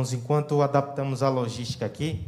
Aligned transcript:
Irmãos, 0.00 0.14
enquanto 0.14 0.62
adaptamos 0.62 1.22
a 1.22 1.28
logística 1.28 1.84
aqui, 1.84 2.26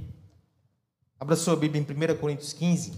abra 1.19 1.35
sua 1.35 1.57
Bíblia 1.57 1.81
em 1.81 2.15
1 2.15 2.19
Coríntios 2.19 2.53
15. 2.53 2.93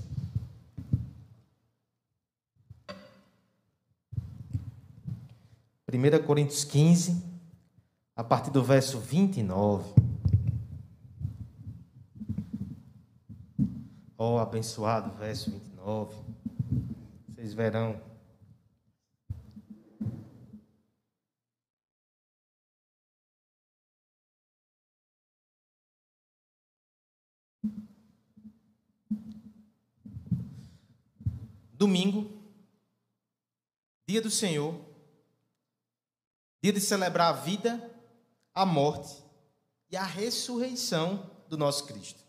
Primeira 5.87 6.19
Coríntios 6.19 6.65
15, 6.65 7.23
a 8.17 8.25
partir 8.25 8.51
do 8.51 8.65
verso 8.65 8.99
29. 8.99 9.95
Oh, 14.19 14.39
abençoado 14.39 15.17
verso 15.17 15.53
29. 15.53 16.17
Vocês 17.29 17.55
verão 17.55 18.01
Domingo, 31.85 32.33
dia 34.09 34.23
do 34.23 34.31
Senhor, 34.31 34.75
dia 36.63 36.73
de 36.73 36.81
celebrar 36.81 37.29
a 37.29 37.37
vida, 37.37 37.91
a 38.55 38.65
morte 38.65 39.23
e 39.91 39.97
a 39.99 40.03
ressurreição 40.03 41.31
do 41.47 41.59
nosso 41.59 41.85
Cristo. 41.85 42.25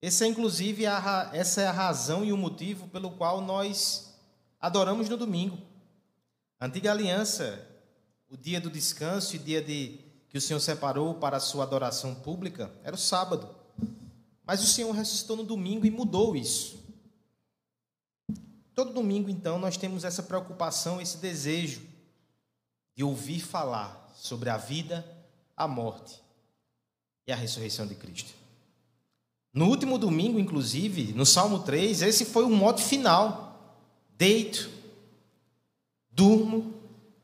Esse 0.00 0.24
é, 0.24 0.28
inclusive, 0.28 0.86
a, 0.86 1.28
essa 1.34 1.60
é 1.60 1.66
a 1.66 1.72
razão 1.72 2.24
e 2.24 2.32
o 2.32 2.38
motivo 2.38 2.88
pelo 2.88 3.10
qual 3.10 3.42
nós 3.42 4.14
adoramos 4.58 5.10
no 5.10 5.18
domingo. 5.18 5.58
A 6.58 6.64
antiga 6.64 6.90
aliança, 6.90 7.68
o 8.30 8.36
dia 8.38 8.62
do 8.62 8.70
descanso 8.70 9.36
e 9.36 9.38
dia 9.38 9.60
de, 9.60 10.00
que 10.30 10.38
o 10.38 10.40
Senhor 10.40 10.60
separou 10.60 11.16
para 11.16 11.36
a 11.36 11.40
sua 11.40 11.64
adoração 11.64 12.14
pública, 12.14 12.72
era 12.82 12.96
o 12.96 12.98
sábado. 12.98 13.54
Mas 14.46 14.62
o 14.62 14.66
Senhor 14.66 14.90
ressuscitou 14.92 15.36
no 15.36 15.44
domingo 15.44 15.84
e 15.84 15.90
mudou 15.90 16.34
isso. 16.34 16.87
Todo 18.78 18.92
domingo, 18.92 19.28
então, 19.28 19.58
nós 19.58 19.76
temos 19.76 20.04
essa 20.04 20.22
preocupação, 20.22 21.00
esse 21.00 21.16
desejo 21.16 21.80
de 22.94 23.02
ouvir 23.02 23.40
falar 23.40 24.08
sobre 24.14 24.50
a 24.50 24.56
vida, 24.56 25.04
a 25.56 25.66
morte 25.66 26.22
e 27.26 27.32
a 27.32 27.34
ressurreição 27.34 27.88
de 27.88 27.96
Cristo. 27.96 28.32
No 29.52 29.66
último 29.66 29.98
domingo, 29.98 30.38
inclusive, 30.38 31.12
no 31.12 31.26
Salmo 31.26 31.58
3, 31.64 32.02
esse 32.02 32.24
foi 32.24 32.44
o 32.44 32.50
modo 32.50 32.80
final. 32.80 33.82
Deito, 34.16 34.70
durmo 36.12 36.72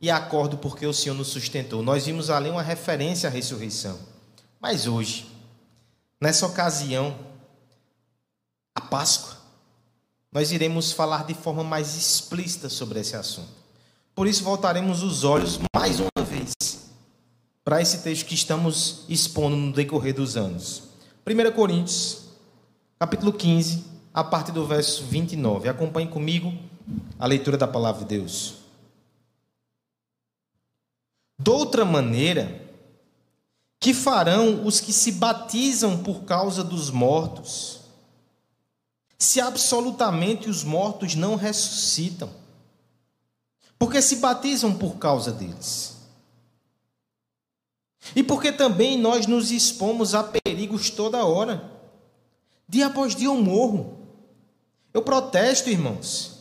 e 0.01 0.11
acordo 0.11 0.59
porque 0.59 0.85
o 0.85 0.93
Senhor 0.93 1.15
nos 1.15 1.29
sustentou. 1.29 1.85
Nós 1.85 2.05
vimos 2.05 2.31
ali 2.31 2.51
uma 2.51 2.63
referência 2.63 3.29
à 3.29 3.33
ressurreição. 3.33 3.97
Mas 4.59 4.89
hoje, 4.89 5.31
nessa 6.21 6.49
ocasião, 6.49 7.17
a 8.75 8.81
Páscoa, 8.81 9.44
nós 10.35 10.51
iremos 10.51 10.91
falar 10.91 11.25
de 11.25 11.33
forma 11.33 11.63
mais 11.63 11.95
explícita 11.97 12.69
sobre 12.69 12.99
esse 12.99 13.15
assunto. 13.15 13.53
Por 14.17 14.27
isso, 14.27 14.43
voltaremos 14.43 15.05
os 15.05 15.23
olhos 15.23 15.61
mais 15.75 16.01
uma 16.01 16.25
vez 16.25 16.53
para 17.65 17.81
esse 17.81 17.99
texto 18.03 18.27
que 18.27 18.35
estamos 18.35 19.05
expondo 19.09 19.57
no 19.57 19.73
decorrer 19.73 20.13
dos 20.13 20.37
anos. 20.37 20.89
1 21.25 21.53
Coríntios, 21.53 22.25
capítulo 22.99 23.33
15, 23.33 23.85
a 24.13 24.25
partir 24.25 24.51
do 24.51 24.67
verso 24.67 25.05
29. 25.05 25.69
Acompanhe 25.69 26.09
comigo 26.09 26.53
a 27.17 27.27
leitura 27.27 27.57
da 27.57 27.69
palavra 27.69 28.05
de 28.05 28.19
Deus. 28.19 28.57
Doutra 31.39 31.85
maneira, 31.85 32.61
que 33.79 33.95
farão 33.95 34.67
os 34.67 34.81
que 34.81 34.93
se 34.93 35.13
batizam 35.13 36.03
por 36.03 36.25
causa 36.25 36.65
dos 36.65 36.91
mortos? 36.91 37.84
Se 39.25 39.41
absolutamente 39.41 40.49
os 40.49 40.63
mortos 40.63 41.15
não 41.15 41.35
ressuscitam? 41.35 42.31
Porque 43.79 44.03
se 44.03 44.17
batizam 44.17 44.75
por 44.75 44.97
causa 44.97 45.33
deles. 45.33 45.97
E 48.15 48.23
porque 48.23 48.53
também 48.53 48.99
nós 48.99 49.27
nos 49.27 49.51
expomos 49.51 50.15
a 50.15 50.23
perigos 50.23 50.91
toda 50.91 51.25
hora. 51.25 51.73
Dia 52.69 52.87
após 52.87 53.17
dia 53.17 53.27
eu 53.27 53.37
morro. 53.37 53.99
Eu 54.93 55.03
protesto, 55.03 55.71
irmãos, 55.71 56.41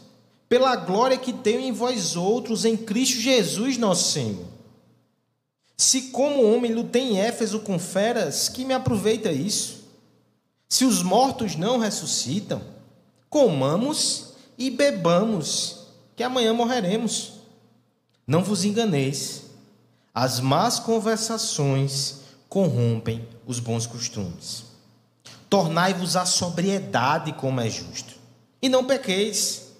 pela 0.49 0.75
glória 0.75 1.17
que 1.17 1.33
tenho 1.33 1.61
em 1.61 1.71
vós 1.71 2.15
outros, 2.15 2.65
em 2.65 2.75
Cristo 2.75 3.19
Jesus, 3.19 3.77
nosso 3.77 4.11
Senhor. 4.11 4.45
Se 5.77 6.03
como 6.11 6.53
homem 6.53 6.73
lutei 6.73 7.01
em 7.01 7.19
Éfeso 7.19 7.61
com 7.61 7.79
feras, 7.79 8.49
que 8.49 8.63
me 8.65 8.73
aproveita 8.73 9.31
isso? 9.31 9.83
Se 10.67 10.85
os 10.85 11.01
mortos 11.01 11.55
não 11.55 11.77
ressuscitam, 11.77 12.72
comamos 13.33 14.35
e 14.59 14.69
bebamos, 14.69 15.87
que 16.15 16.21
amanhã 16.21 16.53
morreremos. 16.53 17.33
Não 18.27 18.43
vos 18.43 18.63
enganeis, 18.63 19.45
as 20.13 20.39
más 20.39 20.79
conversações 20.79 22.21
corrompem 22.47 23.27
os 23.47 23.57
bons 23.57 23.87
costumes. 23.87 24.65
Tornai-vos 25.49 26.15
a 26.15 26.27
sobriedade 26.27 27.33
como 27.33 27.59
é 27.59 27.67
justo. 27.71 28.13
E 28.61 28.69
não 28.69 28.85
pequeis, 28.85 29.73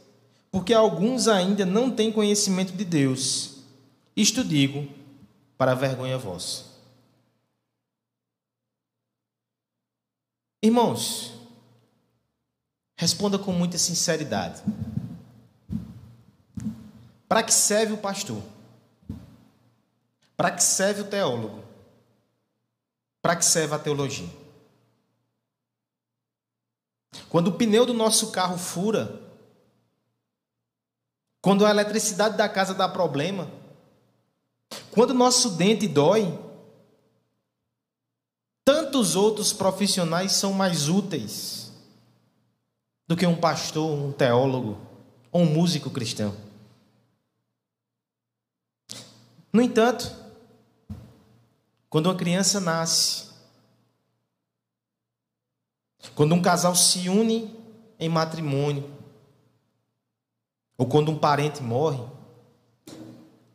porque 0.51 0.73
alguns 0.73 1.27
ainda 1.27 1.63
não 1.63 1.91
têm 1.91 2.11
conhecimento 2.11 2.73
de 2.73 2.83
Deus. 2.83 3.57
Isto 4.17 4.43
digo 4.43 4.87
para 5.59 5.75
vergonha 5.75 6.17
vossa. 6.17 6.63
Irmãos, 10.59 11.42
Responda 13.03 13.37
com 13.37 13.51
muita 13.51 13.77
sinceridade. 13.77 14.63
Para 17.27 17.43
que 17.43 17.53
serve 17.53 17.91
o 17.91 17.97
pastor? 17.97 18.41
Para 20.37 20.51
que 20.51 20.63
serve 20.63 21.01
o 21.01 21.03
teólogo? 21.03 21.65
Para 23.21 23.35
que 23.35 23.43
serve 23.43 23.75
a 23.75 23.79
teologia? 23.79 24.29
Quando 27.27 27.49
o 27.49 27.51
pneu 27.51 27.85
do 27.85 27.93
nosso 27.93 28.31
carro 28.31 28.57
fura, 28.57 29.21
quando 31.41 31.65
a 31.65 31.71
eletricidade 31.71 32.37
da 32.37 32.47
casa 32.47 32.73
dá 32.73 32.87
problema, 32.87 33.51
quando 34.91 35.09
o 35.09 35.13
nosso 35.13 35.49
dente 35.57 35.89
dói, 35.89 36.39
tantos 38.63 39.17
outros 39.17 39.51
profissionais 39.51 40.31
são 40.31 40.53
mais 40.53 40.87
úteis 40.87 41.52
do 43.07 43.15
que 43.15 43.25
um 43.25 43.35
pastor, 43.35 43.89
um 43.91 44.11
teólogo 44.11 44.77
ou 45.31 45.41
um 45.41 45.45
músico 45.45 45.89
cristão. 45.89 46.35
No 49.51 49.61
entanto, 49.61 50.11
quando 51.89 52.07
uma 52.07 52.15
criança 52.15 52.59
nasce, 52.59 53.29
quando 56.15 56.33
um 56.33 56.41
casal 56.41 56.75
se 56.75 57.07
une 57.07 57.55
em 57.99 58.09
matrimônio, 58.09 58.91
ou 60.77 60.87
quando 60.87 61.11
um 61.11 61.17
parente 61.17 61.61
morre, 61.61 62.03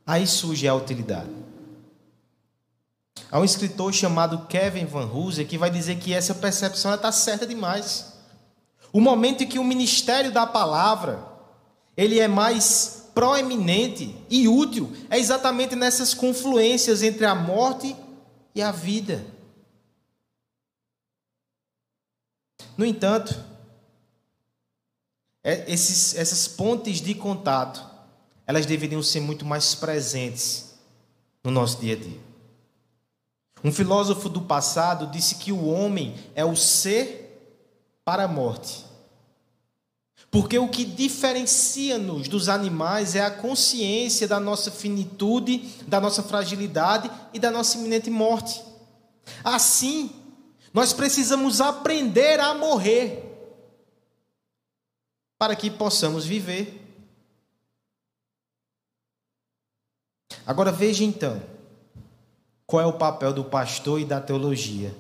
aí 0.06 0.26
surge 0.26 0.66
a 0.68 0.74
utilidade. 0.74 1.28
Há 3.30 3.38
um 3.38 3.44
escritor 3.44 3.92
chamado 3.92 4.46
Kevin 4.46 4.86
Van 4.86 5.06
Hooser 5.06 5.46
que 5.46 5.58
vai 5.58 5.70
dizer 5.70 5.98
que 5.98 6.14
essa 6.14 6.34
percepção 6.34 6.94
está 6.94 7.12
certa 7.12 7.46
demais. 7.46 8.17
O 8.92 9.00
momento 9.00 9.42
em 9.42 9.46
que 9.46 9.58
o 9.58 9.64
ministério 9.64 10.32
da 10.32 10.46
palavra 10.46 11.26
ele 11.96 12.18
é 12.20 12.28
mais 12.28 13.10
proeminente 13.14 14.14
e 14.30 14.46
útil 14.46 14.92
é 15.10 15.18
exatamente 15.18 15.74
nessas 15.74 16.14
confluências 16.14 17.02
entre 17.02 17.26
a 17.26 17.34
morte 17.34 17.96
e 18.54 18.62
a 18.62 18.70
vida. 18.70 19.26
No 22.76 22.86
entanto, 22.86 23.36
é, 25.42 25.64
esses, 25.72 26.14
essas 26.14 26.46
pontes 26.46 27.00
de 27.00 27.14
contato, 27.14 27.84
elas 28.46 28.64
deveriam 28.64 29.02
ser 29.02 29.20
muito 29.20 29.44
mais 29.44 29.74
presentes 29.74 30.74
no 31.42 31.50
nosso 31.50 31.80
dia 31.80 31.94
a 31.94 31.98
dia. 31.98 32.20
Um 33.64 33.72
filósofo 33.72 34.28
do 34.28 34.42
passado 34.42 35.08
disse 35.08 35.34
que 35.34 35.50
o 35.50 35.66
homem 35.66 36.14
é 36.34 36.44
o 36.44 36.54
ser 36.54 37.27
para 38.08 38.22
a 38.22 38.28
morte. 38.28 38.86
Porque 40.30 40.58
o 40.58 40.66
que 40.66 40.82
diferencia-nos 40.82 42.26
dos 42.26 42.48
animais 42.48 43.14
é 43.14 43.20
a 43.20 43.30
consciência 43.30 44.26
da 44.26 44.40
nossa 44.40 44.70
finitude, 44.70 45.58
da 45.86 46.00
nossa 46.00 46.22
fragilidade 46.22 47.10
e 47.34 47.38
da 47.38 47.50
nossa 47.50 47.76
iminente 47.76 48.08
morte. 48.08 48.64
Assim, 49.44 50.10
nós 50.72 50.94
precisamos 50.94 51.60
aprender 51.60 52.40
a 52.40 52.54
morrer 52.54 53.26
para 55.36 55.54
que 55.54 55.70
possamos 55.70 56.24
viver. 56.24 56.82
Agora 60.46 60.72
veja 60.72 61.04
então, 61.04 61.42
qual 62.66 62.82
é 62.82 62.86
o 62.86 62.96
papel 62.96 63.34
do 63.34 63.44
pastor 63.44 64.00
e 64.00 64.06
da 64.06 64.18
teologia? 64.18 64.96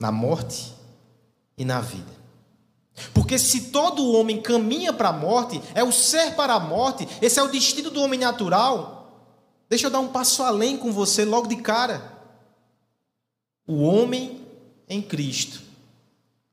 Na 0.00 0.10
morte 0.10 0.80
e 1.62 1.64
na 1.64 1.80
vida. 1.80 2.10
Porque 3.14 3.38
se 3.38 3.70
todo 3.70 4.12
homem 4.12 4.42
caminha 4.42 4.92
para 4.92 5.08
a 5.08 5.12
morte, 5.12 5.62
é 5.74 5.82
o 5.82 5.92
ser 5.92 6.34
para 6.34 6.54
a 6.54 6.60
morte, 6.60 7.08
esse 7.22 7.38
é 7.38 7.42
o 7.42 7.48
destino 7.48 7.90
do 7.90 8.02
homem 8.02 8.18
natural. 8.18 9.30
Deixa 9.70 9.86
eu 9.86 9.90
dar 9.90 10.00
um 10.00 10.08
passo 10.08 10.42
além 10.42 10.76
com 10.76 10.92
você 10.92 11.24
logo 11.24 11.46
de 11.46 11.56
cara. 11.56 12.12
O 13.66 13.82
homem 13.82 14.44
em 14.88 15.00
Cristo, 15.00 15.62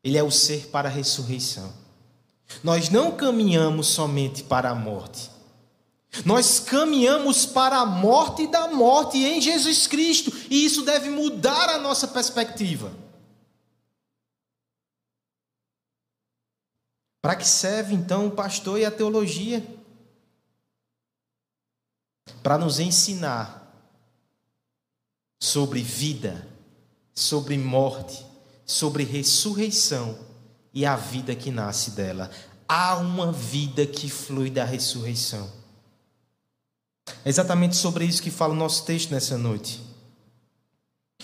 ele 0.03 0.17
é 0.17 0.23
o 0.23 0.31
ser 0.31 0.67
para 0.67 0.87
a 0.87 0.91
ressurreição. 0.91 1.73
Nós 2.63 2.89
não 2.89 3.11
caminhamos 3.11 3.87
somente 3.87 4.43
para 4.43 4.69
a 4.69 4.75
morte. 4.75 5.29
Nós 6.23 6.59
caminhamos 6.59 7.45
para 7.45 7.79
a 7.79 7.85
morte 7.85 8.47
da 8.47 8.67
morte 8.67 9.17
em 9.17 9.41
Jesus 9.41 9.85
Cristo, 9.87 10.31
e 10.49 10.65
isso 10.65 10.83
deve 10.83 11.09
mudar 11.09 11.69
a 11.69 11.79
nossa 11.79 12.07
perspectiva. 12.07 12.91
Para 17.21 17.35
que 17.35 17.47
serve 17.47 17.93
então 17.93 18.27
o 18.27 18.31
pastor 18.31 18.79
e 18.79 18.85
a 18.85 18.91
teologia? 18.91 19.65
Para 22.41 22.57
nos 22.57 22.79
ensinar 22.79 23.59
sobre 25.41 25.81
vida, 25.81 26.47
sobre 27.13 27.57
morte, 27.57 28.25
sobre 28.65 29.03
ressurreição 29.03 30.17
e 30.73 30.85
a 30.85 30.95
vida 30.95 31.35
que 31.35 31.51
nasce 31.51 31.91
dela. 31.91 32.29
Há 32.67 32.97
uma 32.97 33.31
vida 33.31 33.85
que 33.85 34.09
flui 34.09 34.49
da 34.49 34.63
ressurreição. 34.63 35.51
É 37.25 37.29
exatamente 37.29 37.75
sobre 37.75 38.05
isso 38.05 38.21
que 38.21 38.31
fala 38.31 38.53
o 38.53 38.57
nosso 38.57 38.85
texto 38.85 39.11
nessa 39.11 39.37
noite. 39.37 39.81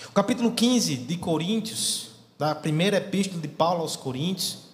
O 0.08 0.12
capítulo 0.12 0.52
15 0.52 0.96
de 0.96 1.16
Coríntios, 1.16 2.10
da 2.36 2.54
primeira 2.54 2.98
epístola 2.98 3.40
de 3.40 3.48
Paulo 3.48 3.82
aos 3.82 3.96
Coríntios, 3.96 4.65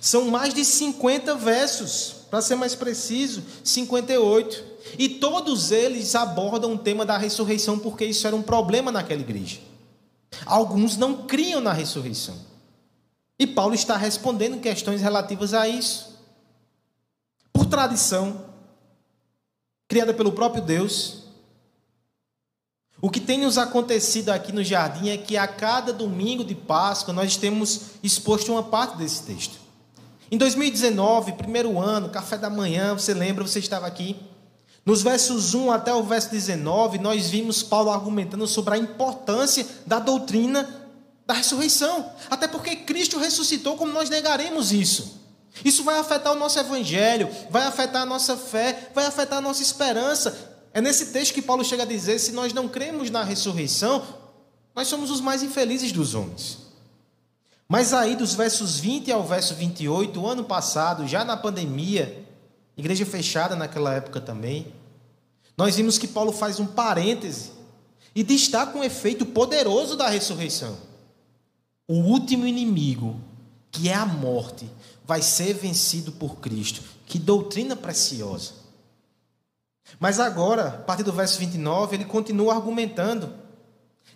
são 0.00 0.30
mais 0.30 0.54
de 0.54 0.64
50 0.64 1.34
versos, 1.36 2.16
para 2.30 2.40
ser 2.40 2.54
mais 2.54 2.74
preciso, 2.74 3.42
58. 3.64 4.64
E 4.98 5.08
todos 5.08 5.70
eles 5.70 6.14
abordam 6.14 6.74
o 6.74 6.78
tema 6.78 7.04
da 7.04 7.18
ressurreição, 7.18 7.78
porque 7.78 8.04
isso 8.04 8.26
era 8.26 8.34
um 8.34 8.42
problema 8.42 8.90
naquela 8.90 9.20
igreja. 9.20 9.60
Alguns 10.46 10.96
não 10.96 11.26
criam 11.26 11.60
na 11.60 11.72
ressurreição. 11.72 12.36
E 13.38 13.46
Paulo 13.46 13.74
está 13.74 13.96
respondendo 13.96 14.60
questões 14.60 15.00
relativas 15.00 15.54
a 15.54 15.68
isso. 15.68 16.18
Por 17.52 17.66
tradição, 17.66 18.44
criada 19.88 20.14
pelo 20.14 20.32
próprio 20.32 20.62
Deus. 20.62 21.24
O 23.02 23.10
que 23.10 23.20
tem 23.20 23.38
nos 23.38 23.58
acontecido 23.58 24.30
aqui 24.30 24.52
no 24.52 24.62
jardim 24.62 25.08
é 25.08 25.16
que 25.16 25.36
a 25.36 25.48
cada 25.48 25.92
domingo 25.92 26.44
de 26.44 26.54
Páscoa 26.54 27.14
nós 27.14 27.36
temos 27.36 27.92
exposto 28.02 28.52
uma 28.52 28.62
parte 28.62 28.96
desse 28.96 29.22
texto. 29.22 29.59
Em 30.30 30.38
2019, 30.38 31.32
primeiro 31.32 31.78
ano, 31.78 32.08
café 32.08 32.38
da 32.38 32.48
manhã, 32.48 32.94
você 32.94 33.12
lembra, 33.12 33.44
você 33.44 33.58
estava 33.58 33.86
aqui. 33.86 34.16
Nos 34.86 35.02
versos 35.02 35.54
1 35.54 35.72
até 35.72 35.92
o 35.92 36.04
verso 36.04 36.30
19, 36.30 36.98
nós 36.98 37.28
vimos 37.28 37.62
Paulo 37.62 37.90
argumentando 37.90 38.46
sobre 38.46 38.74
a 38.74 38.78
importância 38.78 39.66
da 39.84 39.98
doutrina 39.98 40.68
da 41.26 41.34
ressurreição. 41.34 42.12
Até 42.30 42.46
porque 42.46 42.76
Cristo 42.76 43.18
ressuscitou, 43.18 43.76
como 43.76 43.92
nós 43.92 44.08
negaremos 44.08 44.72
isso? 44.72 45.20
Isso 45.64 45.82
vai 45.82 45.98
afetar 45.98 46.32
o 46.32 46.38
nosso 46.38 46.58
evangelho, 46.58 47.28
vai 47.50 47.64
afetar 47.64 48.02
a 48.02 48.06
nossa 48.06 48.36
fé, 48.36 48.90
vai 48.94 49.06
afetar 49.06 49.38
a 49.38 49.42
nossa 49.42 49.62
esperança. 49.62 50.48
É 50.72 50.80
nesse 50.80 51.06
texto 51.06 51.34
que 51.34 51.42
Paulo 51.42 51.64
chega 51.64 51.82
a 51.82 51.86
dizer: 51.86 52.20
se 52.20 52.30
nós 52.30 52.52
não 52.52 52.68
cremos 52.68 53.10
na 53.10 53.24
ressurreição, 53.24 54.02
nós 54.74 54.86
somos 54.86 55.10
os 55.10 55.20
mais 55.20 55.42
infelizes 55.42 55.90
dos 55.90 56.14
homens. 56.14 56.69
Mas 57.70 57.92
aí, 57.94 58.16
dos 58.16 58.34
versos 58.34 58.80
20 58.80 59.12
ao 59.12 59.22
verso 59.22 59.54
28, 59.54 60.20
o 60.20 60.26
ano 60.26 60.42
passado, 60.42 61.06
já 61.06 61.24
na 61.24 61.36
pandemia, 61.36 62.26
igreja 62.76 63.06
fechada 63.06 63.54
naquela 63.54 63.94
época 63.94 64.20
também, 64.20 64.74
nós 65.56 65.76
vimos 65.76 65.96
que 65.96 66.08
Paulo 66.08 66.32
faz 66.32 66.58
um 66.58 66.66
parêntese 66.66 67.52
e 68.12 68.24
destaca 68.24 68.76
um 68.76 68.82
efeito 68.82 69.24
poderoso 69.24 69.96
da 69.96 70.08
ressurreição. 70.08 70.76
O 71.86 71.94
último 71.94 72.44
inimigo, 72.44 73.20
que 73.70 73.88
é 73.88 73.94
a 73.94 74.04
morte, 74.04 74.68
vai 75.04 75.22
ser 75.22 75.52
vencido 75.52 76.10
por 76.10 76.38
Cristo. 76.38 76.82
Que 77.06 77.20
doutrina 77.20 77.76
preciosa. 77.76 78.50
Mas 80.00 80.18
agora, 80.18 80.66
a 80.66 80.78
partir 80.78 81.04
do 81.04 81.12
verso 81.12 81.38
29, 81.38 81.94
ele 81.94 82.04
continua 82.04 82.52
argumentando. 82.52 83.32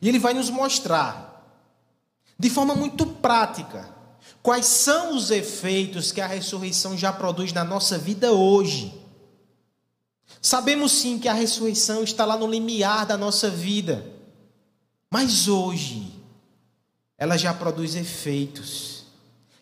E 0.02 0.08
ele 0.08 0.18
vai 0.18 0.34
nos 0.34 0.50
mostrar, 0.50 1.33
de 2.38 2.50
forma 2.50 2.74
muito 2.74 3.06
prática, 3.06 3.88
quais 4.42 4.66
são 4.66 5.16
os 5.16 5.30
efeitos 5.30 6.12
que 6.12 6.20
a 6.20 6.26
ressurreição 6.26 6.96
já 6.96 7.12
produz 7.12 7.52
na 7.52 7.64
nossa 7.64 7.96
vida 7.96 8.32
hoje. 8.32 9.00
Sabemos 10.40 10.92
sim 10.92 11.18
que 11.18 11.28
a 11.28 11.32
ressurreição 11.32 12.02
está 12.02 12.24
lá 12.24 12.36
no 12.36 12.46
limiar 12.46 13.06
da 13.06 13.16
nossa 13.16 13.48
vida, 13.48 14.04
mas 15.10 15.48
hoje 15.48 16.12
ela 17.16 17.36
já 17.36 17.54
produz 17.54 17.94
efeitos 17.94 18.94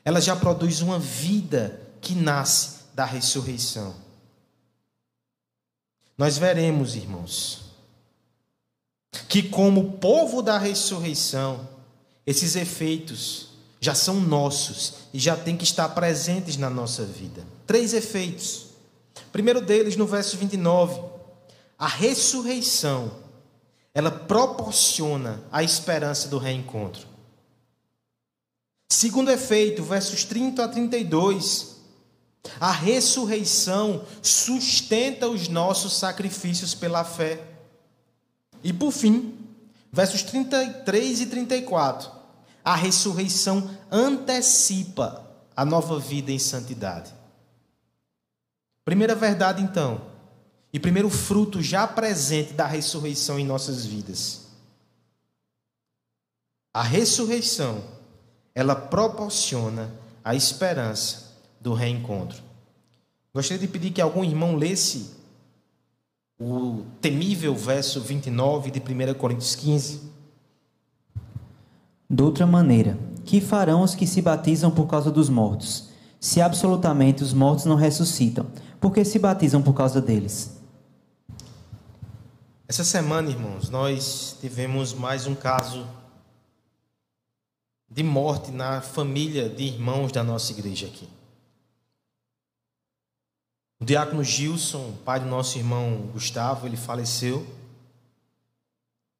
ela 0.04 0.20
já 0.20 0.34
produz 0.34 0.80
uma 0.80 0.98
vida 0.98 1.80
que 2.00 2.14
nasce 2.14 2.80
da 2.94 3.04
ressurreição. 3.04 3.94
Nós 6.18 6.36
veremos, 6.36 6.96
irmãos, 6.96 7.62
que 9.28 9.42
como 9.42 9.92
povo 9.98 10.42
da 10.42 10.58
ressurreição, 10.58 11.68
esses 12.26 12.56
efeitos 12.56 13.48
já 13.80 13.94
são 13.94 14.20
nossos 14.20 14.94
e 15.12 15.18
já 15.18 15.36
têm 15.36 15.56
que 15.56 15.64
estar 15.64 15.88
presentes 15.88 16.56
na 16.56 16.70
nossa 16.70 17.04
vida. 17.04 17.44
Três 17.66 17.92
efeitos. 17.92 18.66
primeiro 19.32 19.60
deles, 19.60 19.96
no 19.96 20.06
verso 20.06 20.36
29, 20.36 21.00
a 21.78 21.88
ressurreição, 21.88 23.10
ela 23.92 24.10
proporciona 24.10 25.42
a 25.50 25.62
esperança 25.62 26.28
do 26.28 26.38
reencontro. 26.38 27.06
Segundo 28.88 29.30
efeito, 29.30 29.82
versos 29.82 30.24
30 30.24 30.64
a 30.64 30.68
32. 30.68 31.76
A 32.60 32.70
ressurreição 32.70 34.04
sustenta 34.20 35.28
os 35.28 35.48
nossos 35.48 35.96
sacrifícios 35.96 36.74
pela 36.74 37.02
fé. 37.02 37.42
E 38.62 38.72
por 38.72 38.92
fim, 38.92 39.41
versos 39.92 40.22
33 40.22 41.20
e 41.20 41.26
34. 41.26 42.10
A 42.64 42.74
ressurreição 42.74 43.70
antecipa 43.90 45.28
a 45.54 45.64
nova 45.64 45.98
vida 45.98 46.32
em 46.32 46.38
santidade. 46.38 47.12
Primeira 48.84 49.14
verdade, 49.14 49.62
então, 49.62 50.00
e 50.72 50.80
primeiro 50.80 51.10
fruto 51.10 51.62
já 51.62 51.86
presente 51.86 52.54
da 52.54 52.66
ressurreição 52.66 53.38
em 53.38 53.44
nossas 53.44 53.84
vidas. 53.84 54.46
A 56.72 56.82
ressurreição 56.82 57.84
ela 58.54 58.74
proporciona 58.74 59.92
a 60.24 60.34
esperança 60.34 61.36
do 61.60 61.74
reencontro. 61.74 62.42
Gostaria 63.34 63.66
de 63.66 63.72
pedir 63.72 63.90
que 63.90 64.00
algum 64.00 64.24
irmão 64.24 64.56
lesse 64.56 65.21
o 66.42 66.84
temível 67.00 67.54
verso 67.54 68.00
29 68.00 68.70
de 68.70 68.80
1 68.80 69.14
Coríntios 69.14 69.54
15. 69.54 70.10
De 72.10 72.22
outra 72.22 72.46
maneira, 72.46 72.98
que 73.24 73.40
farão 73.40 73.82
os 73.82 73.94
que 73.94 74.06
se 74.06 74.20
batizam 74.20 74.70
por 74.70 74.86
causa 74.86 75.10
dos 75.10 75.28
mortos, 75.28 75.88
se 76.20 76.40
absolutamente 76.40 77.22
os 77.22 77.32
mortos 77.32 77.64
não 77.64 77.76
ressuscitam? 77.76 78.46
Porque 78.80 79.04
se 79.04 79.18
batizam 79.18 79.62
por 79.62 79.72
causa 79.72 80.00
deles? 80.00 80.60
Essa 82.66 82.84
semana, 82.84 83.30
irmãos, 83.30 83.70
nós 83.70 84.36
tivemos 84.40 84.92
mais 84.92 85.26
um 85.26 85.34
caso 85.34 85.86
de 87.88 88.02
morte 88.02 88.50
na 88.50 88.80
família 88.80 89.48
de 89.48 89.64
irmãos 89.64 90.10
da 90.10 90.24
nossa 90.24 90.50
igreja 90.50 90.86
aqui. 90.86 91.08
O 93.82 93.84
diácono 93.84 94.22
Gilson, 94.22 94.94
pai 95.04 95.18
do 95.18 95.26
nosso 95.26 95.58
irmão 95.58 96.08
Gustavo, 96.12 96.68
ele 96.68 96.76
faleceu. 96.76 97.44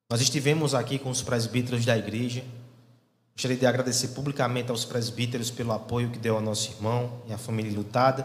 Nós 0.09 0.21
estivemos 0.21 0.73
aqui 0.73 1.01
com 1.01 1.11
os 1.11 1.21
presbíteros 1.21 1.85
da 1.85 1.99
igreja. 1.99 2.45
Gostaria 3.35 3.57
de 3.57 3.67
agradecer 3.67 4.07
publicamente 4.11 4.71
aos 4.71 4.85
presbíteros 4.85 5.51
pelo 5.51 5.73
apoio 5.73 6.13
que 6.13 6.19
deu 6.21 6.37
ao 6.37 6.41
nosso 6.41 6.71
irmão 6.71 7.25
e 7.27 7.33
à 7.33 7.39
família 7.39 7.77
lutada. 7.77 8.25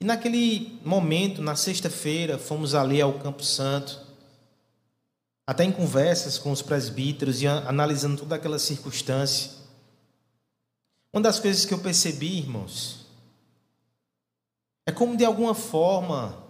E 0.00 0.04
naquele 0.04 0.78
momento, 0.84 1.42
na 1.42 1.56
sexta-feira, 1.56 2.38
fomos 2.38 2.72
ali 2.72 3.02
ao 3.02 3.14
Campo 3.14 3.42
Santo 3.42 4.00
até 5.44 5.64
em 5.64 5.72
conversas 5.72 6.38
com 6.38 6.52
os 6.52 6.62
presbíteros 6.62 7.42
e 7.42 7.48
analisando 7.48 8.18
toda 8.18 8.36
aquela 8.36 8.60
circunstância. 8.60 9.50
Uma 11.12 11.22
das 11.22 11.40
coisas 11.40 11.64
que 11.64 11.74
eu 11.74 11.80
percebi, 11.80 12.38
irmãos, 12.38 13.03
é 14.86 14.92
como 14.92 15.16
de 15.16 15.24
alguma 15.24 15.54
forma 15.54 16.44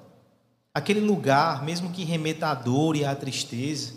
aquele 0.73 1.01
lugar, 1.01 1.63
mesmo 1.63 1.93
que 1.93 2.05
remeta 2.05 2.49
à 2.49 2.55
dor 2.55 2.97
e 2.97 3.05
à 3.05 3.15
tristeza, 3.15 3.95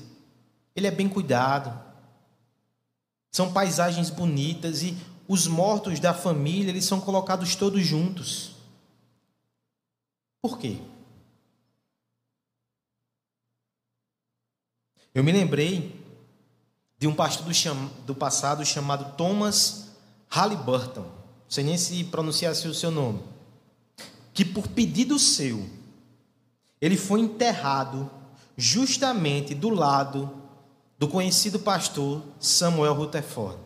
ele 0.76 0.86
é 0.86 0.92
bem 0.92 1.10
cuidado. 1.10 1.86
São 3.32 3.52
paisagens 3.52 4.10
bonitas 4.12 4.84
e 4.84 4.96
os 5.28 5.48
mortos 5.48 6.00
da 6.00 6.14
família, 6.14 6.70
eles 6.70 6.86
são 6.86 7.02
colocados 7.02 7.56
todos 7.56 7.86
juntos. 7.86 8.56
Por 10.42 10.60
quê? 10.60 10.80
Eu 15.14 15.24
me 15.24 15.32
lembrei 15.32 16.00
de 17.00 17.08
um 17.08 17.16
pastor 17.16 17.46
do, 17.48 17.54
cham... 17.54 17.88
do 18.06 18.14
passado 18.14 18.64
chamado 18.64 19.16
Thomas 19.18 19.92
Halliburton. 20.30 21.02
Não 21.02 21.50
sei 21.50 21.64
nem 21.64 21.78
se 21.78 22.04
pronunciasse 22.04 22.68
o 22.68 22.74
seu 22.74 22.92
nome. 22.92 23.37
Que 24.38 24.46
por 24.46 24.68
pedido 24.68 25.18
seu, 25.18 25.68
ele 26.80 26.96
foi 26.96 27.22
enterrado 27.22 28.08
justamente 28.56 29.56
do 29.56 29.68
lado 29.72 30.32
do 31.00 31.08
conhecido 31.08 31.58
pastor 31.58 32.22
Samuel 32.40 32.94
Rutherford. 32.94 33.58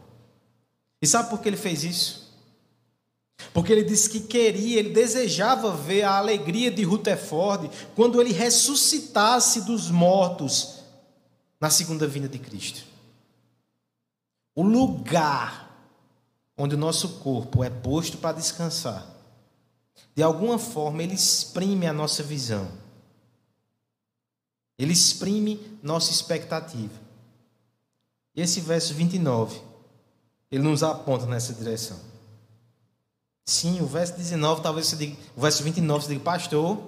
E 1.02 1.06
sabe 1.06 1.30
por 1.30 1.42
que 1.42 1.50
ele 1.50 1.58
fez 1.58 1.84
isso? 1.84 2.34
Porque 3.54 3.74
ele 3.74 3.84
disse 3.84 4.10
que 4.10 4.22
queria, 4.22 4.80
ele 4.80 4.92
desejava 4.92 5.76
ver 5.76 6.04
a 6.04 6.18
alegria 6.18 6.72
de 6.72 6.84
Rutherford 6.84 7.70
quando 7.94 8.22
ele 8.22 8.32
ressuscitasse 8.32 9.64
dos 9.64 9.92
mortos 9.92 10.78
na 11.60 11.70
segunda 11.70 12.08
vinda 12.08 12.30
de 12.30 12.40
Cristo. 12.40 12.86
O 14.56 14.64
lugar 14.64 15.70
onde 16.58 16.76
o 16.76 16.78
nosso 16.78 17.20
corpo 17.20 17.62
é 17.62 17.70
posto 17.70 18.18
para 18.18 18.38
descansar, 18.38 19.20
de 20.16 20.24
alguma 20.24 20.58
forma 20.58 21.04
ele 21.04 21.14
exprime 21.14 21.88
a 21.88 21.94
nossa 21.94 22.22
visão. 22.22 22.68
Ele 24.78 24.94
exprime 24.94 25.60
nossa 25.82 26.12
expectativa. 26.12 27.00
E 28.36 28.42
esse 28.42 28.62
verso 28.62 28.94
29, 28.94 29.62
ele 30.50 30.64
nos 30.64 30.84
aponta 30.84 31.26
nessa 31.26 31.54
direção. 31.54 32.00
Sim, 33.46 33.82
o 33.82 33.86
verso 33.86 34.16
19, 34.16 34.62
talvez 34.62 34.88
você 34.88 34.96
diga, 34.96 35.18
o 35.36 35.42
verso 35.42 35.64
29 35.64 36.06
você 36.06 36.14
diga, 36.14 36.24
pastor, 36.24 36.80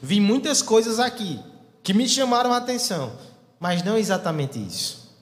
vi 0.00 0.20
muitas 0.20 0.62
coisas 0.62 0.98
aqui 0.98 1.40
que 1.82 1.92
me 1.92 2.08
chamaram 2.08 2.52
a 2.52 2.58
atenção, 2.58 3.18
mas 3.58 3.82
não 3.82 3.96
exatamente 3.96 4.58
isso. 4.58 5.14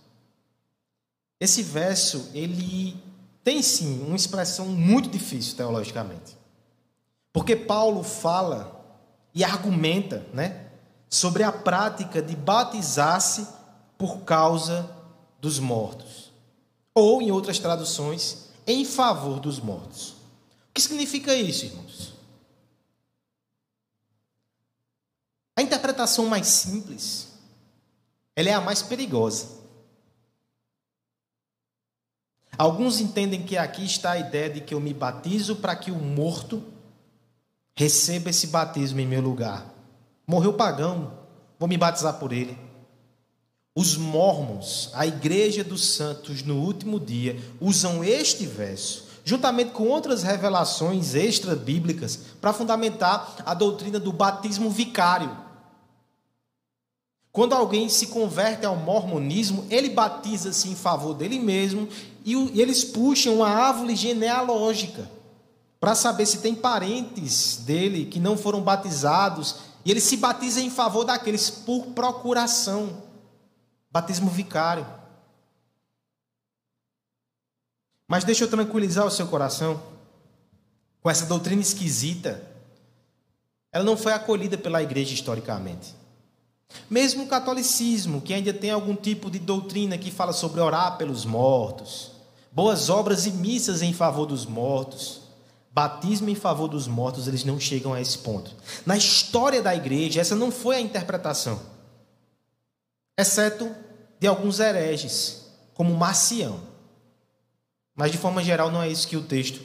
Esse 1.41 1.63
verso, 1.63 2.31
ele 2.33 2.97
tem 3.43 3.63
sim 3.63 4.03
uma 4.03 4.17
expressão 4.17 4.67
muito 4.67 5.09
difícil 5.09 5.57
teologicamente. 5.57 6.44
Porque 7.35 7.57
Paulo 7.57 8.05
fala 8.05 8.81
e 9.35 9.43
argumenta, 9.43 10.25
né, 10.33 10.71
sobre 11.11 11.43
a 11.43 11.51
prática 11.51 12.23
de 12.23 12.37
batizar-se 12.37 13.49
por 13.99 14.21
causa 14.21 14.89
dos 15.41 15.59
mortos. 15.59 16.33
Ou, 16.95 17.21
em 17.21 17.33
outras 17.33 17.59
traduções, 17.59 18.51
em 18.65 18.85
favor 18.85 19.41
dos 19.41 19.59
mortos. 19.59 20.11
O 20.11 20.75
que 20.75 20.81
significa 20.81 21.35
isso, 21.35 21.65
irmãos? 21.65 22.15
A 25.57 25.63
interpretação 25.63 26.27
mais 26.27 26.47
simples, 26.47 27.33
ela 28.37 28.49
é 28.49 28.53
a 28.53 28.61
mais 28.61 28.81
perigosa. 28.81 29.49
Alguns 32.57 33.01
entendem 33.01 33.45
que 33.45 33.57
aqui 33.57 33.85
está 33.85 34.13
a 34.13 34.19
ideia 34.19 34.49
de 34.49 34.61
que 34.61 34.73
eu 34.73 34.79
me 34.79 34.95
batizo 34.95 35.57
para 35.57 35.75
que 35.75 35.91
o 35.91 35.97
morto 35.97 36.74
receba 37.77 38.31
esse 38.31 38.47
batismo 38.47 39.01
em 39.01 39.07
meu 39.07 39.21
lugar. 39.21 39.67
Morreu 40.27 40.53
pagão, 40.53 41.13
vou 41.59 41.69
me 41.69 41.77
batizar 41.77 42.15
por 42.15 42.33
ele. 42.33 42.57
Os 43.77 43.97
mormons, 43.97 44.91
a 44.95 45.05
igreja 45.05 45.65
dos 45.65 45.85
santos 45.85 46.43
no 46.43 46.61
último 46.61 47.01
dia, 47.01 47.37
usam 47.61 48.05
este 48.05 48.47
verso, 48.47 49.05
juntamente 49.25 49.73
com 49.73 49.89
outras 49.89 50.23
revelações 50.23 51.15
extra-bíblicas, 51.15 52.17
para 52.41 52.53
fundamentar 52.53 53.37
a 53.45 53.53
doutrina 53.53 53.99
do 53.99 54.13
batismo 54.13 54.71
vicário. 54.71 55.37
Quando 57.33 57.53
alguém 57.53 57.89
se 57.89 58.07
converte 58.07 58.65
ao 58.65 58.77
mormonismo, 58.77 59.67
ele 59.69 59.91
batiza-se 59.91 60.69
em 60.69 60.77
favor 60.77 61.15
dele 61.15 61.41
mesmo 61.41 61.89
e 62.25 62.61
eles 62.61 62.85
puxam 62.85 63.35
uma 63.35 63.49
árvore 63.49 63.97
genealógica 63.97 65.11
para 65.85 65.95
saber 65.95 66.25
se 66.25 66.39
tem 66.39 66.55
parentes 66.55 67.59
dele 67.59 68.07
que 68.07 68.19
não 68.19 68.39
foram 68.39 68.63
batizados 68.63 69.57
e 69.85 69.91
ele 69.91 70.01
se 70.01 70.17
batiza 70.17 70.59
em 70.63 70.71
favor 70.71 71.05
daqueles 71.05 71.51
por 71.51 71.89
procuração. 71.89 73.03
Batismo 73.91 74.31
vicário. 74.31 74.87
Mas 78.09 78.25
deixa 78.25 78.45
eu 78.45 78.49
tranquilizar 78.49 79.05
o 79.05 79.11
seu 79.11 79.27
coração 79.27 79.79
com 81.03 81.11
essa 81.11 81.27
doutrina 81.27 81.61
esquisita. 81.61 82.43
Ela 83.71 83.85
não 83.85 83.95
foi 83.95 84.15
acolhida 84.15 84.57
pela 84.57 84.83
igreja 84.83 85.13
historicamente. 85.13 85.95
Mesmo 86.89 87.25
o 87.25 87.29
catolicismo, 87.29 88.23
que 88.23 88.33
ainda 88.33 88.55
tem 88.55 88.71
algum 88.71 88.97
tipo 88.97 89.31
de 89.31 89.39
doutrina 89.39 89.99
que 89.99 90.11
fala 90.11 90.33
sobre 90.33 90.63
orar 90.63 90.97
pelos 90.97 91.27
mortos, 91.27 92.11
boas 92.51 92.89
obras 92.89 93.27
e 93.27 93.33
missas 93.33 93.83
em 93.83 93.93
favor 93.93 94.25
dos 94.25 94.47
mortos, 94.47 95.24
batismo 95.75 96.31
em 96.31 96.37
favor 96.37 96.69
dos 96.69 96.87
mortos, 96.87 97.27
eles 97.27 97.45
não 97.45 97.59
chegam 97.59 97.93
a 97.93 98.01
esse 98.01 98.19
ponto. 98.19 98.55
Na 98.87 98.97
história 98.97 99.61
da 99.61 99.75
igreja, 99.75 100.21
essa 100.21 100.37
não 100.37 100.53
foi 100.53 100.77
a 100.77 100.81
interpretação, 100.81 101.61
exceto 103.19 103.75
de 104.21 104.29
alguns 104.29 104.61
hereges, 104.61 105.43
como 105.75 105.93
Marcião. 105.93 106.61
Mas 107.97 108.13
de 108.13 108.19
forma 108.19 108.43
geral 108.43 108.71
não 108.71 108.81
é 108.81 108.89
isso 108.89 109.09
que 109.09 109.17
o 109.17 109.25
texto 109.25 109.61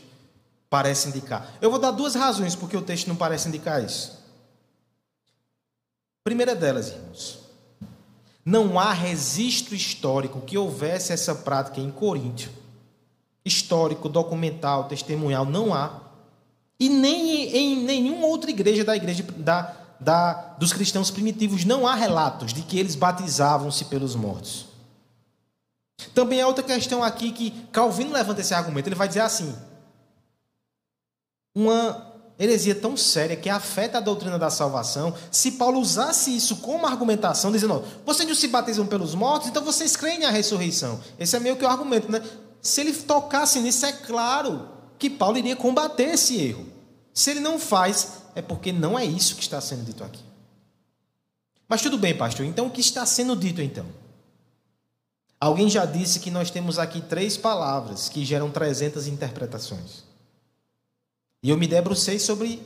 parece 0.68 1.10
indicar. 1.10 1.54
Eu 1.62 1.70
vou 1.70 1.80
dar 1.80 1.92
duas 1.92 2.16
razões 2.16 2.56
porque 2.56 2.76
o 2.76 2.82
texto 2.82 3.08
não 3.08 3.16
parece 3.16 3.48
indicar 3.48 3.84
isso. 3.84 4.18
Primeira 6.24 6.56
delas, 6.56 6.90
irmãos, 6.90 7.40
não 8.44 8.80
há 8.80 8.94
registro 8.94 9.76
histórico 9.76 10.42
que 10.42 10.58
houvesse 10.58 11.14
essa 11.14 11.36
prática 11.36 11.80
em 11.80 11.92
Coríntio. 11.92 12.52
Histórico, 13.46 14.10
documental, 14.10 14.86
testemunhal, 14.86 15.46
não 15.46 15.74
há. 15.74 16.02
E 16.80 16.90
nem 16.90 17.56
em 17.56 17.84
nenhuma 17.84 18.28
outra 18.28 18.50
igreja 18.50 18.84
da 18.84 18.96
igreja 18.96 19.24
da, 19.38 19.76
da, 20.00 20.34
dos 20.58 20.72
cristãos 20.72 21.12
primitivos 21.12 21.66
não 21.66 21.86
há 21.86 21.94
relatos 21.94 22.54
de 22.54 22.62
que 22.62 22.80
eles 22.80 22.96
batizavam-se 22.96 23.86
pelos 23.86 24.16
mortos. 24.16 24.68
Também 26.14 26.42
há 26.42 26.48
outra 26.48 26.64
questão 26.64 27.04
aqui 27.04 27.32
que 27.32 27.52
Calvino 27.72 28.14
levanta 28.14 28.42
esse 28.42 28.54
argumento. 28.54 28.88
Ele 28.88 28.96
vai 28.96 29.08
dizer 29.08 29.22
assim: 29.22 29.54
uma 31.56 32.10
heresia 32.40 32.74
tão 32.74 32.96
séria 32.96 33.36
que 33.36 33.50
afeta 33.50 33.98
a 33.98 34.02
doutrina 34.02 34.40
da 34.40 34.50
salvação, 34.50 35.14
se 35.30 35.52
Paulo 35.52 35.80
usasse 35.80 36.34
isso 36.34 36.58
como 36.58 36.88
argumentação, 36.88 37.52
dizendo: 37.52 37.84
vocês 38.06 38.28
não 38.28 38.36
se 38.36 38.48
batizam 38.48 38.88
pelos 38.88 39.14
mortos, 39.14 39.50
então 39.50 39.64
vocês 39.64 39.98
creem 39.98 40.20
na 40.20 40.30
ressurreição. 40.30 41.00
Esse 41.20 41.36
é 41.36 41.40
meio 41.40 41.58
que 41.58 41.66
o 41.66 41.68
argumento, 41.68 42.10
né? 42.10 42.24
Se 42.62 42.82
ele 42.82 42.94
tocasse 42.94 43.60
nisso, 43.60 43.86
é 43.86 43.94
claro 43.94 44.70
que 44.98 45.10
Paulo 45.10 45.38
iria 45.38 45.56
combater 45.56 46.10
esse 46.10 46.38
erro. 46.40 46.68
Se 47.14 47.32
ele 47.32 47.40
não 47.40 47.60
faz, 47.60 48.24
é 48.36 48.42
porque 48.42 48.72
não 48.72 48.98
é 48.98 49.06
isso 49.06 49.36
que 49.36 49.42
está 49.42 49.60
sendo 49.62 49.86
dito 49.86 50.04
aqui. 50.04 50.24
Mas 51.68 51.82
tudo 51.82 51.98
bem, 51.98 52.18
pastor. 52.18 52.46
Então 52.46 52.68
o 52.68 52.72
que 52.72 52.82
está 52.82 53.06
sendo 53.06 53.36
dito 53.36 53.62
então? 53.62 53.86
Alguém 55.40 55.70
já 55.70 55.86
disse 55.86 56.20
que 56.20 56.30
nós 56.30 56.52
temos 56.52 56.78
aqui 56.78 57.02
três 57.02 57.38
palavras 57.38 58.10
que 58.10 58.26
geram 58.26 58.52
300 58.52 59.08
interpretações. 59.08 60.04
E 61.42 61.50
eu 61.50 61.58
me 61.58 61.68
debrucei 61.68 62.20
sobre 62.20 62.62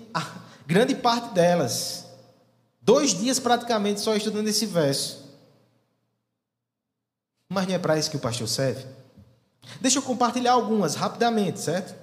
grande 0.65 0.95
parte 0.95 1.33
delas. 1.33 2.05
Dois 2.81 3.13
dias 3.13 3.39
praticamente 3.39 4.01
só 4.01 4.15
estudando 4.15 4.47
esse 4.47 4.65
verso. 4.65 5.23
Mas 7.47 7.67
não 7.67 7.75
é 7.75 7.79
para 7.79 7.97
isso 7.99 8.09
que 8.09 8.17
o 8.17 8.19
pastor 8.19 8.47
serve? 8.47 8.83
Deixa 9.79 9.99
eu 9.99 10.03
compartilhar 10.03 10.53
algumas 10.53 10.95
rapidamente, 10.95 11.59
certo? 11.59 11.95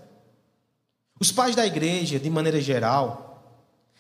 Os 1.19 1.31
pais 1.31 1.55
da 1.55 1.67
igreja, 1.67 2.19
de 2.19 2.31
maneira 2.31 2.61
geral, 2.61 3.31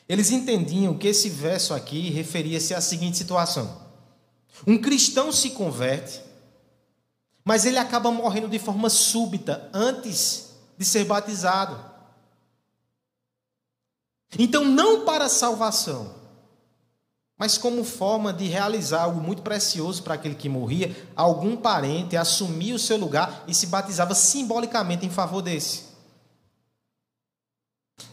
eles 0.08 0.30
entendiam 0.30 0.96
que 0.96 1.06
esse 1.06 1.28
verso 1.28 1.72
aqui 1.74 2.10
referia-se 2.10 2.74
à 2.74 2.80
seguinte 2.80 3.16
situação: 3.16 3.80
um 4.66 4.78
cristão 4.78 5.30
se 5.30 5.50
converte, 5.50 6.20
mas 7.44 7.64
ele 7.64 7.78
acaba 7.78 8.10
morrendo 8.10 8.48
de 8.48 8.58
forma 8.58 8.88
súbita 8.88 9.70
antes 9.72 10.50
de 10.76 10.84
ser 10.84 11.04
batizado. 11.04 11.90
Então, 14.38 14.64
não 14.64 15.04
para 15.04 15.28
salvação, 15.28 16.14
mas 17.40 17.56
como 17.56 17.82
forma 17.84 18.34
de 18.34 18.44
realizar 18.48 19.04
algo 19.04 19.18
muito 19.18 19.40
precioso 19.40 20.02
para 20.02 20.12
aquele 20.12 20.34
que 20.34 20.46
morria, 20.46 20.94
algum 21.16 21.56
parente 21.56 22.14
assumia 22.14 22.74
o 22.74 22.78
seu 22.78 22.98
lugar 22.98 23.44
e 23.48 23.54
se 23.54 23.66
batizava 23.66 24.14
simbolicamente 24.14 25.06
em 25.06 25.10
favor 25.10 25.40
desse. 25.40 25.84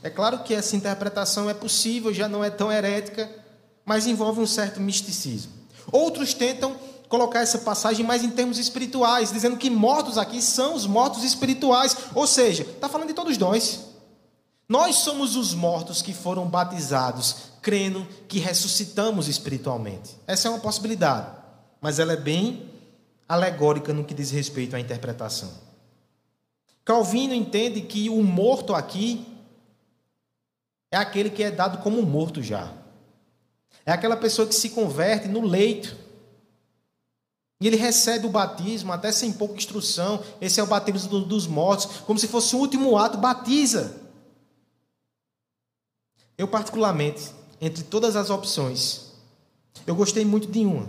É 0.02 0.10
claro 0.10 0.44
que 0.44 0.54
essa 0.54 0.78
interpretação 0.78 1.50
é 1.50 1.54
possível, 1.54 2.14
já 2.14 2.30
não 2.30 2.42
é 2.42 2.50
tão 2.50 2.72
herética, 2.72 3.30
mas 3.86 4.08
envolve 4.08 4.40
um 4.40 4.48
certo 4.48 4.80
misticismo. 4.80 5.52
Outros 5.92 6.34
tentam 6.34 6.78
colocar 7.10 7.42
essa 7.42 7.58
passagem 7.58 8.06
mais 8.06 8.24
em 8.24 8.30
termos 8.30 8.58
espirituais, 8.58 9.30
dizendo 9.30 9.58
que 9.58 9.70
mortos 9.70 10.18
aqui 10.18 10.42
são 10.42 10.74
os 10.74 10.88
mortos 10.88 11.26
espirituais, 11.26 11.98
ou 12.16 12.26
seja, 12.26 12.64
está 12.64 12.88
falando 12.88 13.10
de 13.10 13.14
todos 13.14 13.38
nós. 13.38 13.88
Nós 14.70 14.98
somos 14.98 15.36
os 15.36 15.54
mortos 15.54 16.02
que 16.02 16.14
foram 16.14 16.46
batizados, 16.46 17.57
crendo 17.68 18.08
que 18.30 18.40
ressuscitamos 18.40 19.28
espiritualmente. 19.28 20.16
Essa 20.26 20.48
é 20.48 20.52
uma 20.52 20.62
possibilidade, 20.62 21.36
mas 21.82 22.00
ela 22.00 22.14
é 22.14 22.16
bem 22.16 22.72
alegórica 23.28 23.92
no 23.92 24.06
que 24.06 24.14
diz 24.14 24.32
respeito 24.32 24.74
à 24.74 24.80
interpretação. 24.80 25.52
Calvino 26.86 27.34
entende 27.34 27.82
que 27.82 28.10
o 28.10 28.24
morto 28.24 28.74
aqui 28.74 29.28
é 30.90 30.96
aquele 30.96 31.30
que 31.30 31.44
é 31.44 31.52
dado 31.52 31.80
como 31.80 32.02
morto 32.04 32.42
já. 32.42 32.72
É 33.86 33.92
aquela 33.92 34.16
pessoa 34.16 34.48
que 34.48 34.56
se 34.56 34.70
converte 34.70 35.28
no 35.28 35.42
leito. 35.42 35.94
E 37.60 37.68
ele 37.68 37.76
recebe 37.76 38.26
o 38.26 38.30
batismo, 38.30 38.94
até 38.94 39.12
sem 39.12 39.34
pouca 39.34 39.56
instrução. 39.56 40.24
Esse 40.40 40.62
é 40.62 40.64
o 40.64 40.68
batismo 40.68 41.20
dos 41.26 41.46
mortos, 41.46 41.98
como 42.06 42.18
se 42.18 42.30
fosse 42.30 42.56
o 42.56 42.60
último 42.60 42.98
ato, 42.98 43.18
batiza. 43.18 43.94
Eu, 46.38 46.48
particularmente, 46.48 47.36
entre 47.60 47.84
todas 47.84 48.16
as 48.16 48.30
opções, 48.30 49.14
eu 49.86 49.96
gostei 49.96 50.24
muito 50.26 50.52
de 50.52 50.66
uma. 50.66 50.88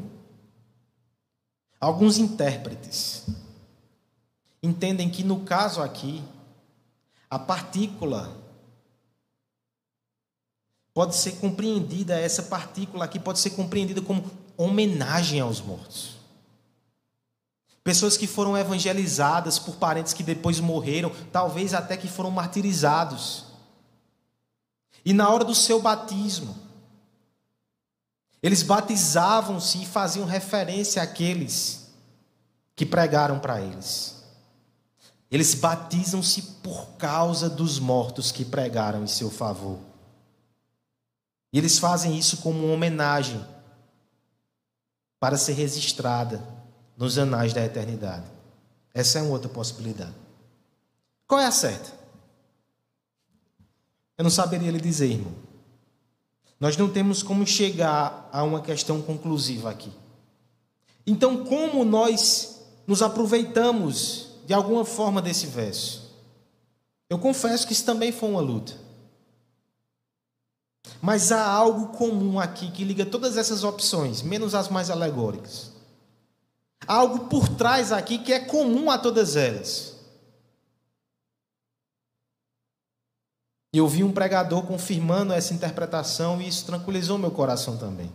Alguns 1.81 2.19
intérpretes 2.19 3.27
entendem 4.63 5.09
que, 5.09 5.23
no 5.23 5.41
caso 5.41 5.81
aqui, 5.81 6.23
a 7.31 7.39
partícula 7.39 8.37
pode 10.93 11.15
ser 11.15 11.33
compreendida, 11.37 12.19
essa 12.19 12.43
partícula 12.43 13.05
aqui 13.05 13.21
pode 13.21 13.39
ser 13.39 13.51
compreendida 13.51 14.03
como 14.03 14.29
homenagem 14.57 15.41
aos 15.41 15.61
mortos. 15.61 16.17
Pessoas 17.85 18.17
que 18.17 18.27
foram 18.27 18.59
evangelizadas 18.59 19.59
por 19.59 19.77
parentes 19.77 20.13
que 20.13 20.23
depois 20.23 20.59
morreram, 20.61 21.13
talvez 21.33 21.73
até 21.73 21.97
que 21.97 22.09
foram 22.09 22.31
martirizados. 22.31 23.45
E 25.09 25.15
na 25.15 25.27
hora 25.31 25.43
do 25.43 25.55
seu 25.55 25.81
batismo, 25.81 26.55
eles 28.43 28.63
batizavam-se 28.63 29.83
e 29.83 29.87
faziam 29.87 30.27
referência 30.27 31.03
àqueles 31.03 31.95
que 32.77 32.85
pregaram 32.85 33.41
para 33.41 33.59
eles. 33.59 34.23
Eles 35.31 35.55
batizam-se 35.55 36.43
por 36.63 36.89
causa 36.99 37.49
dos 37.49 37.79
mortos 37.79 38.31
que 38.31 38.45
pregaram 38.45 39.03
em 39.03 39.07
seu 39.07 39.31
favor. 39.31 39.79
E 41.55 41.57
eles 41.57 41.79
fazem 41.79 42.19
isso 42.19 42.37
como 42.43 42.67
uma 42.67 42.75
homenagem 42.75 43.43
para 45.19 45.39
ser 45.39 45.55
registrada 45.55 46.47
nos 46.99 47.17
anais 47.17 47.55
da 47.55 47.65
eternidade. 47.65 48.27
Essa 48.93 49.21
é 49.21 49.23
uma 49.23 49.31
outra 49.31 49.49
possibilidade. 49.49 50.15
Qual 51.27 51.41
é 51.41 51.47
a 51.47 51.51
certa? 51.51 51.98
Eu 54.19 54.25
não 54.25 54.31
saberia 54.31 54.73
lhe 54.73 54.81
dizer, 54.81 55.13
irmão. 55.13 55.33
Nós 56.59 56.77
não 56.77 56.91
temos 56.91 57.23
como 57.23 57.47
chegar 57.47 58.29
a 58.33 58.43
uma 58.43 58.61
questão 58.61 59.01
conclusiva 59.01 59.71
aqui. 59.71 59.93
Então, 61.07 61.45
como 61.45 61.85
nós 61.85 62.61
nos 62.85 63.01
aproveitamos 63.01 64.31
de 64.45 64.53
alguma 64.53 64.85
forma 64.85 65.23
desse 65.23 65.47
verso? 65.47 66.13
Eu 67.09 67.19
confesso 67.19 67.67
que 67.67 67.73
isso 67.73 67.85
também 67.85 68.11
foi 68.11 68.29
uma 68.29 68.41
luta. 68.41 68.75
Mas 71.01 71.31
há 71.31 71.47
algo 71.47 71.97
comum 71.97 72.41
aqui 72.41 72.71
que 72.73 72.83
liga 72.83 73.07
todas 73.07 73.37
essas 73.37 73.63
opções, 73.63 74.21
menos 74.21 74.55
as 74.55 74.69
mais 74.69 74.91
alegóricas. 74.91 75.71
Há 76.87 76.95
algo 76.95 77.27
por 77.27 77.49
trás 77.49 77.93
aqui 77.93 78.19
que 78.19 78.33
é 78.33 78.41
comum 78.41 78.91
a 78.91 78.99
todas 78.99 79.37
elas. 79.37 79.95
E 83.73 83.79
eu 83.79 83.87
vi 83.87 84.03
um 84.03 84.13
pregador 84.13 84.63
confirmando 84.63 85.33
essa 85.33 85.53
interpretação 85.53 86.41
e 86.41 86.49
isso 86.49 86.65
tranquilizou 86.65 87.19
meu 87.19 87.31
coração 87.31 87.77
também. 87.77 88.11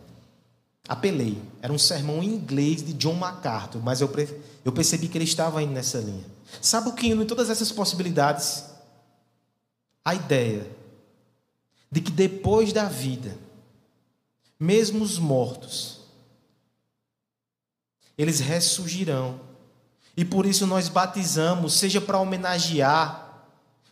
Apelei. 0.88 1.42
Era 1.62 1.72
um 1.72 1.78
sermão 1.78 2.24
em 2.24 2.28
inglês 2.28 2.84
de 2.84 2.94
John 2.94 3.14
MacArthur, 3.14 3.82
mas 3.82 4.02
eu, 4.02 4.12
eu 4.66 4.72
percebi 4.72 5.08
que 5.08 5.18
ele 5.18 5.26
estava 5.26 5.62
indo 5.62 5.74
nessa 5.74 6.00
linha. 6.00 6.26
Sabe 6.62 6.90
o 6.90 6.94
que 6.94 7.08
em 7.08 7.26
todas 7.26 7.50
essas 7.50 7.72
possibilidades? 7.72 8.66
A 10.04 10.14
ideia 10.16 10.68
de 11.90 12.02
que 12.02 12.12
depois 12.12 12.74
da 12.74 12.86
vida, 12.86 13.38
mesmo 14.60 15.04
os 15.04 15.20
mortos, 15.20 16.02
eles 18.18 18.40
ressurgirão. 18.40 19.40
E 20.18 20.26
por 20.26 20.46
isso 20.46 20.68
nós 20.68 20.90
batizamos, 20.90 21.74
seja 21.76 22.02
para 22.02 22.20
homenagear 22.20 23.23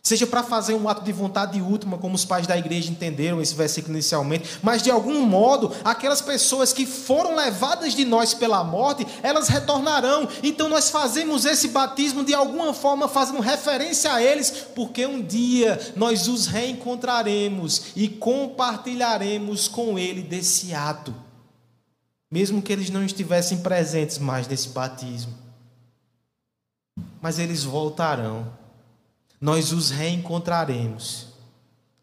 Seja 0.04 0.26
para 0.26 0.42
fazer 0.42 0.74
um 0.74 0.88
ato 0.88 1.04
de 1.04 1.12
vontade 1.12 1.62
última, 1.62 1.96
como 1.96 2.16
os 2.16 2.24
pais 2.24 2.44
da 2.44 2.58
igreja 2.58 2.90
entenderam 2.90 3.40
esse 3.40 3.54
versículo 3.54 3.94
inicialmente, 3.94 4.58
mas 4.60 4.82
de 4.82 4.90
algum 4.90 5.24
modo, 5.24 5.72
aquelas 5.84 6.20
pessoas 6.20 6.72
que 6.72 6.84
foram 6.84 7.36
levadas 7.36 7.94
de 7.94 8.04
nós 8.04 8.34
pela 8.34 8.64
morte, 8.64 9.06
elas 9.22 9.46
retornarão. 9.46 10.28
Então 10.42 10.68
nós 10.68 10.90
fazemos 10.90 11.44
esse 11.44 11.68
batismo 11.68 12.24
de 12.24 12.34
alguma 12.34 12.74
forma, 12.74 13.06
fazendo 13.06 13.38
referência 13.38 14.12
a 14.12 14.20
eles, 14.20 14.50
porque 14.74 15.06
um 15.06 15.22
dia 15.22 15.78
nós 15.94 16.26
os 16.26 16.48
reencontraremos 16.48 17.92
e 17.94 18.08
compartilharemos 18.08 19.68
com 19.68 19.96
ele 19.96 20.22
desse 20.22 20.74
ato, 20.74 21.14
mesmo 22.28 22.60
que 22.60 22.72
eles 22.72 22.90
não 22.90 23.04
estivessem 23.04 23.58
presentes 23.58 24.18
mais 24.18 24.48
nesse 24.48 24.70
batismo. 24.70 25.32
Mas 27.20 27.38
eles 27.38 27.62
voltarão 27.62 28.61
nós 29.42 29.72
os 29.72 29.90
reencontraremos 29.90 31.26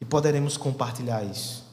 e 0.02 0.04
poderemos 0.04 0.58
compartilhar 0.58 1.24
isso. 1.24 1.64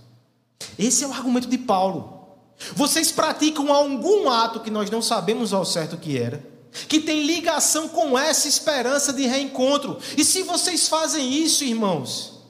Esse 0.78 1.02
é 1.02 1.08
o 1.08 1.12
argumento 1.12 1.48
de 1.48 1.58
Paulo. 1.58 2.36
Vocês 2.74 3.10
praticam 3.10 3.72
algum 3.72 4.30
ato 4.30 4.60
que 4.60 4.70
nós 4.70 4.88
não 4.88 5.02
sabemos 5.02 5.52
ao 5.52 5.64
certo 5.64 5.96
que 5.96 6.16
era, 6.16 6.40
que 6.88 7.00
tem 7.00 7.26
ligação 7.26 7.88
com 7.88 8.16
essa 8.16 8.46
esperança 8.46 9.12
de 9.12 9.26
reencontro. 9.26 9.98
E 10.16 10.24
se 10.24 10.44
vocês 10.44 10.86
fazem 10.86 11.34
isso, 11.34 11.64
irmãos, 11.64 12.44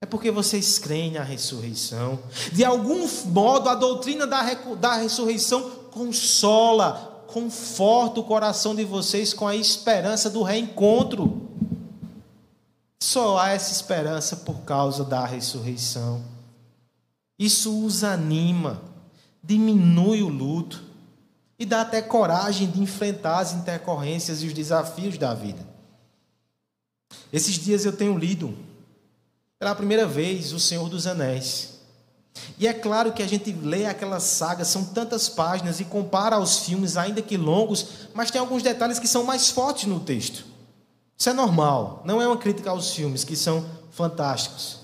é 0.00 0.06
porque 0.06 0.30
vocês 0.30 0.78
creem 0.78 1.12
na 1.12 1.22
ressurreição. 1.22 2.18
De 2.52 2.64
algum 2.64 3.06
modo, 3.26 3.68
a 3.68 3.74
doutrina 3.74 4.26
da, 4.26 4.42
da 4.80 4.94
ressurreição 4.94 5.70
consola, 5.90 7.24
conforta 7.26 8.20
o 8.20 8.24
coração 8.24 8.74
de 8.74 8.84
vocês 8.84 9.34
com 9.34 9.46
a 9.46 9.54
esperança 9.54 10.30
do 10.30 10.42
reencontro. 10.42 11.42
Só 13.02 13.38
há 13.38 13.50
essa 13.50 13.72
esperança 13.72 14.36
por 14.36 14.62
causa 14.62 15.04
da 15.04 15.24
ressurreição. 15.24 16.24
Isso 17.38 17.84
os 17.84 18.02
anima, 18.02 18.82
diminui 19.42 20.22
o 20.22 20.28
luto 20.28 20.82
e 21.58 21.64
dá 21.64 21.82
até 21.82 22.00
coragem 22.00 22.70
de 22.70 22.80
enfrentar 22.80 23.40
as 23.40 23.52
intercorrências 23.52 24.42
e 24.42 24.46
os 24.46 24.52
desafios 24.52 25.18
da 25.18 25.34
vida. 25.34 25.66
Esses 27.32 27.54
dias 27.56 27.84
eu 27.84 27.92
tenho 27.92 28.16
lido 28.16 28.56
pela 29.58 29.74
primeira 29.74 30.06
vez 30.06 30.52
O 30.52 30.60
Senhor 30.60 30.88
dos 30.88 31.06
Anéis. 31.06 31.76
E 32.58 32.66
é 32.66 32.72
claro 32.72 33.12
que 33.12 33.22
a 33.22 33.26
gente 33.26 33.52
lê 33.52 33.86
aquela 33.86 34.20
saga, 34.20 34.64
são 34.64 34.84
tantas 34.84 35.28
páginas 35.28 35.80
e 35.80 35.84
compara 35.84 36.36
aos 36.36 36.58
filmes, 36.58 36.96
ainda 36.96 37.22
que 37.22 37.36
longos, 37.36 38.08
mas 38.14 38.30
tem 38.30 38.40
alguns 38.40 38.62
detalhes 38.62 38.98
que 38.98 39.08
são 39.08 39.24
mais 39.24 39.50
fortes 39.50 39.86
no 39.86 40.00
texto. 40.00 40.44
Isso 41.16 41.30
é 41.30 41.32
normal, 41.32 42.02
não 42.04 42.20
é 42.20 42.26
uma 42.26 42.36
crítica 42.36 42.70
aos 42.70 42.90
filmes, 42.92 43.24
que 43.24 43.36
são 43.36 43.64
fantásticos. 43.90 44.80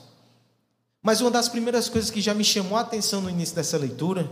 Mas 1.03 1.21
uma 1.21 1.31
das 1.31 1.49
primeiras 1.49 1.89
coisas 1.89 2.11
que 2.11 2.21
já 2.21 2.33
me 2.33 2.45
chamou 2.45 2.79
a 2.79 2.81
atenção 2.81 3.21
no 3.21 3.29
início 3.29 3.55
dessa 3.55 3.77
leitura 3.77 4.31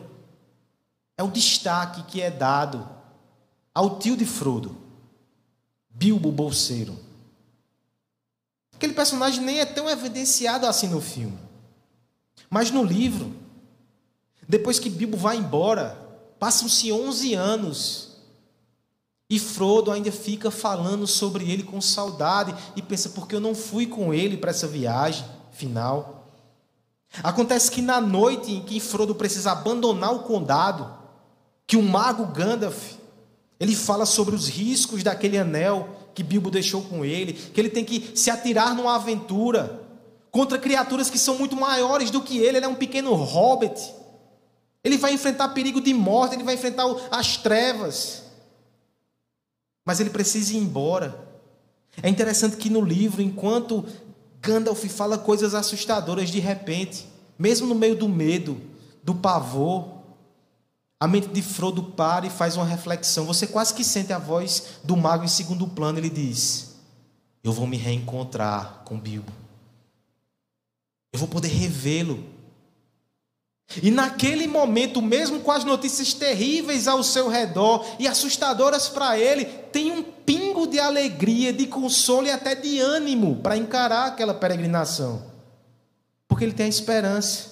é 1.19 1.23
o 1.23 1.29
destaque 1.29 2.03
que 2.05 2.23
é 2.23 2.31
dado 2.31 2.89
ao 3.75 3.99
tio 3.99 4.17
de 4.17 4.25
Frodo, 4.25 4.77
Bilbo 5.91 6.33
Bolseiro. 6.33 6.99
Aquele 8.75 8.95
personagem 8.95 9.45
nem 9.45 9.61
é 9.61 9.67
tão 9.67 9.91
evidenciado 9.91 10.67
assim 10.67 10.89
no 10.89 11.01
filme. 11.01 11.39
Mas 12.49 12.71
no 12.71 12.83
livro, 12.83 13.35
depois 14.49 14.79
que 14.79 14.89
Bilbo 14.89 15.17
vai 15.17 15.37
embora, 15.37 15.97
passam-se 16.39 16.91
11 16.91 17.35
anos 17.35 18.10
e 19.31 19.38
Frodo 19.38 19.93
ainda 19.93 20.11
fica 20.11 20.51
falando 20.51 21.07
sobre 21.07 21.49
ele 21.49 21.62
com 21.62 21.81
saudade 21.81 22.53
e 22.75 22.83
pensa, 22.83 23.11
porque 23.11 23.37
eu 23.37 23.40
não 23.40 23.55
fui 23.55 23.87
com 23.87 24.12
ele 24.12 24.37
para 24.37 24.51
essa 24.51 24.66
viagem 24.66 25.25
final. 25.53 26.27
Acontece 27.23 27.71
que 27.71 27.81
na 27.81 28.01
noite 28.01 28.53
em 28.53 28.62
que 28.62 28.81
Frodo 28.81 29.14
precisa 29.14 29.53
abandonar 29.53 30.12
o 30.12 30.25
condado, 30.25 30.93
que 31.64 31.77
o 31.77 31.83
mago 31.83 32.27
Gandalf, 32.27 32.95
ele 33.61 33.77
fala 33.77 34.05
sobre 34.05 34.35
os 34.35 34.49
riscos 34.49 35.05
daquele 35.05 35.38
anel 35.38 35.88
que 36.12 36.25
Bilbo 36.25 36.51
deixou 36.51 36.83
com 36.83 37.05
ele, 37.05 37.33
que 37.33 37.61
ele 37.61 37.69
tem 37.69 37.85
que 37.85 38.11
se 38.16 38.31
atirar 38.31 38.75
numa 38.75 38.97
aventura 38.97 39.81
contra 40.33 40.59
criaturas 40.59 41.09
que 41.09 41.19
são 41.19 41.38
muito 41.38 41.55
maiores 41.55 42.11
do 42.11 42.21
que 42.21 42.38
ele. 42.38 42.57
Ele 42.57 42.66
é 42.66 42.69
um 42.69 42.75
pequeno 42.75 43.14
hobbit. 43.14 43.81
Ele 44.83 44.97
vai 44.97 45.12
enfrentar 45.12 45.51
perigo 45.51 45.81
de 45.81 45.95
morte, 45.95 46.35
ele 46.35 46.43
vai 46.43 46.55
enfrentar 46.55 46.85
as 47.11 47.37
trevas. 47.37 48.30
Mas 49.90 49.98
ele 49.98 50.11
precisa 50.11 50.53
ir 50.53 50.59
embora. 50.59 51.18
É 52.00 52.09
interessante 52.09 52.57
que 52.57 52.70
no 52.70 52.81
livro, 52.81 53.20
enquanto 53.20 53.85
Gandalf 54.40 54.85
fala 54.85 55.18
coisas 55.18 55.53
assustadoras 55.53 56.31
de 56.31 56.38
repente, 56.38 57.09
mesmo 57.37 57.66
no 57.66 57.74
meio 57.74 57.96
do 57.96 58.09
medo, 58.09 58.57
do 59.03 59.16
pavor, 59.16 59.88
a 61.00 61.09
mente 61.09 61.26
de 61.26 61.42
Frodo 61.42 61.83
para 61.83 62.24
e 62.24 62.31
faz 62.31 62.57
uma 62.57 62.64
reflexão. 62.64 63.24
Você 63.24 63.48
quase 63.48 63.74
que 63.74 63.83
sente 63.83 64.12
a 64.12 64.18
voz 64.20 64.79
do 64.85 64.96
mago 64.96 65.24
em 65.24 65.29
segundo 65.29 65.66
plano. 65.66 65.98
Ele 65.98 66.09
diz: 66.09 66.76
Eu 67.42 67.53
vou 67.53 67.66
me 67.66 67.76
reencontrar 67.76 68.83
com 68.85 68.96
Bilbo. 68.96 69.33
Eu 71.12 71.18
vou 71.18 71.26
poder 71.26 71.48
revê-lo. 71.48 72.24
E 73.83 73.90
naquele 73.90 74.48
momento, 74.48 75.00
mesmo 75.00 75.40
com 75.40 75.52
as 75.52 75.62
notícias 75.62 76.12
terríveis 76.12 76.88
ao 76.88 77.04
seu 77.04 77.28
redor 77.28 77.87
e 78.00 78.09
assustadoras 78.09 78.88
para 78.88 79.16
ele, 79.16 79.44
tem 79.44 79.92
um 79.92 80.02
pingo 80.02 80.66
de 80.66 80.80
alegria, 80.80 81.52
de 81.52 81.66
consolo 81.66 82.26
e 82.26 82.30
até 82.33 82.54
de 82.56 82.80
ânimo 82.80 83.37
para 83.37 83.56
encarar 83.56 84.06
aquela 84.06 84.35
peregrinação. 84.35 85.22
Porque 86.26 86.44
ele 86.44 86.52
tem 86.52 86.66
a 86.66 86.70
esperança 86.70 87.50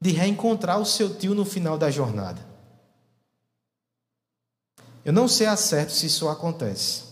de 0.00 0.10
reencontrar 0.10 0.80
o 0.80 0.86
seu 0.86 1.14
tio 1.14 1.34
no 1.34 1.44
final 1.44 1.78
da 1.78 1.90
jornada. 1.90 2.44
Eu 5.04 5.12
não 5.12 5.28
sei 5.28 5.46
a 5.46 5.56
certo 5.56 5.92
se 5.92 6.06
isso 6.06 6.28
acontece. 6.28 7.04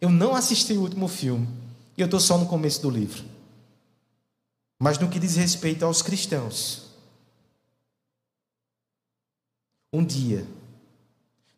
Eu 0.00 0.08
não 0.08 0.34
assisti 0.34 0.72
o 0.72 0.80
último 0.80 1.06
filme 1.06 1.46
e 1.96 2.00
eu 2.00 2.06
estou 2.06 2.20
só 2.20 2.38
no 2.38 2.46
começo 2.46 2.80
do 2.80 2.88
livro. 2.88 3.24
Mas 4.80 4.98
no 4.98 5.08
que 5.08 5.18
diz 5.18 5.36
respeito 5.36 5.84
aos 5.84 6.02
cristãos, 6.02 6.91
um 9.92 10.04
dia, 10.04 10.46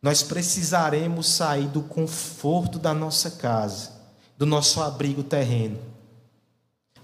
nós 0.02 0.22
precisaremos 0.22 1.28
sair 1.28 1.68
do 1.68 1.82
conforto 1.82 2.78
da 2.78 2.92
nossa 2.92 3.30
casa, 3.30 3.92
do 4.36 4.44
nosso 4.44 4.82
abrigo 4.82 5.22
terreno, 5.22 5.78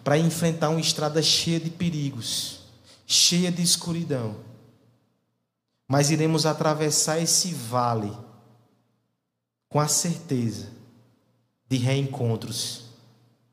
para 0.03 0.19
enfrentar 0.19 0.71
uma 0.71 0.81
estrada 0.81 1.23
cheia 1.23 1.61
de 1.61 1.71
perigos, 1.71 2.61
cheia 3.07 3.51
de 3.51 3.63
escuridão. 3.63 4.37
Mas 5.87 6.11
iremos 6.11 6.47
atravessar 6.47 7.19
esse 7.19 7.55
vale 7.55 8.13
com 9.69 9.81
a 9.81 9.89
certeza 9.89 10.69
de 11.69 11.77
reencontros 11.77 12.85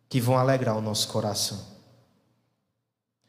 que 0.09 0.19
vão 0.19 0.37
alegrar 0.37 0.75
o 0.75 0.81
nosso 0.81 1.07
coração. 1.07 1.63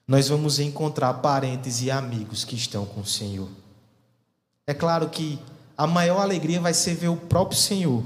Nós 0.06 0.28
vamos 0.28 0.58
encontrar 0.58 1.14
parentes 1.14 1.82
e 1.82 1.90
amigos 1.90 2.44
que 2.44 2.56
estão 2.56 2.87
com 2.87 3.02
o 3.02 3.06
Senhor. 3.06 3.48
É 4.68 4.74
claro 4.74 5.09
que 5.09 5.38
a 5.78 5.87
maior 5.87 6.20
alegria 6.20 6.61
vai 6.61 6.74
ser 6.74 6.94
ver 6.94 7.09
o 7.09 7.16
próprio 7.16 7.59
Senhor. 7.59 8.04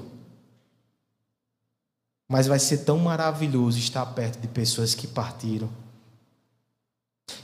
Mas 2.28 2.46
vai 2.46 2.60
ser 2.60 2.84
tão 2.84 3.00
maravilhoso 3.00 3.80
estar 3.80 4.06
perto 4.06 4.38
de 4.38 4.46
pessoas 4.46 4.94
que 4.94 5.08
partiram. 5.08 5.68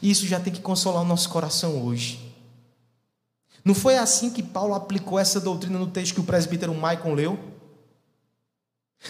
E 0.00 0.08
isso 0.08 0.24
já 0.24 0.38
tem 0.38 0.52
que 0.52 0.60
consolar 0.60 1.02
o 1.02 1.04
nosso 1.04 1.28
coração 1.30 1.84
hoje. 1.84 2.32
Não 3.64 3.74
foi 3.74 3.98
assim 3.98 4.30
que 4.30 4.40
Paulo 4.40 4.72
aplicou 4.72 5.18
essa 5.18 5.40
doutrina 5.40 5.80
no 5.80 5.88
texto 5.88 6.14
que 6.14 6.20
o 6.20 6.24
presbítero 6.24 6.72
Maicon 6.72 7.12
leu? 7.12 7.36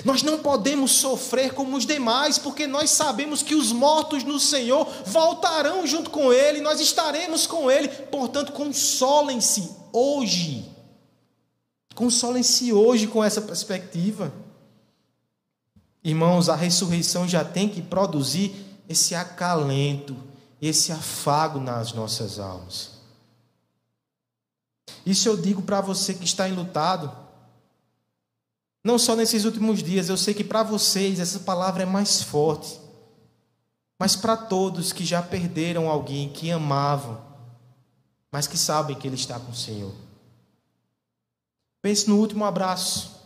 Nós 0.07 0.23
não 0.23 0.39
podemos 0.39 0.93
sofrer 0.93 1.53
como 1.53 1.77
os 1.77 1.85
demais, 1.85 2.39
porque 2.39 2.67
nós 2.67 2.89
sabemos 2.89 3.43
que 3.43 3.55
os 3.55 3.73
mortos 3.73 4.25
no 4.25 4.41
Senhor 4.41 4.89
voltarão 5.05 5.87
junto 5.87 6.09
com 6.09 6.33
Ele, 6.33 6.63
nós 6.63 6.81
estaremos 6.81 7.47
com 7.47 7.71
Ele, 7.71 7.89
portanto, 7.89 8.53
consolem-se 8.53 9.77
hoje. 9.93 10.69
Consolem-se 11.95 12.73
hoje 12.73 13.07
com 13.07 13.23
essa 13.23 13.41
perspectiva. 13.41 14.33
Irmãos, 16.03 16.49
a 16.49 16.55
ressurreição 16.55 17.27
já 17.27 17.45
tem 17.45 17.69
que 17.69 17.83
produzir 17.83 18.55
esse 18.89 19.15
acalento, 19.15 20.17
esse 20.61 20.93
afago 20.93 21.61
nas 21.61 21.93
nossas 21.93 22.39
almas. 22.39 22.93
Isso 25.05 25.29
eu 25.29 25.37
digo 25.37 25.63
para 25.63 25.81
você 25.81 26.15
que 26.15 26.25
está 26.25 26.49
enlutado. 26.49 27.11
Não 28.85 28.99
só 28.99 29.15
nesses 29.17 29.45
últimos 29.45 29.83
dias, 29.83 30.09
eu 30.09 30.17
sei 30.17 30.33
que 30.33 30.45
para 30.45 30.63
vocês 30.63 31.21
essa 31.21 31.41
palavra 31.41 31.83
é 31.83 31.87
mais 31.87 32.23
forte. 32.23 32.81
Mas 33.99 34.15
para 34.15 34.37
todos 34.37 34.93
que 34.93 35.05
já 35.05 35.21
perderam 35.21 35.89
alguém 35.89 36.29
que 36.29 36.51
amavam, 36.51 37.28
mas 38.31 38.47
que 38.47 38.59
sabem 38.59 38.99
que 38.99 39.07
Ele 39.07 39.17
está 39.17 39.39
com 39.39 39.51
o 39.51 39.57
Senhor. 39.57 39.95
Pense 41.81 42.09
no 42.09 42.17
último 42.17 42.45
abraço. 42.45 43.19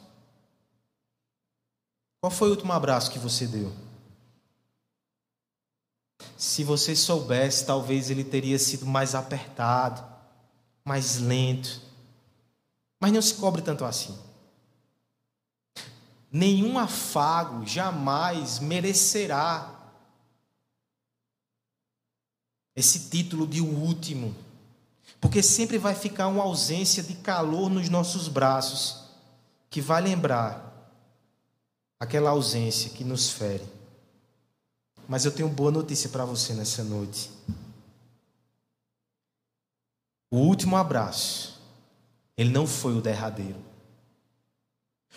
Qual 2.21 2.31
foi 2.31 2.49
o 2.49 2.53
último 2.53 2.73
abraço 2.73 3.11
que 3.11 3.19
você 3.19 3.47
deu? 3.47 3.73
Se 6.37 6.63
você 6.63 6.95
soubesse, 6.95 7.67
talvez 7.67 8.11
ele 8.11 8.23
teria 8.25 8.59
sido 8.59 8.87
mais 8.87 9.15
apertado, 9.15 10.05
mais 10.85 11.19
lento. 11.19 11.81
Mas 13.01 13.13
não 13.13 13.23
se 13.23 13.35
cobre 13.35 13.63
tanto 13.63 13.85
assim. 13.85 14.17
Nenhum 16.31 16.79
afago 16.79 17.67
jamais 17.67 18.59
merecerá 18.59 19.93
esse 22.75 23.11
título 23.11 23.47
de 23.47 23.61
o 23.61 23.67
último, 23.67 24.35
porque 25.21 25.43
sempre 25.43 25.79
vai 25.79 25.95
ficar 25.95 26.29
uma 26.29 26.43
ausência 26.43 27.03
de 27.03 27.15
calor 27.15 27.71
nos 27.71 27.89
nossos 27.89 28.29
braços, 28.29 29.05
que 29.71 29.81
vai 29.81 30.03
lembrar 30.03 30.73
aquela 31.99 32.31
ausência 32.31 32.91
que 32.91 33.05
nos 33.05 33.31
fere. 33.31 33.65
Mas 35.09 35.25
eu 35.25 35.31
tenho 35.31 35.49
boa 35.49 35.71
notícia 35.71 36.11
para 36.11 36.25
você 36.25 36.53
nessa 36.53 36.83
noite. 36.83 37.31
O 40.31 40.39
último 40.39 40.77
abraço, 40.77 41.61
ele 42.37 42.51
não 42.51 42.67
foi 42.67 42.97
o 42.97 43.01
derradeiro. 43.01 43.61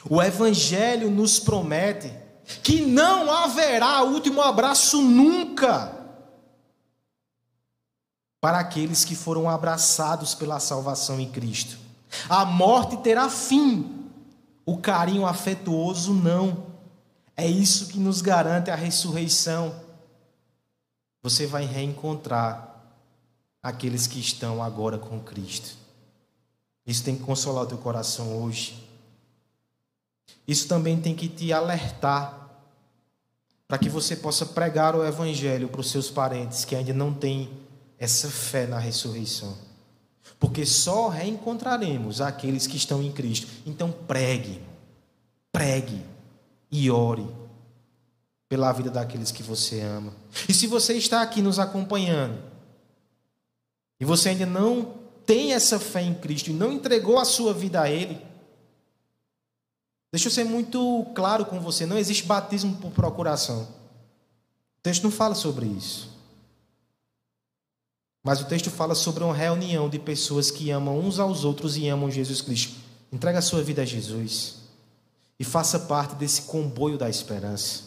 O 0.10 0.21
Evangelho 0.21 1.10
nos 1.10 1.39
promete 1.39 2.13
que 2.62 2.82
não 2.82 3.32
haverá 3.32 4.04
último 4.04 4.41
abraço 4.41 5.02
nunca 5.02 6.04
para 8.45 8.60
aqueles 8.60 9.03
que 9.03 9.15
foram 9.15 9.49
abraçados 9.49 10.36
pela 10.36 10.60
salvação 10.60 11.19
em 11.19 11.27
Cristo. 11.27 11.79
A 12.29 12.45
morte 12.45 12.95
terá 12.97 13.27
fim, 13.27 14.08
o 14.63 14.77
carinho 14.77 15.25
afetuoso 15.25 16.13
não. 16.13 16.67
É 17.36 17.47
isso 17.47 17.88
que 17.88 17.97
nos 17.97 18.21
garante 18.21 18.69
a 18.69 18.75
ressurreição. 18.75 19.75
Você 21.23 21.47
vai 21.47 21.65
reencontrar 21.65 22.84
aqueles 23.63 24.05
que 24.05 24.19
estão 24.19 24.62
agora 24.62 24.99
com 24.99 25.19
Cristo. 25.19 25.75
Isso 26.86 27.03
tem 27.03 27.15
que 27.15 27.23
consolar 27.23 27.63
o 27.63 27.67
teu 27.67 27.79
coração 27.79 28.43
hoje. 28.43 28.88
Isso 30.47 30.67
também 30.67 31.01
tem 31.01 31.15
que 31.15 31.27
te 31.27 31.51
alertar 31.51 32.47
para 33.67 33.79
que 33.79 33.89
você 33.89 34.15
possa 34.15 34.45
pregar 34.45 34.95
o 34.95 35.03
Evangelho 35.03 35.67
para 35.67 35.81
os 35.81 35.89
seus 35.89 36.12
parentes 36.12 36.63
que 36.63 36.75
ainda 36.75 36.93
não 36.93 37.12
têm 37.12 37.64
essa 37.99 38.29
fé 38.29 38.67
na 38.67 38.79
ressurreição. 38.79 39.58
Porque 40.39 40.65
só 40.65 41.08
reencontraremos 41.08 42.21
aqueles 42.21 42.67
que 42.67 42.77
estão 42.77 43.01
em 43.01 43.12
Cristo. 43.12 43.47
Então 43.65 43.91
pregue, 43.91 44.62
pregue 45.51 46.01
e 46.71 46.91
ore 46.91 47.27
pela 48.47 48.71
vida 48.71 48.89
daqueles 48.89 49.31
que 49.31 49.43
você 49.43 49.81
ama. 49.81 50.13
E 50.47 50.53
se 50.53 50.67
você 50.67 50.93
está 50.93 51.21
aqui 51.21 51.41
nos 51.41 51.60
acompanhando, 51.60 52.41
e 53.99 54.05
você 54.05 54.29
ainda 54.29 54.45
não 54.45 54.93
tem 55.25 55.53
essa 55.53 55.79
fé 55.79 56.01
em 56.01 56.13
Cristo 56.13 56.49
e 56.49 56.53
não 56.53 56.71
entregou 56.71 57.17
a 57.17 57.25
sua 57.25 57.53
vida 57.53 57.81
a 57.81 57.89
Ele, 57.89 58.21
deixa 60.12 60.27
eu 60.27 60.31
ser 60.31 60.43
muito 60.43 61.05
claro 61.15 61.45
com 61.45 61.60
você: 61.60 61.86
não 61.86 61.97
existe 61.97 62.23
batismo 62.23 62.75
por 62.77 62.91
procuração. 62.91 63.63
O 64.77 64.81
texto 64.84 65.03
não 65.03 65.12
fala 65.12 65.34
sobre 65.34 65.65
isso. 65.65 66.14
Mas 68.25 68.41
o 68.41 68.45
texto 68.45 68.69
fala 68.69 68.93
sobre 68.93 69.23
uma 69.23 69.33
reunião 69.33 69.88
de 69.88 69.97
pessoas 69.97 70.51
que 70.51 70.69
amam 70.69 70.99
uns 70.99 71.17
aos 71.17 71.45
outros 71.45 71.77
e 71.77 71.88
amam 71.88 72.11
Jesus 72.11 72.41
Cristo. 72.41 72.75
Entrega 73.09 73.39
a 73.39 73.41
sua 73.41 73.63
vida 73.63 73.83
a 73.83 73.85
Jesus 73.85 74.55
e 75.39 75.45
faça 75.45 75.79
parte 75.79 76.15
desse 76.15 76.41
comboio 76.41 76.97
da 76.97 77.09
esperança. 77.09 77.83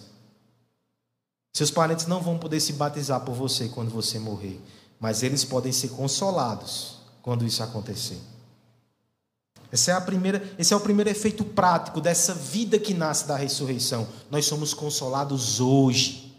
Seus 1.52 1.70
parentes 1.70 2.06
não 2.06 2.22
vão 2.22 2.38
poder 2.38 2.60
se 2.60 2.72
batizar 2.72 3.20
por 3.20 3.34
você 3.34 3.68
quando 3.68 3.90
você 3.90 4.18
morrer 4.18 4.58
mas 5.00 5.22
eles 5.22 5.44
podem 5.44 5.72
ser 5.72 5.88
consolados 5.88 6.98
quando 7.22 7.44
isso 7.44 7.62
acontecer. 7.62 8.18
Essa 9.70 9.90
é 9.90 9.94
a 9.94 10.00
primeira, 10.00 10.42
esse 10.58 10.72
é 10.72 10.76
o 10.76 10.80
primeiro 10.80 11.10
efeito 11.10 11.44
prático 11.44 12.00
dessa 12.00 12.32
vida 12.34 12.78
que 12.78 12.94
nasce 12.94 13.28
da 13.28 13.36
ressurreição. 13.36 14.08
Nós 14.30 14.46
somos 14.46 14.72
consolados 14.72 15.60
hoje 15.60 16.34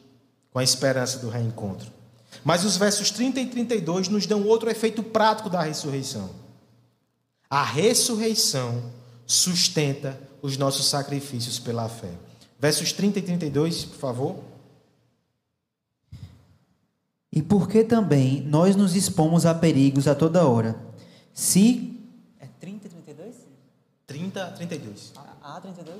com 0.51 0.57
a 0.57 0.63
esperança 0.63 1.19
do 1.19 1.29
reencontro. 1.29 1.98
Mas 2.43 2.63
os 2.63 2.77
versos 2.77 3.11
30 3.11 3.39
e 3.41 3.47
32 3.47 4.07
nos 4.07 4.25
dão 4.25 4.45
outro 4.45 4.69
efeito 4.69 5.03
prático 5.03 5.49
da 5.49 5.61
ressurreição. 5.61 6.29
A 7.49 7.63
ressurreição 7.63 8.91
sustenta 9.25 10.19
os 10.41 10.57
nossos 10.57 10.87
sacrifícios 10.87 11.59
pela 11.59 11.89
fé. 11.89 12.11
Versos 12.59 12.93
30 12.93 13.19
e 13.19 13.21
32, 13.21 13.85
por 13.85 13.97
favor. 13.97 14.35
E 17.31 17.41
porque 17.41 17.83
também 17.83 18.41
nós 18.41 18.75
nos 18.75 18.95
expomos 18.95 19.45
a 19.45 19.53
perigos 19.53 20.07
a 20.07 20.15
toda 20.15 20.47
hora. 20.47 20.79
Se. 21.33 21.97
É 22.39 22.47
30 22.59 22.87
e 22.87 22.89
32? 22.89 23.35
30 24.07 24.43
a 24.43 24.51
32. 24.51 25.13
Ah, 25.41 25.59
32? 25.61 25.97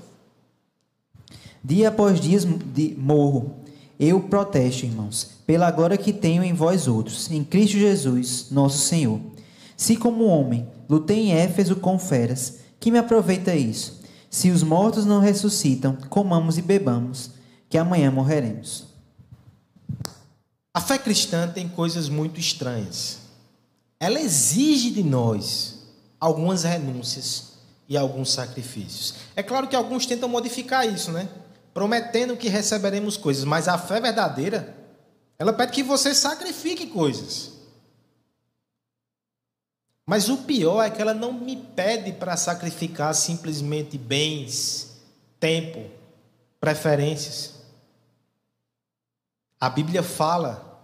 Dia 1.64 1.90
após 1.90 2.20
dia 2.20 2.40
de 2.40 2.96
morro. 2.96 3.64
Eu 4.00 4.22
protesto, 4.22 4.86
irmãos, 4.86 5.39
pela 5.50 5.72
glória 5.72 5.98
que 5.98 6.14
tenho 6.14 6.44
em 6.44 6.54
vós 6.54 6.88
outros, 6.88 7.32
em 7.32 7.44
Cristo 7.44 7.76
Jesus, 7.76 8.52
nosso 8.52 8.78
Senhor. 8.78 9.20
Se 9.76 9.98
como 9.98 10.26
homem 10.26 10.70
lutei 10.88 11.18
em 11.18 11.34
Éfeso 11.34 11.78
com 11.78 11.98
feras, 11.98 12.60
que 12.80 12.92
me 12.92 13.00
aproveita 13.00 13.56
isso? 13.56 14.00
Se 14.30 14.52
os 14.52 14.62
mortos 14.62 15.08
não 15.08 15.20
ressuscitam, 15.20 15.98
comamos 16.08 16.60
e 16.60 16.62
bebamos, 16.62 17.32
que 17.68 17.80
amanhã 17.80 18.12
morreremos. 18.12 18.90
A 20.72 20.80
fé 20.80 21.00
cristã 21.00 21.48
tem 21.48 21.68
coisas 21.68 22.10
muito 22.10 22.40
estranhas. 22.40 23.18
Ela 24.00 24.22
exige 24.22 24.92
de 24.92 25.02
nós 25.02 25.80
algumas 26.20 26.62
renúncias 26.62 27.54
e 27.88 27.98
alguns 27.98 28.32
sacrifícios. 28.32 29.16
É 29.36 29.42
claro 29.42 29.68
que 29.68 29.76
alguns 29.76 30.06
tentam 30.06 30.30
modificar 30.30 30.88
isso, 30.88 31.12
né? 31.12 31.28
Prometendo 31.74 32.38
que 32.38 32.50
receberemos 32.50 33.18
coisas, 33.18 33.44
mas 33.46 33.68
a 33.68 33.80
fé 33.80 34.00
verdadeira, 34.00 34.78
ela 35.40 35.54
pede 35.54 35.72
que 35.72 35.84
você 35.84 36.14
sacrifique 36.14 36.88
coisas. 36.88 37.54
Mas 40.06 40.28
o 40.28 40.40
pior 40.40 40.84
é 40.84 40.90
que 40.90 41.02
ela 41.02 41.14
não 41.14 41.32
me 41.32 41.56
pede 41.56 42.12
para 42.12 42.36
sacrificar 42.36 43.16
simplesmente 43.16 43.98
bens, 43.98 45.00
tempo, 45.40 45.90
preferências. 46.60 47.54
A 49.62 49.70
Bíblia 49.70 50.04
fala 50.04 50.82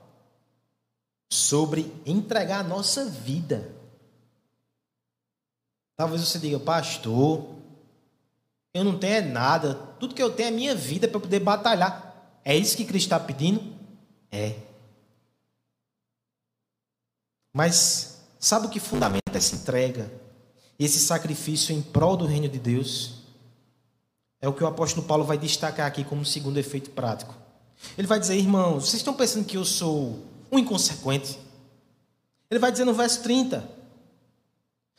sobre 1.30 1.92
entregar 2.06 2.60
a 2.60 2.68
nossa 2.68 3.06
vida. 3.06 3.74
Talvez 5.98 6.22
você 6.22 6.40
diga, 6.40 6.60
pastor, 6.60 7.56
eu 8.74 8.84
não 8.84 8.98
tenho 8.98 9.34
nada, 9.34 9.76
tudo 10.00 10.16
que 10.16 10.24
eu 10.24 10.32
tenho 10.32 10.48
é 10.50 10.52
minha 10.52 10.76
vida 10.76 11.08
para 11.08 11.20
poder 11.20 11.40
batalhar. 11.40 12.40
É 12.44 12.56
isso 12.56 12.78
que 12.78 12.86
Cristo 12.86 13.08
está 13.08 13.20
pedindo? 13.20 13.75
É. 14.36 14.54
Mas 17.54 18.20
sabe 18.38 18.68
o 18.68 18.70
que 18.70 18.82
fundamenta 18.82 19.38
essa 19.38 19.56
entrega? 19.56 20.12
Esse 20.78 21.00
sacrifício 21.00 21.74
em 21.74 21.82
prol 21.82 22.18
do 22.18 22.26
reino 22.26 22.50
de 22.50 22.60
Deus? 22.60 23.22
É 24.42 24.50
o 24.50 24.52
que 24.52 24.62
o 24.62 24.68
apóstolo 24.68 25.08
Paulo 25.08 25.24
vai 25.24 25.38
destacar 25.38 25.88
aqui 25.88 26.04
como 26.04 26.26
segundo 26.26 26.58
efeito 26.58 26.90
prático. 26.90 27.34
Ele 27.98 28.08
vai 28.08 28.20
dizer, 28.20 28.36
irmãos, 28.36 28.90
vocês 28.90 28.96
estão 28.96 29.14
pensando 29.14 29.46
que 29.46 29.56
eu 29.56 29.64
sou 29.64 30.20
um 30.52 30.60
inconsequente? 30.60 31.40
Ele 32.52 32.60
vai 32.60 32.74
dizer 32.74 32.84
no 32.84 32.94
verso 32.94 33.24
30: 33.24 33.66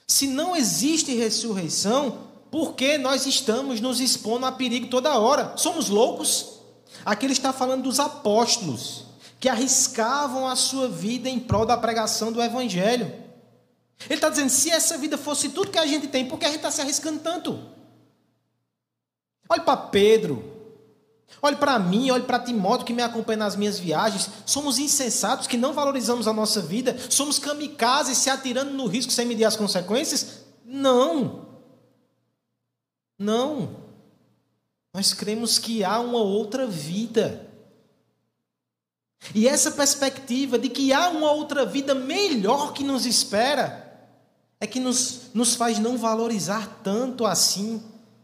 Se 0.07 0.27
não 0.29 0.57
existe 0.57 1.15
ressurreição, 1.15 2.27
por 2.51 2.73
que 2.73 2.97
nós 2.97 3.27
estamos 3.27 3.83
nos 3.83 4.01
expondo 4.01 4.47
a 4.47 4.53
perigo 4.53 4.87
toda 4.87 5.19
hora? 5.19 5.59
Somos 5.59 5.91
loucos? 5.91 6.55
Aqui 7.05 7.27
ele 7.27 7.35
está 7.35 7.53
falando 7.53 7.83
dos 7.83 8.01
apóstolos 8.01 9.06
que 9.39 9.49
arriscavam 9.49 10.47
a 10.47 10.57
sua 10.57 10.89
vida 10.89 11.29
em 11.29 11.39
prol 11.39 11.67
da 11.67 11.77
pregação 11.77 12.33
do 12.33 12.43
evangelho. 12.43 13.07
Ele 14.05 14.15
está 14.15 14.29
dizendo: 14.29 14.51
se 14.51 14.71
essa 14.71 14.97
vida 14.99 15.17
fosse 15.17 15.51
tudo 15.51 15.71
que 15.71 15.79
a 15.79 15.87
gente 15.87 16.09
tem, 16.09 16.27
por 16.27 16.39
que 16.39 16.45
a 16.45 16.49
gente 16.49 16.59
está 16.59 16.71
se 16.71 16.81
arriscando 16.81 17.21
tanto? 17.21 17.59
Olhe 19.49 19.63
para 19.63 19.77
Pedro, 19.77 20.57
Olhe 21.43 21.57
para 21.57 21.79
mim, 21.79 22.11
olhe 22.11 22.25
para 22.25 22.39
Timóteo 22.39 22.87
que 22.87 22.93
me 22.93 23.03
acompanha 23.03 23.39
nas 23.39 23.57
minhas 23.57 23.79
viagens. 23.79 24.31
Somos 24.47 24.79
insensatos 24.79 25.47
que 25.47 25.57
não 25.57 25.73
valorizamos 25.73 26.27
a 26.27 26.33
nossa 26.33 26.61
vida. 26.61 26.97
Somos 27.11 27.39
kamikazes 27.39 28.19
se 28.19 28.31
atirando 28.31 28.73
no 28.73 28.87
risco 28.87 29.13
sem 29.13 29.27
medir 29.27 29.45
as 29.45 29.57
consequências? 29.57 30.45
Não. 30.65 31.47
Não. 33.19 33.77
Nós 34.95 35.13
cremos 35.13 35.59
que 35.59 35.85
há 35.85 36.01
uma 36.01 36.21
outra 36.21 36.67
vida. 36.67 37.46
E 39.35 39.49
essa 39.49 39.71
perspectiva 39.71 40.59
de 40.59 40.69
que 40.69 40.93
há 40.93 41.09
uma 41.09 41.31
outra 41.33 41.65
vida 41.65 41.95
melhor 41.95 42.73
que 42.73 42.85
nos 42.85 43.07
espera 43.07 43.85
é 44.61 44.67
que 44.67 44.81
nos, 44.81 45.33
nos 45.35 45.55
faz 45.55 45.79
não 45.79 45.99
valorizar 45.99 46.81
tanto 46.83 47.27
assim 47.27 47.83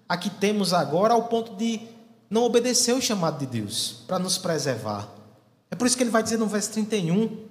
a 0.08 0.16
que 0.16 0.30
temos 0.30 0.72
agora, 0.72 1.14
ao 1.14 1.28
ponto 1.28 1.54
de 1.56 1.80
não 2.28 2.44
obedeceu 2.44 2.96
o 2.96 3.02
chamado 3.02 3.38
de 3.38 3.46
Deus 3.46 4.02
para 4.06 4.18
nos 4.18 4.38
preservar. 4.38 5.08
É 5.70 5.74
por 5.74 5.86
isso 5.86 5.96
que 5.96 6.02
ele 6.02 6.10
vai 6.10 6.22
dizer 6.22 6.38
no 6.38 6.46
verso 6.46 6.70
31: 6.72 7.46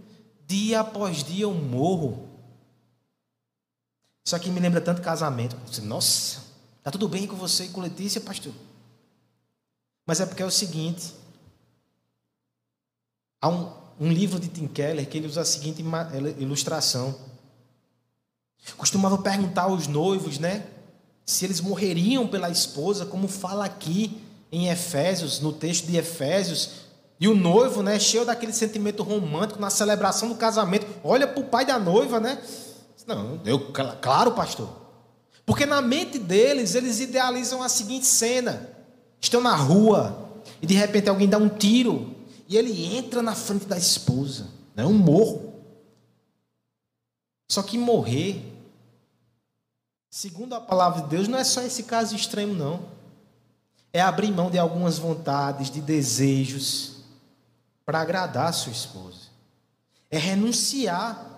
dia 0.47 0.79
após 0.79 1.23
dia 1.23 1.43
eu 1.43 1.53
morro. 1.53 2.29
Isso 4.25 4.35
aqui 4.35 4.49
me 4.49 4.59
lembra 4.59 4.81
tanto 4.81 5.01
casamento. 5.01 5.55
Nossa, 5.83 6.41
está 6.77 6.91
tudo 6.91 7.07
bem 7.07 7.27
com 7.27 7.35
você 7.35 7.65
e 7.65 7.69
com 7.69 7.81
Letícia, 7.81 8.21
pastor? 8.21 8.53
Mas 10.05 10.19
é 10.19 10.25
porque 10.25 10.43
é 10.43 10.45
o 10.45 10.51
seguinte: 10.51 11.13
há 13.41 13.49
um, 13.49 13.69
um 13.99 14.11
livro 14.11 14.39
de 14.39 14.47
Tim 14.47 14.67
Keller 14.67 15.07
que 15.09 15.17
ele 15.17 15.27
usa 15.27 15.41
a 15.41 15.45
seguinte 15.45 15.83
ilustração. 16.37 17.15
Costumava 18.77 19.17
perguntar 19.17 19.63
aos 19.63 19.87
noivos, 19.87 20.37
né? 20.37 20.65
Se 21.25 21.45
eles 21.45 21.59
morreriam 21.59 22.27
pela 22.27 22.49
esposa, 22.49 23.05
como 23.05 23.27
fala 23.27 23.65
aqui 23.65 24.21
em 24.51 24.67
Efésios, 24.67 25.39
no 25.39 25.51
texto 25.51 25.87
de 25.87 25.97
Efésios, 25.97 26.81
e 27.19 27.27
o 27.27 27.35
noivo, 27.35 27.83
né, 27.83 27.99
cheio 27.99 28.25
daquele 28.25 28.51
sentimento 28.51 29.03
romântico 29.03 29.59
na 29.59 29.69
celebração 29.69 30.27
do 30.29 30.35
casamento, 30.35 30.87
olha 31.03 31.27
para 31.27 31.39
o 31.39 31.45
pai 31.45 31.65
da 31.65 31.77
noiva, 31.77 32.19
né? 32.19 32.41
Não, 33.07 33.39
eu, 33.45 33.71
claro, 34.01 34.31
pastor. 34.31 34.69
Porque 35.45 35.65
na 35.65 35.81
mente 35.81 36.17
deles, 36.17 36.75
eles 36.75 36.99
idealizam 36.99 37.61
a 37.61 37.69
seguinte 37.69 38.05
cena: 38.05 38.69
estão 39.19 39.41
na 39.41 39.55
rua 39.55 40.29
e 40.61 40.65
de 40.65 40.73
repente 40.73 41.09
alguém 41.09 41.27
dá 41.27 41.37
um 41.37 41.49
tiro 41.49 42.15
e 42.51 42.57
ele 42.57 42.97
entra 42.97 43.21
na 43.21 43.33
frente 43.33 43.65
da 43.65 43.77
esposa, 43.77 44.49
é 44.75 44.81
né, 44.81 44.85
um 44.85 44.91
morro. 44.91 45.53
Só 47.49 47.63
que 47.63 47.77
morrer, 47.77 48.43
segundo 50.09 50.53
a 50.53 50.59
palavra 50.59 51.03
de 51.03 51.07
Deus, 51.07 51.29
não 51.29 51.39
é 51.39 51.45
só 51.45 51.61
esse 51.61 51.83
caso 51.83 52.13
extremo, 52.13 52.53
não 52.53 52.91
é 53.93 54.01
abrir 54.01 54.31
mão 54.33 54.51
de 54.51 54.59
algumas 54.59 54.97
vontades, 54.97 55.71
de 55.71 55.79
desejos, 55.79 57.05
para 57.85 58.01
agradar 58.01 58.47
a 58.47 58.53
sua 58.53 58.73
esposa. 58.73 59.29
É 60.09 60.17
renunciar 60.17 61.30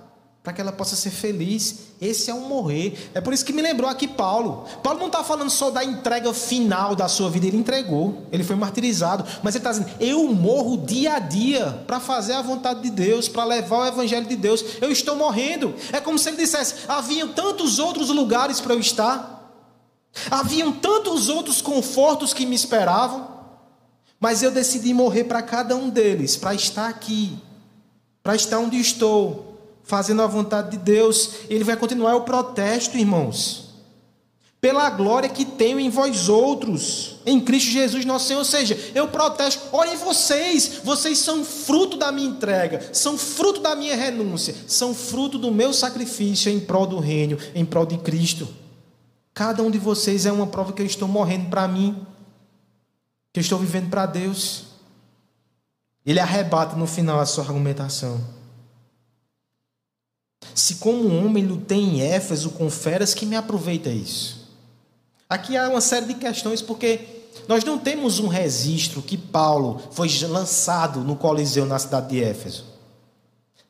para 0.44 0.52
que 0.52 0.60
ela 0.60 0.74
possa 0.74 0.98
ser 0.98 1.10
feliz. 1.10 1.94
Esse 2.02 2.30
é 2.30 2.34
um 2.34 2.50
morrer. 2.50 3.10
É 3.14 3.22
por 3.22 3.34
isso 3.34 3.46
que 3.46 3.54
me 3.54 3.62
lembrou 3.62 3.90
aqui 3.90 4.10
Paulo. 4.10 4.66
Paulo 4.84 5.00
não 5.00 5.08
está 5.08 5.24
falando 5.24 5.50
só 5.50 5.72
da 5.72 5.86
entrega 5.86 6.34
final 6.34 6.98
da 6.98 7.08
sua 7.08 7.30
vida, 7.30 7.48
ele 7.48 7.56
entregou, 7.56 8.28
ele 8.30 8.44
foi 8.44 8.58
martirizado. 8.58 9.24
Mas 9.42 9.56
ele 9.56 9.62
está 9.62 9.72
dizendo: 9.72 9.90
eu 10.02 10.28
morro 10.34 10.78
dia 10.86 11.14
a 11.14 11.20
dia 11.20 11.84
para 11.88 12.02
fazer 12.02 12.34
a 12.34 12.42
vontade 12.42 12.82
de 12.82 12.90
Deus, 12.90 13.30
para 13.30 13.46
levar 13.46 13.78
o 13.78 13.88
evangelho 13.88 14.28
de 14.28 14.36
Deus. 14.36 14.66
Eu 14.82 14.92
estou 14.92 15.16
morrendo. 15.16 15.74
É 15.94 16.02
como 16.02 16.20
se 16.20 16.28
ele 16.28 16.38
dissesse: 16.38 16.76
haviam 16.90 17.30
tantos 17.30 17.80
outros 17.80 18.10
lugares 18.10 18.60
para 18.60 18.74
eu 18.74 18.80
estar. 18.82 19.32
Haviam 20.30 20.74
tantos 20.74 21.30
outros 21.30 21.62
confortos 21.62 22.34
que 22.34 22.46
me 22.46 22.56
esperavam, 22.56 23.30
mas 24.20 24.44
eu 24.44 24.52
decidi 24.52 24.94
morrer 24.94 25.24
para 25.24 25.42
cada 25.42 25.76
um 25.76 25.90
deles, 25.90 26.38
para 26.38 26.54
estar 26.54 26.88
aqui, 26.88 27.36
para 28.22 28.36
estar 28.36 28.60
onde 28.60 28.78
estou, 28.78 29.53
fazendo 29.84 30.22
a 30.22 30.28
vontade 30.28 30.72
de 30.72 30.78
Deus. 30.78 31.32
Ele 31.50 31.64
vai 31.64 31.78
continuar 31.78 32.16
o 32.16 32.22
protesto, 32.22 32.98
irmãos, 32.98 33.64
pela 34.60 34.90
glória 34.90 35.28
que 35.28 35.44
tenho 35.44 35.80
em 35.80 35.90
vós 35.90 36.30
outros, 36.30 37.18
em 37.26 37.40
Cristo 37.40 37.70
Jesus 37.70 38.06
nosso 38.06 38.28
Senhor. 38.28 38.40
Ou 38.40 38.46
seja, 38.46 38.92
eu 38.96 39.10
protesto, 39.10 39.62
olhem 39.74 39.98
vocês, 39.98 40.80
vocês 40.84 41.18
são 41.18 41.44
fruto 41.44 41.98
da 41.98 42.12
minha 42.12 42.30
entrega, 42.30 42.90
são 42.94 43.18
fruto 43.18 43.60
da 43.60 43.76
minha 43.76 43.96
renúncia, 43.96 44.56
são 44.66 44.94
fruto 44.94 45.38
do 45.38 45.52
meu 45.52 45.74
sacrifício 45.74 46.50
em 46.50 46.62
prol 46.62 46.88
do 46.88 46.98
reino, 46.98 47.38
em 47.54 47.66
prol 47.66 47.86
de 47.86 47.98
Cristo. 47.98 48.48
Cada 49.34 49.62
um 49.64 49.70
de 49.70 49.80
vocês 49.80 50.26
é 50.26 50.32
uma 50.32 50.48
prova 50.48 50.72
que 50.72 50.82
eu 50.82 50.86
estou 50.86 51.08
morrendo 51.08 51.50
para 51.50 51.68
mim, 51.68 52.06
que 53.34 53.40
eu 53.40 53.42
estou 53.42 53.60
vivendo 53.60 53.90
para 53.90 54.06
Deus. 54.06 54.66
Ele 56.06 56.20
arrebata 56.20 56.76
no 56.76 56.86
final 56.86 57.20
a 57.20 57.26
sua 57.26 57.44
argumentação. 57.44 58.43
Se 60.54 60.76
como 60.76 61.08
homem 61.18 61.46
lutei 61.46 61.80
em 61.80 62.02
Éfeso 62.02 62.52
com 62.52 62.70
feras, 62.70 63.14
que 63.14 63.26
me 63.26 63.36
aproveita 63.36 63.90
isso? 63.90 64.48
Aqui 65.30 65.58
há 65.58 65.68
uma 65.70 65.82
série 65.82 66.06
de 66.06 66.14
questões, 66.14 66.62
porque 66.62 67.00
nós 67.48 67.64
não 67.64 67.78
temos 67.78 68.20
um 68.20 68.28
registro 68.28 69.02
que 69.02 69.18
Paulo 69.18 69.82
foi 69.92 70.10
lançado 70.28 71.00
no 71.02 71.16
Coliseu 71.16 71.66
na 71.66 71.80
cidade 71.80 72.10
de 72.10 72.24
Éfeso. 72.24 72.66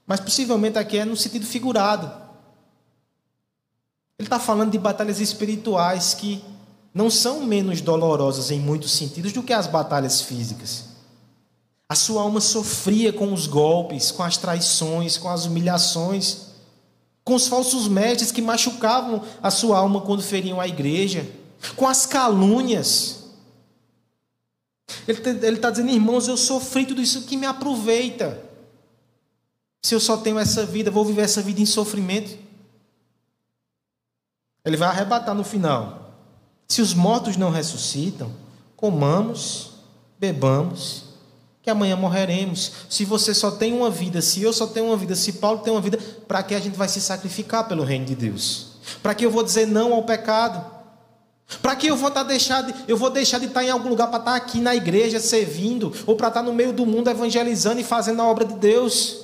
Mas 0.05 0.19
possivelmente 0.19 0.77
aqui 0.77 0.97
é 0.97 1.05
no 1.05 1.15
sentido 1.15 1.45
figurado. 1.45 2.11
Ele 4.19 4.27
está 4.27 4.39
falando 4.39 4.71
de 4.71 4.77
batalhas 4.77 5.19
espirituais 5.19 6.13
que 6.13 6.43
não 6.93 7.09
são 7.09 7.45
menos 7.45 7.81
dolorosas 7.81 8.51
em 8.51 8.59
muitos 8.59 8.91
sentidos 8.91 9.33
do 9.33 9.41
que 9.41 9.53
as 9.53 9.65
batalhas 9.65 10.21
físicas. 10.21 10.85
A 11.89 11.95
sua 11.95 12.21
alma 12.21 12.39
sofria 12.39 13.11
com 13.11 13.33
os 13.33 13.47
golpes, 13.47 14.11
com 14.11 14.23
as 14.23 14.37
traições, 14.37 15.17
com 15.17 15.29
as 15.29 15.45
humilhações, 15.45 16.52
com 17.23 17.35
os 17.35 17.47
falsos 17.47 17.87
mestres 17.87 18.31
que 18.31 18.41
machucavam 18.41 19.23
a 19.41 19.49
sua 19.49 19.77
alma 19.77 20.01
quando 20.01 20.21
feriam 20.21 20.59
a 20.59 20.67
igreja, 20.67 21.29
com 21.75 21.87
as 21.87 22.05
calúnias. 22.05 23.23
Ele 25.07 25.55
está 25.55 25.69
dizendo, 25.69 25.91
irmãos, 25.91 26.27
eu 26.27 26.37
sofri 26.37 26.85
tudo 26.85 27.01
isso 27.01 27.23
que 27.23 27.37
me 27.37 27.45
aproveita. 27.45 28.43
Se 29.81 29.95
eu 29.95 29.99
só 29.99 30.17
tenho 30.17 30.37
essa 30.37 30.65
vida, 30.65 30.91
vou 30.91 31.05
viver 31.05 31.21
essa 31.21 31.41
vida 31.41 31.61
em 31.61 31.65
sofrimento. 31.65 32.37
Ele 34.65 34.77
vai 34.77 34.89
arrebatar 34.89 35.35
no 35.35 35.43
final. 35.43 36.17
Se 36.67 36.81
os 36.81 36.93
mortos 36.93 37.35
não 37.37 37.49
ressuscitam, 37.49 38.31
comamos, 38.75 39.73
bebamos, 40.19 41.12
que 41.63 41.69
amanhã 41.69 41.95
morreremos. 41.95 42.73
Se 42.89 43.05
você 43.05 43.33
só 43.33 43.49
tem 43.49 43.73
uma 43.73 43.89
vida, 43.89 44.21
se 44.21 44.43
eu 44.43 44.51
só 44.51 44.67
tenho 44.67 44.87
uma 44.87 44.97
vida, 44.97 45.15
se 45.15 45.31
Paulo 45.33 45.59
tem 45.59 45.71
uma 45.71 45.81
vida, 45.81 45.97
para 46.27 46.43
que 46.43 46.53
a 46.53 46.59
gente 46.59 46.77
vai 46.77 46.89
se 46.89 46.99
sacrificar 46.99 47.67
pelo 47.69 47.83
reino 47.83 48.05
de 48.05 48.15
Deus? 48.15 48.73
Para 49.01 49.15
que 49.15 49.25
eu 49.25 49.31
vou 49.31 49.41
dizer 49.41 49.65
não 49.65 49.93
ao 49.93 50.03
pecado? 50.03 50.73
Para 51.61 51.75
que 51.75 51.87
eu 51.87 51.95
vou 51.95 52.09
estar 52.09 52.23
tá 52.23 52.27
deixar 52.27 52.63
de, 52.63 52.75
eu 52.85 52.97
vou 52.97 53.09
deixar 53.09 53.39
de 53.39 53.45
estar 53.45 53.63
em 53.63 53.69
algum 53.69 53.87
lugar 53.87 54.07
para 54.07 54.19
estar 54.19 54.35
aqui 54.35 54.59
na 54.59 54.75
igreja 54.75 55.21
servindo 55.21 55.93
ou 56.05 56.17
para 56.17 56.27
estar 56.27 56.43
no 56.43 56.53
meio 56.53 56.73
do 56.73 56.85
mundo 56.85 57.09
evangelizando 57.09 57.79
e 57.79 57.83
fazendo 57.83 58.21
a 58.21 58.25
obra 58.25 58.43
de 58.43 58.55
Deus? 58.55 59.21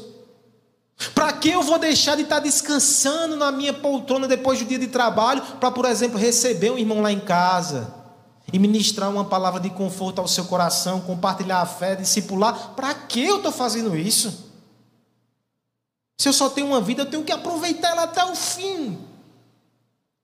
Para 1.13 1.33
que 1.33 1.49
eu 1.49 1.61
vou 1.61 1.77
deixar 1.77 2.15
de 2.15 2.23
estar 2.23 2.39
descansando 2.39 3.35
na 3.35 3.51
minha 3.51 3.73
poltrona 3.73 4.27
depois 4.27 4.59
do 4.59 4.65
dia 4.65 4.79
de 4.79 4.87
trabalho 4.87 5.41
para, 5.59 5.71
por 5.71 5.85
exemplo, 5.85 6.17
receber 6.17 6.71
um 6.71 6.77
irmão 6.77 7.01
lá 7.01 7.11
em 7.11 7.19
casa 7.19 7.98
e 8.51 8.59
ministrar 8.59 9.09
uma 9.09 9.25
palavra 9.25 9.59
de 9.59 9.69
conforto 9.69 10.19
ao 10.19 10.27
seu 10.27 10.45
coração, 10.45 11.01
compartilhar 11.01 11.61
a 11.61 11.65
fé, 11.65 11.95
discipular? 11.95 12.69
Para 12.75 12.93
que 12.93 13.23
eu 13.23 13.37
estou 13.37 13.51
fazendo 13.51 13.95
isso? 13.95 14.49
Se 16.17 16.27
eu 16.27 16.33
só 16.33 16.49
tenho 16.49 16.67
uma 16.67 16.81
vida, 16.81 17.03
eu 17.03 17.09
tenho 17.09 17.23
que 17.23 17.31
aproveitar 17.31 17.89
ela 17.89 18.03
até 18.03 18.23
o 18.25 18.35
fim. 18.35 18.97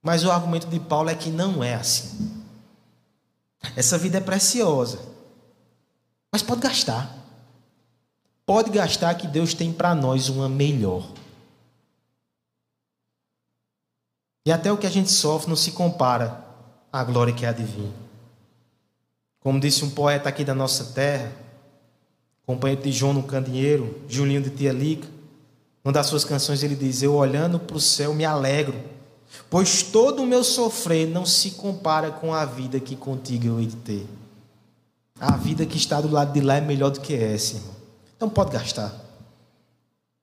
Mas 0.02 0.24
o 0.24 0.30
argumento 0.30 0.66
de 0.66 0.78
Paulo 0.78 1.08
é 1.08 1.14
que 1.14 1.30
não 1.30 1.64
é 1.64 1.74
assim. 1.74 2.44
Essa 3.74 3.98
vida 3.98 4.18
é 4.18 4.20
preciosa, 4.20 5.00
mas 6.32 6.42
pode 6.42 6.60
gastar 6.60 7.16
pode 8.46 8.70
gastar 8.70 9.16
que 9.16 9.26
Deus 9.26 9.52
tem 9.52 9.72
para 9.72 9.92
nós 9.94 10.28
uma 10.28 10.48
melhor. 10.48 11.04
E 14.46 14.52
até 14.52 14.70
o 14.70 14.78
que 14.78 14.86
a 14.86 14.90
gente 14.90 15.10
sofre 15.10 15.48
não 15.48 15.56
se 15.56 15.72
compara 15.72 16.46
à 16.92 17.02
glória 17.02 17.34
que 17.34 17.44
há 17.44 17.52
de 17.52 17.64
vir. 17.64 17.92
Como 19.46 19.60
disse 19.60 19.84
um 19.84 19.90
poeta 19.90 20.28
aqui 20.28 20.44
da 20.44 20.56
nossa 20.56 20.86
terra, 20.86 21.30
companheiro 22.44 22.82
de 22.82 22.90
João 22.90 23.12
no 23.12 23.22
Candeeiro, 23.22 24.02
Julinho 24.08 24.42
de 24.42 24.50
Tia 24.50 24.72
Lica, 24.72 25.06
uma 25.84 25.92
das 25.92 26.08
suas 26.08 26.24
canções 26.24 26.64
ele 26.64 26.74
diz: 26.74 27.00
Eu 27.00 27.14
olhando 27.14 27.60
para 27.60 27.76
o 27.76 27.80
céu 27.80 28.12
me 28.12 28.24
alegro, 28.24 28.74
pois 29.48 29.84
todo 29.84 30.24
o 30.24 30.26
meu 30.26 30.42
sofrer 30.42 31.06
não 31.06 31.24
se 31.24 31.52
compara 31.52 32.10
com 32.10 32.34
a 32.34 32.44
vida 32.44 32.80
que 32.80 32.96
contigo 32.96 33.46
eu 33.46 33.60
hei 33.60 33.66
de 33.66 33.76
ter. 33.76 34.06
A 35.20 35.36
vida 35.36 35.64
que 35.64 35.76
está 35.76 36.00
do 36.00 36.10
lado 36.10 36.32
de 36.32 36.40
lá 36.40 36.56
é 36.56 36.60
melhor 36.60 36.90
do 36.90 37.00
que 37.00 37.14
essa, 37.14 37.54
irmão. 37.54 37.76
Então 38.16 38.28
pode 38.28 38.50
gastar. 38.50 38.92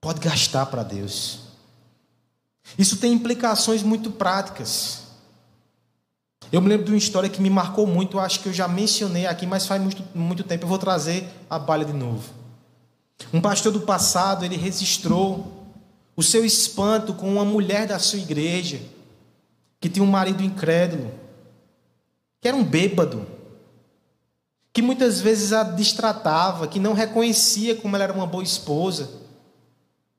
Pode 0.02 0.20
gastar 0.20 0.66
para 0.66 0.82
Deus. 0.82 1.40
Isso 2.78 2.98
tem 2.98 3.14
implicações 3.14 3.82
muito 3.82 4.10
práticas. 4.10 5.03
Eu 6.52 6.60
me 6.60 6.68
lembro 6.68 6.86
de 6.86 6.92
uma 6.92 6.98
história 6.98 7.28
que 7.28 7.42
me 7.42 7.50
marcou 7.50 7.86
muito, 7.86 8.18
acho 8.18 8.40
que 8.40 8.48
eu 8.48 8.52
já 8.52 8.68
mencionei 8.68 9.26
aqui, 9.26 9.46
mas 9.46 9.66
faz 9.66 9.80
muito, 9.80 10.02
muito 10.14 10.44
tempo. 10.44 10.64
Eu 10.64 10.68
vou 10.68 10.78
trazer 10.78 11.28
a 11.48 11.58
balha 11.58 11.84
de 11.84 11.92
novo. 11.92 12.32
Um 13.32 13.40
pastor 13.40 13.72
do 13.72 13.80
passado, 13.80 14.44
ele 14.44 14.56
registrou 14.56 15.52
o 16.16 16.22
seu 16.22 16.44
espanto 16.44 17.14
com 17.14 17.32
uma 17.32 17.44
mulher 17.44 17.86
da 17.86 17.98
sua 17.98 18.18
igreja, 18.18 18.80
que 19.80 19.88
tinha 19.88 20.04
um 20.04 20.10
marido 20.10 20.42
incrédulo, 20.42 21.12
que 22.40 22.48
era 22.48 22.56
um 22.56 22.64
bêbado 22.64 23.26
que 24.74 24.82
muitas 24.82 25.20
vezes 25.20 25.52
a 25.52 25.62
distratava, 25.62 26.66
que 26.66 26.80
não 26.80 26.94
reconhecia 26.94 27.76
como 27.76 27.94
ela 27.94 28.04
era 28.04 28.12
uma 28.12 28.26
boa 28.26 28.42
esposa, 28.42 29.08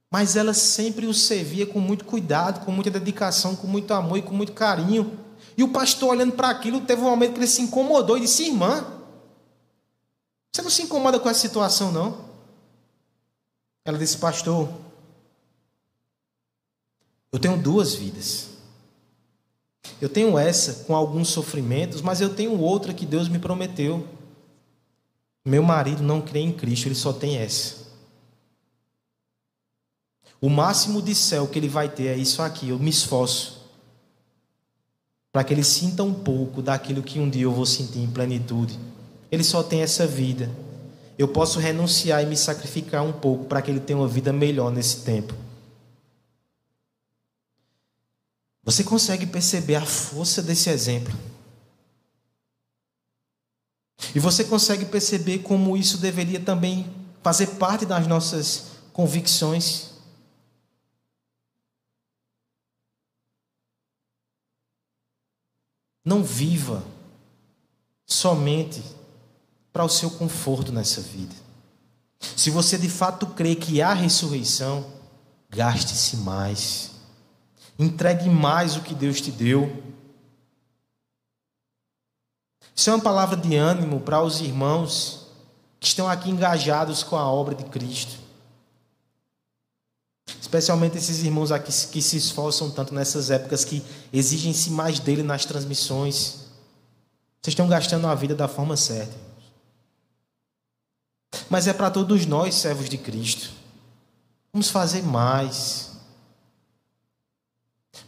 mas 0.10 0.38
ela 0.38 0.54
sempre 0.54 1.06
o 1.06 1.14
servia 1.14 1.66
com 1.66 1.82
muito 1.82 2.06
cuidado, 2.06 2.64
com 2.64 2.72
muita 2.72 2.90
dedicação, 2.90 3.54
com 3.54 3.68
muito 3.68 3.94
amor 3.94 4.18
e 4.18 4.22
com 4.22 4.34
muito 4.34 4.54
carinho. 4.54 5.20
E 5.58 5.64
o 5.64 5.70
pastor, 5.70 6.10
olhando 6.10 6.34
para 6.34 6.50
aquilo, 6.50 6.82
teve 6.82 7.02
um 7.02 7.06
momento 7.06 7.34
que 7.34 7.40
ele 7.40 7.48
se 7.48 7.62
incomodou 7.62 8.18
e 8.18 8.22
disse: 8.22 8.48
Irmã, 8.48 8.86
você 10.52 10.62
não 10.62 10.70
se 10.70 10.84
incomoda 10.84 11.20
com 11.20 11.30
essa 11.30 11.40
situação, 11.40 11.92
não? 11.92 12.26
Ela 13.84 13.98
disse: 13.98 14.18
Pastor, 14.18 14.70
eu 17.32 17.40
tenho 17.40 17.58
duas 17.58 17.94
vidas. 17.94 18.50
Eu 20.02 20.10
tenho 20.10 20.38
essa 20.38 20.84
com 20.86 20.96
alguns 20.96 21.30
sofrimentos, 21.30 22.02
mas 22.02 22.20
eu 22.20 22.34
tenho 22.34 22.60
outra 22.60 22.94
que 22.94 23.06
Deus 23.06 23.30
me 23.30 23.40
prometeu. 23.40 24.06
Meu 25.44 25.64
marido 25.64 26.02
não 26.02 26.22
crê 26.22 26.40
em 26.40 26.52
Cristo, 26.52 26.88
ele 26.88 26.96
só 26.96 27.14
tem 27.14 27.38
essa. 27.38 27.86
O 30.42 30.50
máximo 30.50 31.02
de 31.02 31.16
céu 31.16 31.48
que 31.48 31.58
ele 31.58 31.70
vai 31.70 31.88
ter 31.88 32.08
é 32.08 32.18
isso 32.18 32.42
aqui. 32.42 32.70
Eu 32.70 32.80
me 32.80 32.90
esforço 32.90 33.65
para 35.36 35.44
que 35.44 35.54
ele 35.54 35.66
sinta 35.66 36.02
um 36.02 36.14
pouco 36.14 36.62
daquilo 36.62 37.04
que 37.04 37.20
um 37.20 37.30
dia 37.30 37.44
eu 37.44 37.52
vou 37.52 37.66
sentir 37.66 38.00
em 38.00 38.10
plenitude. 38.10 38.80
Ele 39.30 39.44
só 39.44 39.62
tem 39.62 39.82
essa 39.82 40.08
vida. 40.08 40.50
Eu 41.18 41.28
posso 41.28 41.60
renunciar 41.60 42.24
e 42.24 42.26
me 42.26 42.38
sacrificar 42.38 43.04
um 43.04 43.12
pouco 43.12 43.44
para 43.44 43.62
que 43.62 43.70
ele 43.70 43.82
tenha 43.82 44.00
uma 44.00 44.08
vida 44.08 44.32
melhor 44.32 44.72
nesse 44.72 45.02
tempo. 45.02 45.34
Você 48.64 48.82
consegue 48.82 49.26
perceber 49.26 49.76
a 49.76 49.86
força 49.86 50.42
desse 50.42 50.70
exemplo? 50.70 51.14
E 54.16 54.20
você 54.20 54.46
consegue 54.46 54.86
perceber 54.86 55.40
como 55.40 55.76
isso 55.76 55.98
deveria 55.98 56.40
também 56.40 56.90
fazer 57.22 57.48
parte 57.48 57.86
das 57.86 58.08
nossas 58.08 58.68
convicções. 58.94 59.95
Não 66.06 66.24
viva 66.24 66.84
somente 68.06 68.82
para 69.74 69.84
o 69.84 69.90
seu 69.90 70.12
conforto 70.12 70.72
nessa 70.72 71.02
vida. 71.02 71.36
Se 72.20 72.50
você 72.50 72.78
de 72.78 72.90
fato 72.90 73.28
crê 73.28 73.56
que 73.56 73.82
há 73.82 73.94
ressurreição, 73.94 74.86
gaste-se 75.50 76.18
mais. 76.18 76.92
Entregue 77.78 78.30
mais 78.30 78.78
o 78.78 78.82
que 78.82 78.94
Deus 78.96 79.20
te 79.20 79.32
deu. 79.32 79.84
Isso 82.76 82.90
é 82.90 82.94
uma 82.94 83.04
palavra 83.04 83.36
de 83.36 83.56
ânimo 83.56 84.00
para 84.00 84.22
os 84.22 84.40
irmãos 84.42 85.28
que 85.80 85.88
estão 85.88 86.08
aqui 86.08 86.30
engajados 86.30 87.04
com 87.04 87.16
a 87.16 87.30
obra 87.30 87.56
de 87.56 87.64
Cristo. 87.66 88.25
Especialmente 90.28 90.98
esses 90.98 91.24
irmãos 91.24 91.52
aqui 91.52 91.72
que 91.92 92.02
se 92.02 92.18
esforçam 92.18 92.72
tanto 92.72 92.94
nessas 92.94 93.30
épocas 93.30 93.64
que 93.64 93.84
exigem-se 94.12 94.72
mais 94.72 95.00
dele 95.00 95.22
nas 95.22 95.46
transmissões. 95.46 96.46
Vocês 97.42 97.52
estão 97.52 97.68
gastando 97.68 98.08
a 98.08 98.16
vida 98.16 98.34
da 98.34 98.48
forma 98.48 98.76
certa. 98.76 99.14
Mas 101.50 101.68
é 101.68 101.74
para 101.74 101.92
todos 101.92 102.26
nós, 102.26 102.56
servos 102.56 102.90
de 102.90 102.98
Cristo. 102.98 103.52
Vamos 104.52 104.70
fazer 104.70 105.04
mais. 105.04 105.92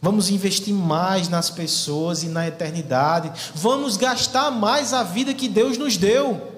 Vamos 0.00 0.30
investir 0.30 0.74
mais 0.74 1.28
nas 1.28 1.50
pessoas 1.50 2.22
e 2.22 2.28
na 2.28 2.48
eternidade. 2.48 3.32
Vamos 3.54 3.96
gastar 3.96 4.50
mais 4.50 4.92
a 4.92 5.02
vida 5.02 5.34
que 5.34 5.48
Deus 5.48 5.78
nos 5.78 5.96
deu. 5.96 6.52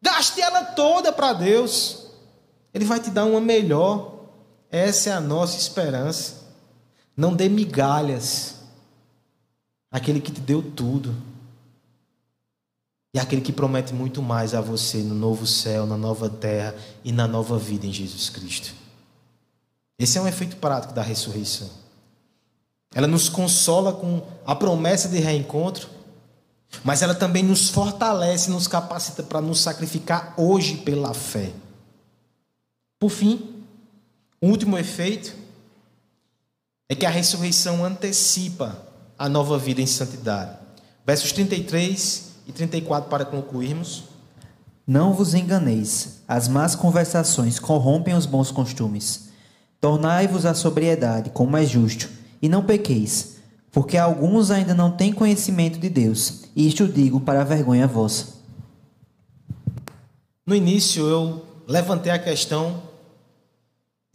Gaste 0.00 0.40
ela 0.40 0.64
toda 0.64 1.12
para 1.12 1.32
Deus. 1.32 2.06
Ele 2.72 2.84
vai 2.84 3.00
te 3.00 3.10
dar 3.10 3.24
uma 3.24 3.40
melhor. 3.40 4.15
Essa 4.70 5.10
é 5.10 5.12
a 5.12 5.20
nossa 5.20 5.56
esperança. 5.56 6.44
Não 7.16 7.34
dê 7.34 7.48
migalhas. 7.48 8.56
Aquele 9.90 10.20
que 10.20 10.32
te 10.32 10.40
deu 10.40 10.62
tudo. 10.62 11.14
E 13.14 13.18
aquele 13.18 13.40
que 13.40 13.52
promete 13.52 13.94
muito 13.94 14.20
mais 14.20 14.54
a 14.54 14.60
você 14.60 14.98
no 14.98 15.14
novo 15.14 15.46
céu, 15.46 15.86
na 15.86 15.96
nova 15.96 16.28
terra 16.28 16.74
e 17.02 17.10
na 17.10 17.26
nova 17.26 17.58
vida 17.58 17.86
em 17.86 17.92
Jesus 17.92 18.28
Cristo. 18.28 18.74
Esse 19.98 20.18
é 20.18 20.20
um 20.20 20.28
efeito 20.28 20.56
prático 20.56 20.92
da 20.92 21.02
ressurreição. 21.02 21.70
Ela 22.94 23.06
nos 23.06 23.28
consola 23.28 23.92
com 23.92 24.22
a 24.44 24.54
promessa 24.54 25.08
de 25.08 25.18
reencontro. 25.18 25.96
Mas 26.84 27.00
ela 27.00 27.14
também 27.14 27.42
nos 27.42 27.70
fortalece, 27.70 28.50
nos 28.50 28.68
capacita 28.68 29.22
para 29.22 29.40
nos 29.40 29.60
sacrificar 29.60 30.34
hoje 30.36 30.78
pela 30.78 31.14
fé. 31.14 31.52
Por 32.98 33.08
fim, 33.08 33.55
o 34.40 34.48
último 34.48 34.76
efeito 34.78 35.34
é 36.88 36.94
que 36.94 37.06
a 37.06 37.10
ressurreição 37.10 37.84
antecipa 37.84 38.86
a 39.18 39.28
nova 39.28 39.58
vida 39.58 39.80
em 39.80 39.86
santidade. 39.86 40.58
Versos 41.04 41.32
33 41.32 42.32
e 42.46 42.52
34 42.52 43.08
para 43.08 43.24
concluirmos. 43.24 44.04
Não 44.86 45.12
vos 45.12 45.34
enganeis, 45.34 46.22
as 46.28 46.46
más 46.46 46.76
conversações 46.76 47.58
corrompem 47.58 48.14
os 48.14 48.26
bons 48.26 48.52
costumes. 48.52 49.30
Tornai-vos 49.80 50.46
à 50.46 50.54
sobriedade, 50.54 51.30
como 51.30 51.56
é 51.56 51.64
justo, 51.64 52.08
e 52.40 52.48
não 52.48 52.64
pequeis, 52.64 53.36
porque 53.72 53.96
alguns 53.96 54.50
ainda 54.50 54.74
não 54.74 54.92
têm 54.92 55.12
conhecimento 55.12 55.78
de 55.78 55.88
Deus. 55.88 56.44
Isto 56.54 56.86
digo 56.86 57.20
para 57.20 57.40
a 57.40 57.44
vergonha 57.44 57.86
vossa. 57.86 58.36
No 60.46 60.54
início 60.54 61.04
eu 61.04 61.44
levantei 61.66 62.12
a 62.12 62.18
questão 62.18 62.85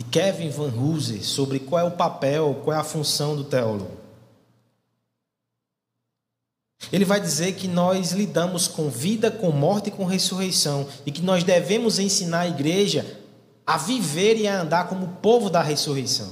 de 0.01 0.03
Kevin 0.05 0.49
Van 0.49 0.73
Hooser 0.75 1.23
sobre 1.23 1.59
qual 1.59 1.85
é 1.85 1.87
o 1.87 1.91
papel, 1.91 2.59
qual 2.63 2.75
é 2.75 2.79
a 2.79 2.83
função 2.83 3.35
do 3.35 3.43
teólogo. 3.43 3.99
Ele 6.91 7.05
vai 7.05 7.21
dizer 7.21 7.53
que 7.53 7.67
nós 7.67 8.11
lidamos 8.11 8.67
com 8.67 8.89
vida, 8.89 9.29
com 9.29 9.51
morte 9.51 9.89
e 9.89 9.91
com 9.91 10.03
ressurreição 10.03 10.87
e 11.05 11.11
que 11.11 11.21
nós 11.21 11.43
devemos 11.43 11.99
ensinar 11.99 12.41
a 12.41 12.47
igreja 12.47 13.19
a 13.65 13.77
viver 13.77 14.37
e 14.37 14.47
a 14.47 14.61
andar 14.61 14.89
como 14.89 15.07
povo 15.21 15.51
da 15.51 15.61
ressurreição. 15.61 16.31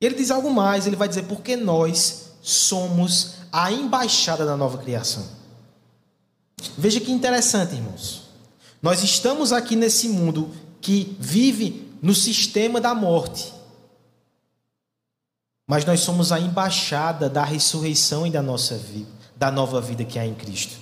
E 0.00 0.06
ele 0.06 0.14
diz 0.14 0.30
algo 0.30 0.54
mais, 0.54 0.86
ele 0.86 0.94
vai 0.94 1.08
dizer 1.08 1.24
porque 1.24 1.56
nós 1.56 2.34
somos 2.40 3.34
a 3.50 3.72
embaixada 3.72 4.46
da 4.46 4.56
nova 4.56 4.78
criação. 4.78 5.26
Veja 6.76 7.00
que 7.00 7.10
interessante, 7.10 7.74
irmãos. 7.74 8.28
Nós 8.80 9.02
estamos 9.02 9.52
aqui 9.52 9.74
nesse 9.74 10.08
mundo 10.08 10.54
que 10.80 11.16
vive 11.18 11.88
no 12.00 12.14
sistema 12.14 12.80
da 12.80 12.94
morte 12.94 13.58
mas 15.68 15.84
nós 15.84 16.00
somos 16.00 16.32
a 16.32 16.40
embaixada 16.40 17.28
da 17.28 17.44
ressurreição 17.44 18.26
e 18.26 18.30
da 18.30 18.40
nossa 18.40 18.78
vida, 18.78 19.10
da 19.36 19.50
nova 19.50 19.82
vida 19.82 20.02
que 20.02 20.18
há 20.18 20.24
em 20.24 20.34
Cristo. 20.34 20.78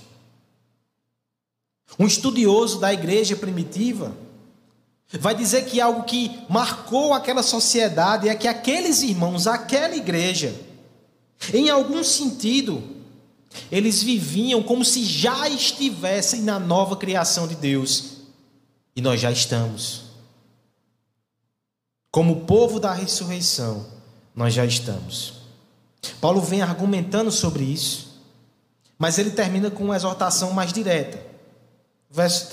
Um 1.99 2.07
estudioso 2.07 2.79
da 2.79 2.93
igreja 2.93 3.35
primitiva 3.35 4.15
vai 5.19 5.35
dizer 5.35 5.65
que 5.65 5.81
algo 5.81 6.03
que 6.03 6.39
marcou 6.47 7.13
aquela 7.13 7.43
sociedade 7.43 8.29
é 8.29 8.35
que 8.35 8.47
aqueles 8.47 9.01
irmãos, 9.01 9.45
aquela 9.45 9.93
igreja, 9.93 10.55
em 11.53 11.69
algum 11.69 12.01
sentido, 12.01 12.81
eles 13.69 14.01
viviam 14.01 14.63
como 14.63 14.85
se 14.85 15.03
já 15.03 15.49
estivessem 15.49 16.43
na 16.43 16.59
nova 16.59 16.95
criação 16.95 17.45
de 17.45 17.55
Deus. 17.55 18.16
E 18.97 19.01
nós 19.01 19.21
já 19.21 19.29
estamos. 19.29 20.05
Como 22.09 22.47
povo 22.47 22.79
da 22.79 22.91
ressurreição, 22.91 23.85
nós 24.35 24.55
já 24.55 24.65
estamos. 24.65 25.35
Paulo 26.19 26.41
vem 26.41 26.63
argumentando 26.63 27.31
sobre 27.31 27.63
isso, 27.63 28.19
mas 28.97 29.19
ele 29.19 29.29
termina 29.29 29.69
com 29.69 29.83
uma 29.83 29.95
exortação 29.95 30.49
mais 30.49 30.73
direta. 30.73 31.23
Verso 32.09 32.49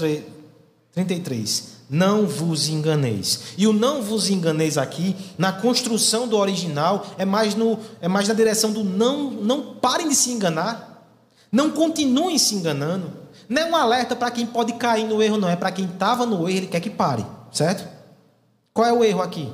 33. 0.92 1.76
Não 1.88 2.26
vos 2.26 2.68
enganeis. 2.68 3.55
E 3.57 3.66
o 3.66 3.72
não 3.72 4.03
vos 4.03 4.28
enganeis 4.28 4.76
aqui, 4.76 5.16
na 5.38 5.51
construção 5.51 6.28
do 6.28 6.36
original, 6.36 7.07
é 7.16 7.24
mais, 7.24 7.55
no, 7.55 7.78
é 8.03 8.09
mais 8.09 8.28
na 8.28 8.34
direção 8.34 8.70
do 8.70 8.84
não, 8.84 9.30
não 9.30 9.76
parem 9.76 10.11
de 10.11 10.14
se 10.14 10.30
enganar. 10.30 11.09
Não 11.51 11.70
continuem 11.70 12.36
se 12.36 12.55
enganando. 12.55 13.23
Não 13.49 13.62
é 13.62 13.64
um 13.66 13.76
alerta 13.76 14.16
para 14.16 14.30
quem 14.30 14.47
pode 14.47 14.74
cair 14.74 15.07
no 15.07 15.22
erro, 15.22 15.36
não. 15.36 15.49
É 15.49 15.57
para 15.57 15.72
quem 15.72 15.84
estava 15.86 16.24
no 16.24 16.49
erro, 16.49 16.59
ele 16.59 16.66
quer 16.66 16.80
que 16.80 16.90
pare. 16.90 17.24
Certo? 17.53 17.88
Qual 18.72 18.86
é 18.86 18.92
o 18.92 19.05
erro 19.05 19.22
aqui? 19.22 19.53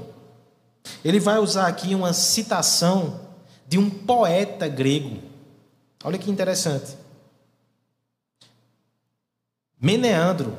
Ele 1.05 1.20
vai 1.20 1.38
usar 1.38 1.66
aqui 1.66 1.95
uma 1.95 2.12
citação 2.12 3.20
de 3.66 3.78
um 3.78 3.91
poeta 3.91 4.66
grego. 4.66 5.18
Olha 6.03 6.18
que 6.18 6.30
interessante. 6.30 6.97
Meneandro, 9.80 10.57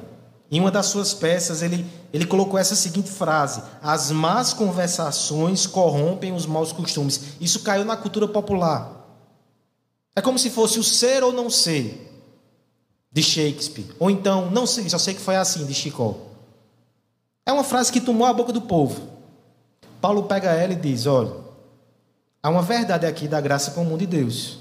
em 0.49 0.59
uma 0.59 0.71
das 0.71 0.87
suas 0.87 1.13
peças, 1.13 1.61
ele, 1.61 1.85
ele 2.13 2.25
colocou 2.25 2.59
essa 2.59 2.75
seguinte 2.75 3.09
frase: 3.09 3.63
As 3.81 4.11
más 4.11 4.53
conversações 4.53 5.65
corrompem 5.65 6.33
os 6.33 6.45
maus 6.45 6.71
costumes. 6.71 7.35
Isso 7.39 7.61
caiu 7.61 7.85
na 7.85 7.97
cultura 7.97 8.27
popular. 8.27 8.99
É 10.15 10.21
como 10.21 10.37
se 10.37 10.49
fosse 10.49 10.77
o 10.77 10.83
ser 10.83 11.23
ou 11.23 11.31
não 11.31 11.49
ser 11.49 12.10
de 13.11 13.21
Shakespeare. 13.21 13.93
Ou 13.99 14.09
então, 14.09 14.49
não 14.49 14.65
sei, 14.65 14.89
só 14.89 14.97
sei 14.97 15.13
que 15.13 15.21
foi 15.21 15.35
assim, 15.35 15.65
de 15.65 15.73
Chico. 15.73 16.17
É 17.45 17.51
uma 17.51 17.63
frase 17.63 17.91
que 17.91 17.99
tomou 17.99 18.25
a 18.25 18.33
boca 18.33 18.53
do 18.53 18.61
povo. 18.61 19.01
Paulo 19.99 20.23
pega 20.23 20.51
ela 20.51 20.73
e 20.73 20.75
diz: 20.75 21.05
olha, 21.05 21.33
há 22.41 22.49
uma 22.49 22.61
verdade 22.61 23.05
aqui 23.05 23.27
da 23.27 23.41
graça 23.41 23.71
comum 23.71 23.97
de 23.97 24.05
Deus. 24.05 24.59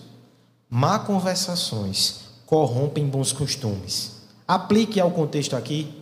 Má 0.68 0.98
conversações 0.98 2.20
corrompem 2.46 3.06
bons 3.06 3.32
costumes. 3.32 4.12
Aplique 4.46 4.98
ao 4.98 5.12
contexto 5.12 5.54
aqui. 5.54 5.94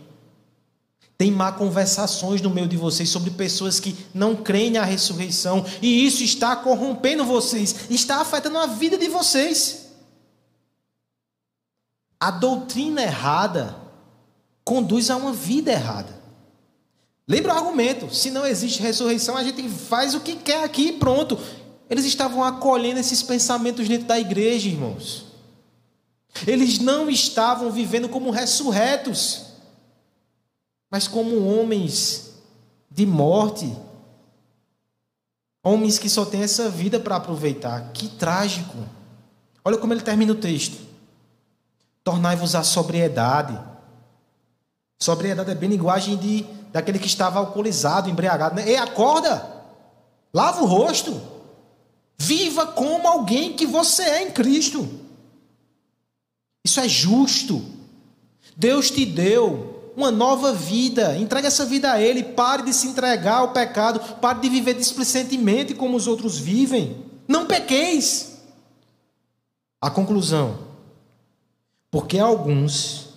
Tem 1.15 1.29
má 1.29 1.51
conversações 1.51 2.41
no 2.41 2.49
meio 2.49 2.67
de 2.67 2.77
vocês 2.77 3.09
sobre 3.09 3.29
pessoas 3.29 3.79
que 3.79 3.95
não 4.13 4.35
creem 4.35 4.71
na 4.71 4.85
ressurreição, 4.85 5.65
e 5.81 6.05
isso 6.05 6.23
está 6.23 6.55
corrompendo 6.55 7.25
vocês, 7.25 7.75
está 7.89 8.21
afetando 8.21 8.57
a 8.57 8.65
vida 8.65 8.97
de 8.97 9.09
vocês. 9.09 9.88
A 12.19 12.31
doutrina 12.31 13.01
errada 13.01 13.75
conduz 14.65 15.09
a 15.09 15.15
uma 15.15 15.31
vida 15.31 15.71
errada. 15.71 16.19
Lembra 17.27 17.53
o 17.53 17.57
argumento: 17.57 18.13
se 18.13 18.29
não 18.29 18.45
existe 18.45 18.81
ressurreição, 18.81 19.37
a 19.37 19.43
gente 19.43 19.69
faz 19.69 20.13
o 20.13 20.19
que 20.19 20.35
quer 20.35 20.63
aqui 20.63 20.89
e 20.89 20.93
pronto. 20.93 21.39
Eles 21.89 22.05
estavam 22.05 22.43
acolhendo 22.43 22.99
esses 22.99 23.23
pensamentos 23.23 23.87
dentro 23.87 24.07
da 24.07 24.19
igreja, 24.19 24.67
irmãos. 24.67 25.25
Eles 26.45 26.79
não 26.79 27.09
estavam 27.09 27.71
vivendo 27.71 28.07
como 28.07 28.29
ressurretos, 28.29 29.45
mas 30.89 31.07
como 31.07 31.45
homens 31.47 32.33
de 32.91 33.05
morte. 33.05 33.75
Homens 35.63 35.99
que 35.99 36.09
só 36.09 36.25
têm 36.25 36.41
essa 36.41 36.69
vida 36.69 36.99
para 36.99 37.17
aproveitar. 37.17 37.91
Que 37.91 38.07
trágico. 38.07 38.77
Olha 39.63 39.77
como 39.77 39.93
ele 39.93 40.01
termina 40.01 40.31
o 40.31 40.35
texto. 40.35 40.88
Tornai-vos 42.09 42.55
a 42.55 42.63
sobriedade. 42.63 43.55
Sobriedade 44.99 45.51
é 45.51 45.53
bem 45.53 45.69
linguagem 45.69 46.17
de 46.17 46.43
daquele 46.71 46.97
que 46.97 47.05
estava 47.05 47.37
alcoolizado, 47.37 48.09
embriagado. 48.09 48.55
Né? 48.55 48.67
Ei, 48.67 48.77
acorda! 48.77 49.47
Lava 50.33 50.63
o 50.63 50.65
rosto. 50.65 51.21
Viva 52.17 52.65
como 52.65 53.07
alguém 53.07 53.53
que 53.53 53.67
você 53.67 54.01
é 54.01 54.23
em 54.23 54.31
Cristo. 54.31 54.89
Isso 56.65 56.79
é 56.79 56.89
justo. 56.89 57.63
Deus 58.57 58.89
te 58.89 59.05
deu 59.05 59.91
uma 59.95 60.09
nova 60.09 60.51
vida. 60.51 61.15
Entregue 61.15 61.45
essa 61.45 61.63
vida 61.63 61.91
a 61.91 62.01
Ele. 62.01 62.23
Pare 62.23 62.63
de 62.63 62.73
se 62.73 62.87
entregar 62.87 63.41
ao 63.41 63.51
pecado. 63.51 63.99
Pare 64.15 64.39
de 64.39 64.49
viver 64.49 64.73
displicentemente 64.73 65.75
como 65.75 65.95
os 65.95 66.07
outros 66.07 66.39
vivem. 66.39 67.05
Não 67.27 67.45
pequeis. 67.45 68.39
A 69.79 69.91
conclusão. 69.91 70.68
Porque 71.91 72.19
alguns 72.19 73.09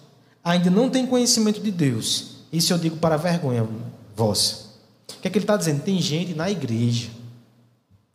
ainda 0.43 0.71
não 0.71 0.89
têm 0.89 1.07
conhecimento 1.07 1.61
de 1.61 1.71
Deus 1.71 2.33
isso 2.53 2.73
eu 2.73 2.79
digo 2.79 2.99
para 2.99 3.17
vergonha 3.17 3.67
vossa. 4.15 4.67
O 5.09 5.23
que 5.23 5.29
é 5.29 5.31
que 5.31 5.39
ele 5.39 5.45
está 5.45 5.57
dizendo? 5.57 5.83
Tem 5.83 6.01
gente 6.01 6.35
na 6.35 6.51
igreja 6.51 7.09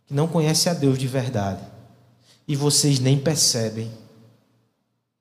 que 0.06 0.14
não 0.14 0.28
conhece 0.28 0.70
a 0.70 0.74
Deus 0.74 1.00
de 1.00 1.08
verdade. 1.08 1.62
E 2.48 2.56
vocês 2.56 3.00
nem 3.00 3.18
percebem. 3.18 3.92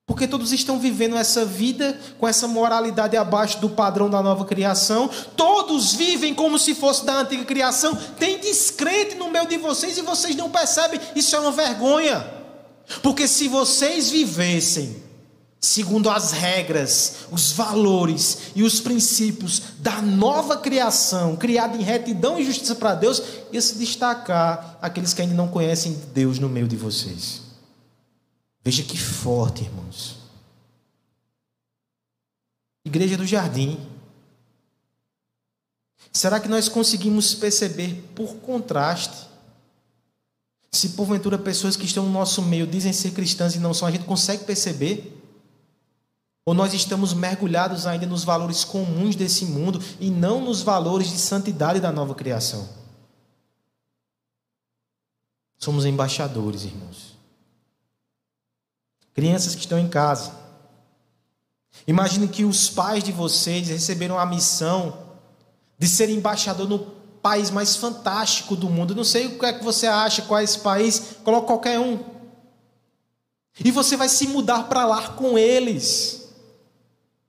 Porque 0.06 0.28
todos 0.28 0.52
estão 0.52 0.78
vivendo 0.78 1.16
essa 1.16 1.44
vida 1.44 1.98
com 2.18 2.28
essa 2.28 2.46
moralidade 2.46 3.16
abaixo 3.16 3.58
do 3.58 3.70
padrão 3.70 4.08
da 4.08 4.22
nova 4.22 4.44
criação. 4.44 5.10
Todos 5.34 5.94
vivem 5.94 6.34
como 6.34 6.58
se 6.58 6.74
fosse 6.74 7.04
da 7.04 7.20
antiga 7.20 7.44
criação. 7.44 7.96
Tem 8.18 8.38
descrente 8.38 9.16
no 9.16 9.30
meio 9.30 9.48
de 9.48 9.56
vocês 9.56 9.96
e 9.96 10.02
vocês 10.02 10.36
não 10.36 10.50
percebem. 10.50 11.00
Isso 11.16 11.34
é 11.34 11.40
uma 11.40 11.50
vergonha. 11.50 12.24
Porque 13.02 13.26
se 13.26 13.48
vocês 13.48 14.10
vivessem 14.10 15.05
segundo 15.66 16.08
as 16.08 16.30
regras, 16.30 17.26
os 17.30 17.50
valores 17.50 18.52
e 18.54 18.62
os 18.62 18.80
princípios 18.80 19.60
da 19.78 20.00
nova 20.00 20.56
criação, 20.56 21.36
criada 21.36 21.76
em 21.76 21.82
retidão 21.82 22.38
e 22.38 22.44
justiça 22.44 22.76
para 22.76 22.94
Deus, 22.94 23.20
e 23.52 23.60
se 23.60 23.76
destacar 23.76 24.78
aqueles 24.80 25.12
que 25.12 25.22
ainda 25.22 25.34
não 25.34 25.48
conhecem 25.48 26.00
Deus 26.14 26.38
no 26.38 26.48
meio 26.48 26.68
de 26.68 26.76
vocês. 26.76 27.42
Veja 28.62 28.82
que 28.82 28.96
forte, 28.96 29.64
irmãos. 29.64 30.18
Igreja 32.84 33.16
do 33.16 33.26
Jardim. 33.26 33.78
Será 36.12 36.38
que 36.38 36.48
nós 36.48 36.68
conseguimos 36.68 37.34
perceber 37.34 38.04
por 38.14 38.36
contraste 38.36 39.26
Se 40.72 40.90
porventura 40.90 41.38
pessoas 41.38 41.74
que 41.76 41.86
estão 41.86 42.04
no 42.04 42.12
nosso 42.12 42.42
meio 42.42 42.66
dizem 42.66 42.92
ser 42.92 43.10
cristãs 43.12 43.54
e 43.54 43.58
não 43.58 43.72
são, 43.72 43.88
a 43.88 43.90
gente 43.90 44.04
consegue 44.04 44.44
perceber? 44.44 45.15
Ou 46.46 46.54
nós 46.54 46.72
estamos 46.72 47.12
mergulhados 47.12 47.88
ainda 47.88 48.06
nos 48.06 48.22
valores 48.22 48.62
comuns 48.62 49.16
desse 49.16 49.44
mundo 49.44 49.82
e 49.98 50.08
não 50.10 50.40
nos 50.40 50.62
valores 50.62 51.10
de 51.10 51.18
santidade 51.18 51.80
da 51.80 51.90
nova 51.90 52.14
criação? 52.14 52.68
Somos 55.58 55.84
embaixadores, 55.84 56.64
irmãos. 56.64 57.16
Crianças 59.12 59.56
que 59.56 59.62
estão 59.62 59.76
em 59.76 59.88
casa. 59.88 60.32
Imagine 61.84 62.28
que 62.28 62.44
os 62.44 62.70
pais 62.70 63.02
de 63.02 63.10
vocês 63.10 63.66
receberam 63.68 64.16
a 64.16 64.24
missão 64.24 64.98
de 65.76 65.88
ser 65.88 66.08
embaixador 66.10 66.68
no 66.68 66.78
país 66.78 67.50
mais 67.50 67.74
fantástico 67.74 68.54
do 68.54 68.70
mundo. 68.70 68.94
Não 68.94 69.02
sei 69.02 69.26
o 69.26 69.36
que 69.36 69.46
é 69.46 69.52
que 69.52 69.64
você 69.64 69.88
acha, 69.88 70.22
qual 70.22 70.38
é 70.38 70.44
esse 70.44 70.60
país, 70.60 71.16
coloque 71.24 71.48
qualquer 71.48 71.80
um. 71.80 71.98
E 73.64 73.72
você 73.72 73.96
vai 73.96 74.08
se 74.08 74.28
mudar 74.28 74.68
para 74.68 74.86
lá 74.86 75.08
com 75.08 75.36
eles. 75.36 76.25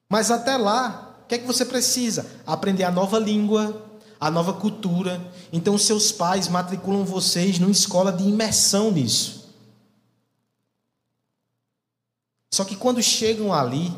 Mas 0.10 0.32
até 0.32 0.58
lá, 0.58 1.16
o 1.24 1.28
que 1.28 1.36
é 1.36 1.38
que 1.38 1.48
você 1.48 1.66
precisa? 1.66 2.26
Aprender 2.46 2.84
a 2.84 2.92
nova 2.92 3.20
língua, 3.20 3.86
a 4.20 4.32
nova 4.32 4.54
cultura. 4.54 5.22
Então, 5.52 5.78
seus 5.78 6.12
pais 6.12 6.48
matriculam 6.48 7.04
vocês 7.06 7.60
numa 7.60 7.72
escola 7.72 8.12
de 8.12 8.24
imersão 8.24 8.92
nisso. 8.92 9.48
Só 12.54 12.64
que 12.64 12.76
quando 12.76 13.02
chegam 13.04 13.54
ali, 13.54 13.94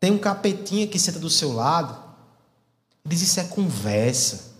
tem 0.00 0.10
um 0.10 0.18
capetinha 0.18 0.86
que 0.86 0.98
senta 0.98 1.18
do 1.18 1.30
seu 1.30 1.52
lado, 1.52 1.96
diz: 3.06 3.22
Isso 3.22 3.40
é 3.40 3.44
conversa. 3.44 4.52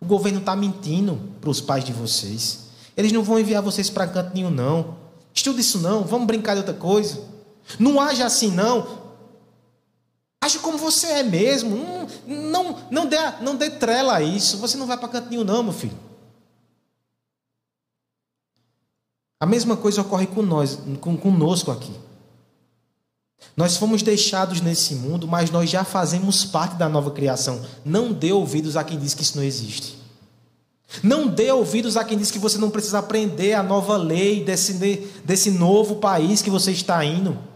O 0.00 0.06
governo 0.06 0.40
está 0.40 0.56
mentindo 0.56 1.20
para 1.40 1.50
os 1.50 1.60
pais 1.60 1.84
de 1.84 1.92
vocês. 1.92 2.70
Eles 2.96 3.12
não 3.12 3.22
vão 3.22 3.38
enviar 3.38 3.62
vocês 3.62 3.90
para 3.90 4.06
canto 4.06 4.34
nenhum, 4.34 4.50
não. 4.50 4.96
Estuda 5.34 5.60
isso, 5.60 5.78
não. 5.78 6.04
Vamos 6.04 6.26
brincar 6.26 6.54
de 6.54 6.60
outra 6.60 6.74
coisa. 6.74 7.22
Não 7.78 8.00
haja 8.00 8.26
assim, 8.26 8.50
não. 8.50 8.99
Age 10.42 10.58
como 10.58 10.78
você 10.78 11.06
é 11.06 11.22
mesmo. 11.22 11.76
Não, 11.76 12.08
não, 12.26 12.78
não, 12.90 13.06
dê, 13.06 13.16
não 13.42 13.56
dê 13.56 13.70
trela 13.70 14.16
a 14.16 14.22
isso. 14.22 14.56
Você 14.58 14.76
não 14.78 14.86
vai 14.86 14.96
para 14.96 15.08
canto 15.08 15.28
nenhum, 15.28 15.44
não, 15.44 15.62
meu 15.62 15.72
filho. 15.72 15.96
A 19.38 19.46
mesma 19.46 19.76
coisa 19.76 20.00
ocorre 20.00 20.26
com 20.26 20.42
nós, 20.42 20.78
com, 21.00 21.16
conosco 21.16 21.70
aqui. 21.70 21.92
Nós 23.56 23.76
fomos 23.76 24.02
deixados 24.02 24.60
nesse 24.60 24.94
mundo, 24.94 25.26
mas 25.26 25.50
nós 25.50 25.68
já 25.68 25.84
fazemos 25.84 26.44
parte 26.44 26.76
da 26.76 26.88
nova 26.88 27.10
criação. 27.10 27.60
Não 27.84 28.12
dê 28.12 28.32
ouvidos 28.32 28.76
a 28.76 28.84
quem 28.84 28.98
diz 28.98 29.14
que 29.14 29.22
isso 29.22 29.36
não 29.36 29.44
existe. 29.44 29.98
Não 31.02 31.26
dê 31.26 31.50
ouvidos 31.52 31.96
a 31.96 32.04
quem 32.04 32.18
diz 32.18 32.30
que 32.30 32.38
você 32.38 32.58
não 32.58 32.70
precisa 32.70 32.98
aprender 32.98 33.54
a 33.54 33.62
nova 33.62 33.96
lei 33.96 34.42
desse, 34.44 34.74
desse 35.24 35.50
novo 35.50 35.96
país 35.96 36.42
que 36.42 36.50
você 36.50 36.72
está 36.72 37.04
indo 37.04 37.49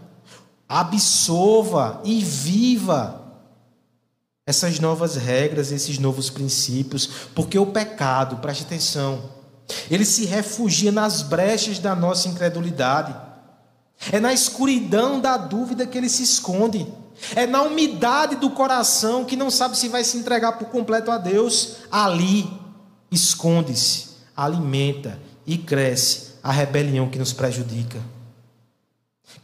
absorva 0.67 2.01
e 2.03 2.23
viva 2.23 3.23
essas 4.45 4.79
novas 4.79 5.15
regras, 5.15 5.71
esses 5.71 5.97
novos 5.97 6.29
princípios, 6.29 7.09
porque 7.33 7.57
o 7.57 7.65
pecado, 7.65 8.37
preste 8.37 8.63
atenção, 8.63 9.35
ele 9.89 10.05
se 10.05 10.25
refugia 10.25 10.91
nas 10.91 11.21
brechas 11.23 11.79
da 11.79 11.95
nossa 11.95 12.27
incredulidade. 12.27 13.15
É 14.11 14.19
na 14.19 14.33
escuridão 14.33 15.19
da 15.19 15.37
dúvida 15.37 15.87
que 15.87 15.97
ele 15.97 16.09
se 16.09 16.21
esconde. 16.21 16.85
É 17.35 17.47
na 17.47 17.63
umidade 17.63 18.35
do 18.35 18.49
coração 18.51 19.25
que 19.25 19.35
não 19.35 19.49
sabe 19.49 19.77
se 19.77 19.87
vai 19.87 20.03
se 20.03 20.17
entregar 20.17 20.53
por 20.53 20.67
completo 20.67 21.09
a 21.09 21.17
Deus. 21.17 21.77
Ali 21.89 22.47
esconde-se, 23.09 24.09
alimenta 24.35 25.19
e 25.47 25.57
cresce 25.57 26.33
a 26.43 26.51
rebelião 26.51 27.09
que 27.09 27.17
nos 27.17 27.33
prejudica. 27.33 27.99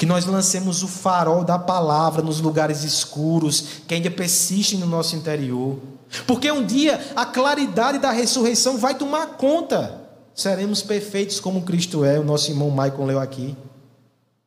Que 0.01 0.05
nós 0.07 0.25
lancemos 0.25 0.81
o 0.81 0.87
farol 0.87 1.43
da 1.43 1.59
palavra 1.59 2.23
nos 2.23 2.39
lugares 2.41 2.83
escuros 2.83 3.83
que 3.87 3.93
ainda 3.93 4.09
persistem 4.09 4.79
no 4.79 4.87
nosso 4.87 5.15
interior. 5.15 5.77
Porque 6.25 6.51
um 6.51 6.65
dia 6.65 7.13
a 7.15 7.23
claridade 7.23 7.99
da 7.99 8.09
ressurreição 8.09 8.79
vai 8.79 8.95
tomar 8.95 9.37
conta. 9.37 10.01
Seremos 10.33 10.81
perfeitos 10.81 11.39
como 11.39 11.61
Cristo 11.61 12.03
é, 12.03 12.17
o 12.17 12.23
nosso 12.23 12.49
irmão 12.49 12.71
Michael 12.71 13.05
leu 13.05 13.19
aqui. 13.19 13.55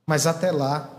Mas 0.04 0.26
até 0.26 0.50
lá, 0.50 0.90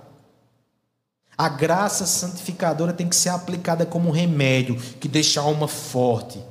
a 1.38 1.50
graça 1.50 2.06
santificadora 2.06 2.94
tem 2.94 3.10
que 3.10 3.16
ser 3.18 3.32
aplicada 3.32 3.86
como 3.86 4.08
um 4.08 4.14
remédio 4.14 4.78
que 5.02 5.10
deixa 5.10 5.42
a 5.42 5.44
alma 5.44 5.68
forte, 5.68 6.42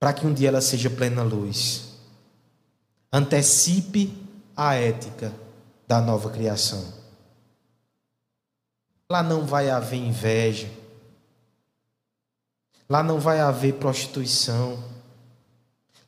para 0.00 0.14
que 0.14 0.26
um 0.26 0.32
dia 0.32 0.48
ela 0.48 0.62
seja 0.62 0.88
plena 0.88 1.22
luz. 1.22 1.98
Antecipe 3.12 4.10
a 4.56 4.74
ética 4.74 5.44
da 5.86 6.00
nova 6.00 6.30
criação. 6.30 6.92
Lá 9.08 9.22
não 9.22 9.46
vai 9.46 9.70
haver 9.70 9.98
inveja. 9.98 10.70
Lá 12.88 13.02
não 13.02 13.20
vai 13.20 13.40
haver 13.40 13.74
prostituição. 13.74 14.82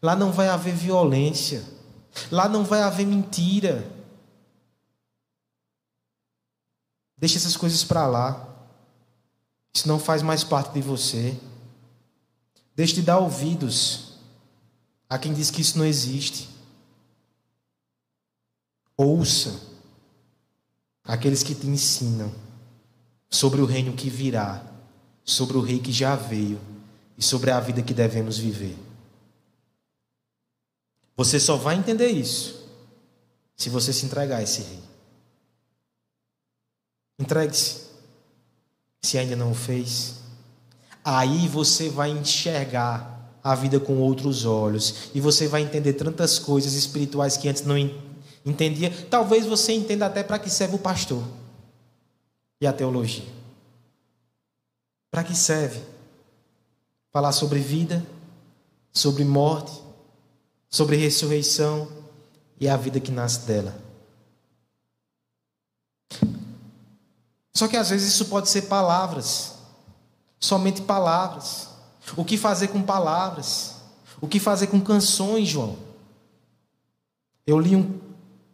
Lá 0.03 0.17
não 0.17 0.33
vai 0.33 0.49
haver 0.49 0.75
violência. 0.75 1.65
Lá 2.31 2.49
não 2.49 2.65
vai 2.65 2.83
haver 2.83 3.07
mentira. 3.07 3.89
Deixe 7.17 7.37
essas 7.37 7.57
coisas 7.57 7.85
para 7.85 8.07
lá. 8.07 8.49
Isso 9.75 9.87
não 9.87 9.99
faz 9.99 10.23
mais 10.23 10.43
parte 10.43 10.73
de 10.73 10.81
você. 10.81 11.39
Deixe 12.75 12.95
de 12.95 13.03
dar 13.03 13.19
ouvidos 13.19 14.19
a 15.09 15.19
quem 15.19 15.33
diz 15.33 15.51
que 15.51 15.61
isso 15.61 15.79
não 15.79 15.85
existe. 15.85 16.49
Ouça 19.01 19.61
aqueles 21.05 21.45
que 21.45 21.55
te 21.55 21.69
ensinam 21.69 22.35
sobre 23.31 23.61
o 23.61 23.65
reino 23.65 23.93
que 23.93 24.11
virá, 24.11 24.61
sobre 25.25 25.57
o 25.57 25.61
rei 25.61 25.79
que 25.79 25.93
já 25.93 26.17
veio 26.17 26.61
e 27.17 27.23
sobre 27.23 27.53
a 27.53 27.61
vida 27.61 27.81
que 27.81 27.95
devemos 27.95 28.39
viver. 28.39 28.77
Você 31.17 31.39
só 31.39 31.57
vai 31.57 31.77
entender 31.77 32.09
isso 32.09 32.69
se 33.57 33.71
você 33.71 33.93
se 33.93 34.05
entregar 34.05 34.39
a 34.39 34.43
esse 34.43 34.63
rei. 34.63 34.83
Entregue-se. 37.21 37.87
Se 39.03 39.17
ainda 39.17 39.37
não 39.37 39.53
o 39.53 39.55
fez, 39.55 40.17
aí 41.05 41.47
você 41.47 41.89
vai 41.89 42.11
enxergar 42.11 43.39
a 43.45 43.55
vida 43.55 43.79
com 43.79 43.99
outros 43.99 44.45
olhos 44.45 45.11
e 45.15 45.21
você 45.21 45.47
vai 45.47 45.63
entender 45.63 45.93
tantas 45.93 46.37
coisas 46.39 46.75
espirituais 46.75 47.37
que 47.37 47.49
antes 47.49 47.63
não 47.63 47.79
entendia. 47.79 48.08
Talvez 49.11 49.47
você 49.47 49.73
entenda 49.73 50.07
até 50.07 50.23
para 50.23 50.39
que 50.39 50.51
serve 50.51 50.77
o 50.77 50.79
pastor 50.79 51.23
e 52.61 52.67
a 52.67 52.73
teologia. 52.73 53.27
Para 55.11 55.25
que 55.25 55.35
serve? 55.35 55.83
Falar 57.11 57.33
sobre 57.33 57.59
vida, 57.59 58.05
sobre 58.93 59.25
morte, 59.25 59.83
sobre 60.69 60.97
ressurreição 60.97 61.89
e 62.61 62.69
a 62.69 62.77
vida 62.77 63.01
que 63.01 63.11
nasce 63.11 63.41
dela. 63.41 63.75
Só 67.55 67.67
que 67.67 67.77
às 67.77 67.91
vezes 67.91 68.15
isso 68.15 68.27
pode 68.27 68.49
ser 68.49 68.63
palavras, 68.63 69.57
somente 70.39 70.83
palavras. 70.83 71.69
O 72.17 72.25
que 72.25 72.37
fazer 72.37 72.69
com 72.69 72.83
palavras? 72.83 73.77
O 74.21 74.29
que 74.29 74.39
fazer 74.39 74.69
com 74.69 74.81
canções, 74.81 75.49
João? 75.49 75.77
Eu 77.47 77.59
li 77.59 77.75
um 77.75 78.08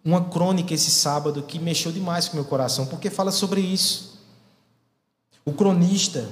uma 0.05 0.22
crônica 0.24 0.74
esse 0.74 0.90
sábado 0.90 1.42
que 1.42 1.59
mexeu 1.59 1.90
demais 1.90 2.28
com 2.28 2.36
meu 2.36 2.44
coração, 2.44 2.86
porque 2.86 3.09
fala 3.09 3.32
sobre 3.32 3.61
isso. 3.61 4.20
O 5.44 5.52
cronista 5.52 6.28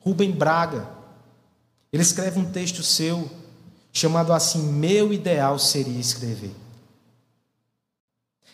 Rubem 0.00 0.30
Braga, 0.30 0.88
ele 1.92 2.02
escreve 2.02 2.38
um 2.38 2.50
texto 2.50 2.82
seu 2.82 3.28
chamado 3.92 4.32
assim: 4.32 4.62
Meu 4.62 5.12
ideal 5.12 5.58
seria 5.58 5.98
escrever. 5.98 6.54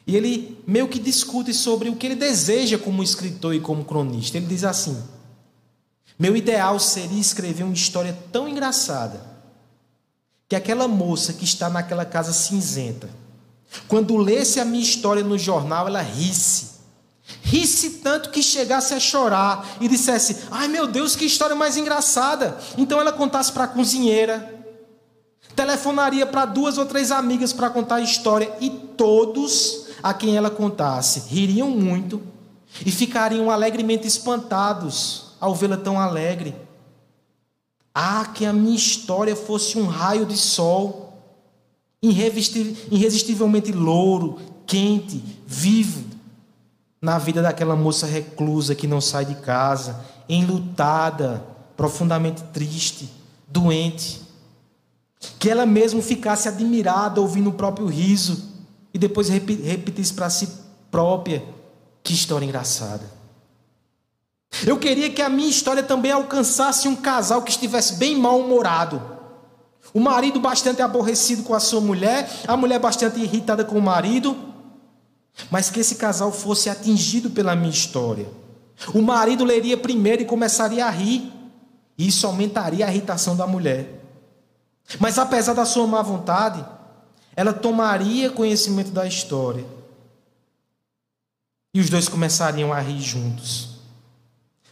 E 0.06 0.16
ele 0.16 0.62
meio 0.66 0.88
que 0.88 0.98
discute 0.98 1.52
sobre 1.52 1.88
o 1.88 1.96
que 1.96 2.06
ele 2.06 2.14
deseja 2.14 2.78
como 2.78 3.02
escritor 3.02 3.54
e 3.54 3.60
como 3.60 3.84
cronista. 3.84 4.38
Ele 4.38 4.46
diz 4.46 4.64
assim: 4.64 5.02
Meu 6.18 6.34
ideal 6.34 6.78
seria 6.80 7.20
escrever 7.20 7.64
uma 7.64 7.74
história 7.74 8.16
tão 8.32 8.48
engraçada 8.48 9.34
que 10.48 10.56
aquela 10.56 10.88
moça 10.88 11.32
que 11.34 11.44
está 11.44 11.68
naquela 11.68 12.04
casa 12.04 12.32
cinzenta 12.32 13.23
quando 13.88 14.16
lesse 14.16 14.60
a 14.60 14.64
minha 14.64 14.82
história 14.82 15.22
no 15.22 15.38
jornal, 15.38 15.86
ela 15.86 16.00
risse. 16.00 16.74
Risse 17.42 17.90
tanto 18.02 18.30
que 18.30 18.42
chegasse 18.42 18.94
a 18.94 19.00
chorar 19.00 19.76
e 19.80 19.88
dissesse: 19.88 20.44
Ai 20.50 20.68
meu 20.68 20.86
Deus, 20.86 21.16
que 21.16 21.24
história 21.24 21.56
mais 21.56 21.76
engraçada. 21.76 22.58
Então 22.76 23.00
ela 23.00 23.12
contasse 23.12 23.52
para 23.52 23.64
a 23.64 23.68
cozinheira, 23.68 24.62
telefonaria 25.54 26.26
para 26.26 26.44
duas 26.44 26.78
ou 26.78 26.86
três 26.86 27.10
amigas 27.10 27.52
para 27.52 27.70
contar 27.70 27.96
a 27.96 28.00
história 28.00 28.52
e 28.60 28.70
todos 28.70 29.86
a 30.02 30.12
quem 30.12 30.36
ela 30.36 30.50
contasse 30.50 31.20
ririam 31.20 31.70
muito 31.70 32.20
e 32.84 32.90
ficariam 32.90 33.50
alegremente 33.50 34.06
espantados 34.06 35.34
ao 35.40 35.54
vê-la 35.54 35.76
tão 35.76 35.98
alegre. 35.98 36.54
Ah, 37.94 38.26
que 38.34 38.44
a 38.44 38.52
minha 38.52 38.74
história 38.74 39.36
fosse 39.36 39.78
um 39.78 39.86
raio 39.86 40.26
de 40.26 40.36
sol 40.36 41.03
irresistivelmente 42.08 43.72
louro, 43.72 44.38
quente, 44.66 45.22
vivo, 45.46 46.04
na 47.00 47.18
vida 47.18 47.42
daquela 47.42 47.76
moça 47.76 48.06
reclusa 48.06 48.74
que 48.74 48.86
não 48.86 49.00
sai 49.00 49.26
de 49.26 49.34
casa, 49.34 50.04
enlutada, 50.28 51.44
profundamente 51.76 52.42
triste, 52.44 53.10
doente. 53.46 54.22
Que 55.38 55.50
ela 55.50 55.66
mesmo 55.66 56.00
ficasse 56.00 56.48
admirada 56.48 57.20
ouvindo 57.20 57.50
o 57.50 57.54
próprio 57.54 57.86
riso 57.86 58.52
e 58.92 58.98
depois 58.98 59.28
repetisse 59.28 60.14
para 60.14 60.30
si 60.30 60.48
própria: 60.90 61.44
que 62.02 62.14
história 62.14 62.46
engraçada. 62.46 63.04
Eu 64.66 64.78
queria 64.78 65.10
que 65.10 65.20
a 65.20 65.28
minha 65.28 65.48
história 65.48 65.82
também 65.82 66.12
alcançasse 66.12 66.86
um 66.86 66.94
casal 66.94 67.42
que 67.42 67.50
estivesse 67.50 67.96
bem 67.96 68.16
mal-humorado. 68.16 69.13
O 69.94 70.00
marido 70.00 70.40
bastante 70.40 70.82
aborrecido 70.82 71.44
com 71.44 71.54
a 71.54 71.60
sua 71.60 71.80
mulher, 71.80 72.28
a 72.48 72.56
mulher 72.56 72.80
bastante 72.80 73.20
irritada 73.20 73.64
com 73.64 73.78
o 73.78 73.82
marido, 73.82 74.36
mas 75.48 75.70
que 75.70 75.78
esse 75.78 75.94
casal 75.94 76.32
fosse 76.32 76.68
atingido 76.68 77.30
pela 77.30 77.54
minha 77.54 77.70
história. 77.70 78.26
O 78.92 79.00
marido 79.00 79.44
leria 79.44 79.76
primeiro 79.76 80.22
e 80.22 80.26
começaria 80.26 80.84
a 80.84 80.90
rir, 80.90 81.32
e 81.96 82.08
isso 82.08 82.26
aumentaria 82.26 82.84
a 82.84 82.90
irritação 82.90 83.36
da 83.36 83.46
mulher. 83.46 84.02
Mas 84.98 85.16
apesar 85.16 85.54
da 85.54 85.64
sua 85.64 85.86
má 85.86 86.02
vontade, 86.02 86.64
ela 87.36 87.52
tomaria 87.52 88.30
conhecimento 88.30 88.90
da 88.90 89.06
história. 89.06 89.64
E 91.72 91.78
os 91.80 91.88
dois 91.88 92.08
começariam 92.08 92.72
a 92.72 92.80
rir 92.80 93.00
juntos. 93.00 93.78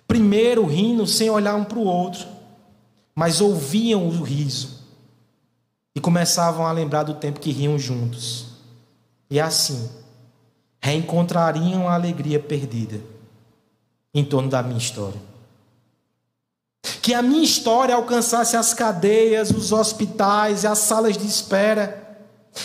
Primeiro 0.08 0.66
rindo 0.66 1.06
sem 1.06 1.30
olhar 1.30 1.54
um 1.54 1.62
para 1.62 1.78
o 1.78 1.84
outro, 1.84 2.26
mas 3.14 3.40
ouviam 3.40 4.08
o 4.08 4.22
riso 4.22 4.71
e 5.94 6.00
começavam 6.00 6.66
a 6.66 6.72
lembrar 6.72 7.02
do 7.02 7.14
tempo 7.14 7.40
que 7.40 7.50
riam 7.50 7.78
juntos. 7.78 8.46
E 9.30 9.40
assim, 9.40 9.90
reencontrariam 10.80 11.88
a 11.88 11.94
alegria 11.94 12.40
perdida 12.40 13.00
em 14.14 14.24
torno 14.24 14.48
da 14.48 14.62
minha 14.62 14.78
história. 14.78 15.20
Que 17.00 17.14
a 17.14 17.22
minha 17.22 17.42
história 17.42 17.94
alcançasse 17.94 18.56
as 18.56 18.72
cadeias, 18.74 19.50
os 19.50 19.72
hospitais 19.72 20.64
e 20.64 20.66
as 20.66 20.78
salas 20.78 21.16
de 21.16 21.26
espera. 21.26 22.00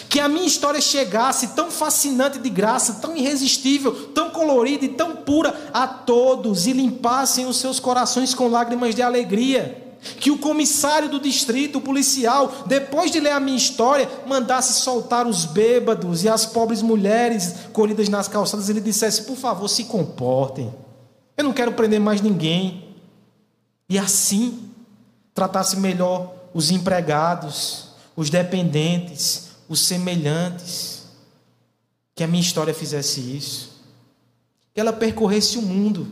Que 0.09 0.19
a 0.19 0.27
minha 0.27 0.45
história 0.45 0.81
chegasse 0.81 1.49
tão 1.49 1.71
fascinante 1.71 2.39
de 2.39 2.49
graça, 2.49 2.95
tão 2.95 3.15
irresistível, 3.15 4.09
tão 4.09 4.29
colorida 4.29 4.85
e 4.85 4.89
tão 4.89 5.15
pura 5.15 5.69
a 5.73 5.87
todos 5.87 6.67
e 6.67 6.73
limpassem 6.73 7.45
os 7.45 7.57
seus 7.57 7.79
corações 7.79 8.33
com 8.33 8.47
lágrimas 8.47 8.93
de 8.93 9.01
alegria 9.01 9.86
que 10.19 10.31
o 10.31 10.37
comissário 10.37 11.09
do 11.09 11.19
distrito 11.19 11.81
policial, 11.81 12.63
depois 12.65 13.11
de 13.11 13.19
ler 13.19 13.31
a 13.31 13.39
minha 13.39 13.57
história, 13.57 14.09
mandasse 14.25 14.81
soltar 14.81 15.27
os 15.27 15.45
bêbados 15.45 16.23
e 16.23 16.29
as 16.29 16.45
pobres 16.45 16.81
mulheres 16.81 17.55
colhidas 17.73 18.09
nas 18.09 18.27
calçadas, 18.27 18.69
ele 18.69 18.81
dissesse: 18.81 19.23
por 19.23 19.35
favor, 19.35 19.67
se 19.67 19.85
comportem, 19.85 20.73
eu 21.35 21.43
não 21.43 21.53
quero 21.53 21.73
prender 21.73 21.99
mais 21.99 22.21
ninguém. 22.21 22.95
E 23.89 23.97
assim, 23.97 24.69
tratasse 25.33 25.77
melhor 25.77 26.33
os 26.53 26.71
empregados, 26.71 27.89
os 28.15 28.29
dependentes, 28.29 29.49
os 29.69 29.79
semelhantes. 29.79 31.05
Que 32.15 32.23
a 32.23 32.27
minha 32.27 32.41
história 32.41 32.73
fizesse 32.73 33.19
isso. 33.19 33.83
Que 34.73 34.81
ela 34.81 34.91
percorresse 34.91 35.57
o 35.57 35.61
mundo 35.61 36.11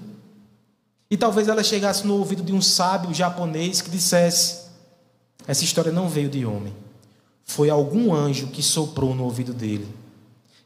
e 1.16 1.18
talvez 1.18 1.48
ela 1.48 1.64
chegasse 1.64 2.06
no 2.06 2.16
ouvido 2.16 2.44
de 2.44 2.52
um 2.52 2.62
sábio 2.62 3.14
japonês 3.14 3.80
que 3.80 3.90
dissesse: 3.90 4.66
Essa 5.48 5.64
história 5.64 5.90
não 5.90 6.10
veio 6.10 6.28
de 6.28 6.46
homem, 6.46 6.76
foi 7.46 7.70
algum 7.70 8.14
anjo 8.14 8.48
que 8.48 8.62
soprou 8.62 9.16
no 9.16 9.24
ouvido 9.24 9.54
dele. 9.54 9.88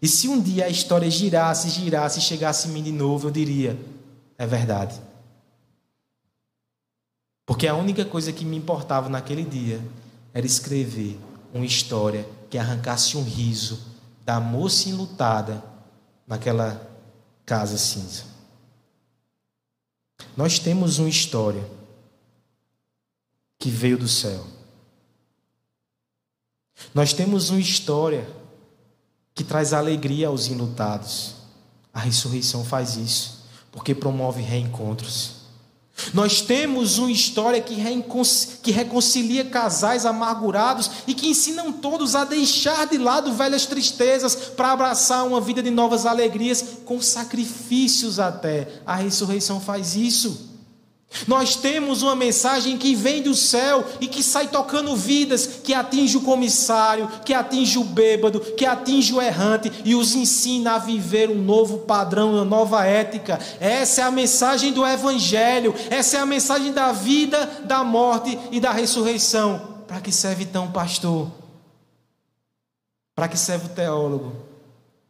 E 0.02 0.08
se 0.08 0.28
um 0.28 0.41
dia 0.41 0.66
a 0.66 0.68
história 0.70 1.08
girasse, 1.08 1.70
girasse 1.70 2.18
e 2.18 2.24
chegasse 2.24 2.68
em 2.68 2.72
mim 2.72 2.82
de 2.82 2.91
novo, 2.91 3.28
eu 3.28 3.32
diria: 3.32 3.80
É 4.39 4.47
verdade. 4.47 5.00
Porque 7.45 7.68
a 7.68 7.76
única 7.76 8.04
coisa 8.04 8.34
que 8.34 8.43
me 8.43 8.58
importava 8.58 9.08
naquele 9.08 9.43
dia 9.43 9.80
era 10.34 10.47
escrever 10.47 11.20
uma 11.54 11.66
história 11.66 12.28
que 12.50 12.58
arrancasse 12.58 13.16
um 13.16 13.24
riso 13.24 13.80
da 14.26 14.39
moça 14.39 14.89
enlutada 14.89 15.64
naquela 16.26 16.89
casa 17.45 17.78
cinza. 17.78 18.39
Nós 20.36 20.59
temos 20.59 20.99
uma 20.99 21.09
história 21.09 21.65
que 23.57 23.70
veio 23.70 23.97
do 23.97 24.07
céu. 24.07 24.45
Nós 26.93 27.13
temos 27.13 27.49
uma 27.49 27.59
história 27.59 28.28
que 29.36 29.43
traz 29.43 29.74
alegria 29.74 30.28
aos 30.28 30.47
enlutados. 30.47 31.36
A 31.93 31.99
ressurreição 31.99 32.63
faz 32.63 32.95
isso, 32.95 33.45
porque 33.72 33.93
promove 33.93 34.41
reencontros. 34.41 35.39
Nós 36.14 36.41
temos 36.41 36.97
uma 36.97 37.12
história 37.12 37.62
que, 37.62 37.76
que 38.62 38.72
reconcilia 38.72 39.45
casais 39.45 40.06
amargurados 40.06 40.89
e 41.08 41.14
que 41.14 41.28
ensinam 41.28 41.72
todos 41.72 42.16
a 42.16 42.26
deixar 42.26 42.88
de 42.88 42.97
lado 42.97 43.34
velhas 43.34 43.66
tristezas 43.66 44.36
para 44.36 44.72
abraçar 44.72 45.26
uma 45.26 45.41
vida 45.41 45.62
de 45.62 45.70
novas 45.70 46.06
alegrias, 46.06 46.64
com 46.86 47.02
sacrifícios 47.02 48.20
até. 48.20 48.68
A 48.86 48.95
ressurreição 48.95 49.60
faz 49.60 49.95
isso. 49.95 50.49
Nós 51.28 51.55
temos 51.55 52.03
uma 52.03 52.16
mensagem 52.16 52.78
que 52.78 52.93
vem 52.93 53.24
do 53.24 53.34
céu 53.34 53.84
e 53.99 54.07
que 54.07 54.22
sai 54.22 54.47
tocando 54.47 54.95
vidas, 54.95 55.47
que 55.64 55.74
atinge 55.74 56.18
o 56.18 56.22
comissário, 56.22 57.10
que 57.26 57.34
atinge 57.34 57.80
o 57.80 57.84
bêbado, 57.84 58.39
que 58.39 58.66
atinge 58.66 59.14
o 59.14 59.22
errante 59.22 59.72
e 59.84 59.95
os 59.95 60.14
ensina 60.14 60.74
a 60.74 60.78
viver 60.78 61.30
um 61.30 61.41
novo 61.41 61.80
padrão, 61.80 62.34
uma 62.34 62.45
nova 62.45 62.86
ética. 62.86 63.39
Essa 63.60 64.01
é 64.01 64.03
a 64.03 64.12
mensagem 64.12 64.72
do 64.72 64.86
Evangelho, 64.86 65.74
essa 65.89 66.18
é 66.18 66.20
a 66.20 66.26
mensagem 66.28 66.72
da 66.72 66.91
vida, 66.91 67.64
da 67.66 67.84
morte 67.84 68.38
e 68.51 68.60
da 68.60 68.72
ressurreição. 68.72 69.84
Para 69.88 70.01
que 70.01 70.12
serve 70.12 70.43
então, 70.43 70.72
pastor? 70.72 71.32
Para 73.16 73.28
que 73.28 73.38
serve 73.38 73.66
o 73.66 73.70
teólogo? 73.70 74.36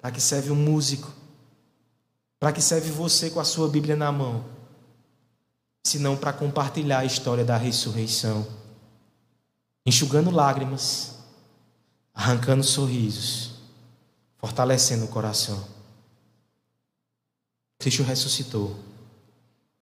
Para 0.01 0.11
que 0.11 0.21
serve 0.21 0.49
o 0.49 0.55
músico? 0.55 1.11
Para 2.39 2.53
que 2.53 2.61
serve 2.61 2.89
você 2.89 3.29
com 3.29 3.41
a 3.41 3.43
sua 3.43 3.67
Bíblia 3.67 3.97
na 3.97 4.13
mão? 4.13 4.58
Senão 5.83 6.15
para 6.15 6.33
compartilhar 6.33 6.99
a 6.99 7.05
história 7.05 7.43
da 7.43 7.57
ressurreição, 7.57 8.47
enxugando 9.85 10.29
lágrimas, 10.29 11.15
arrancando 12.13 12.63
sorrisos, 12.63 13.55
fortalecendo 14.37 15.05
o 15.05 15.09
coração. 15.09 15.65
Cristo 17.79 18.03
ressuscitou. 18.03 18.77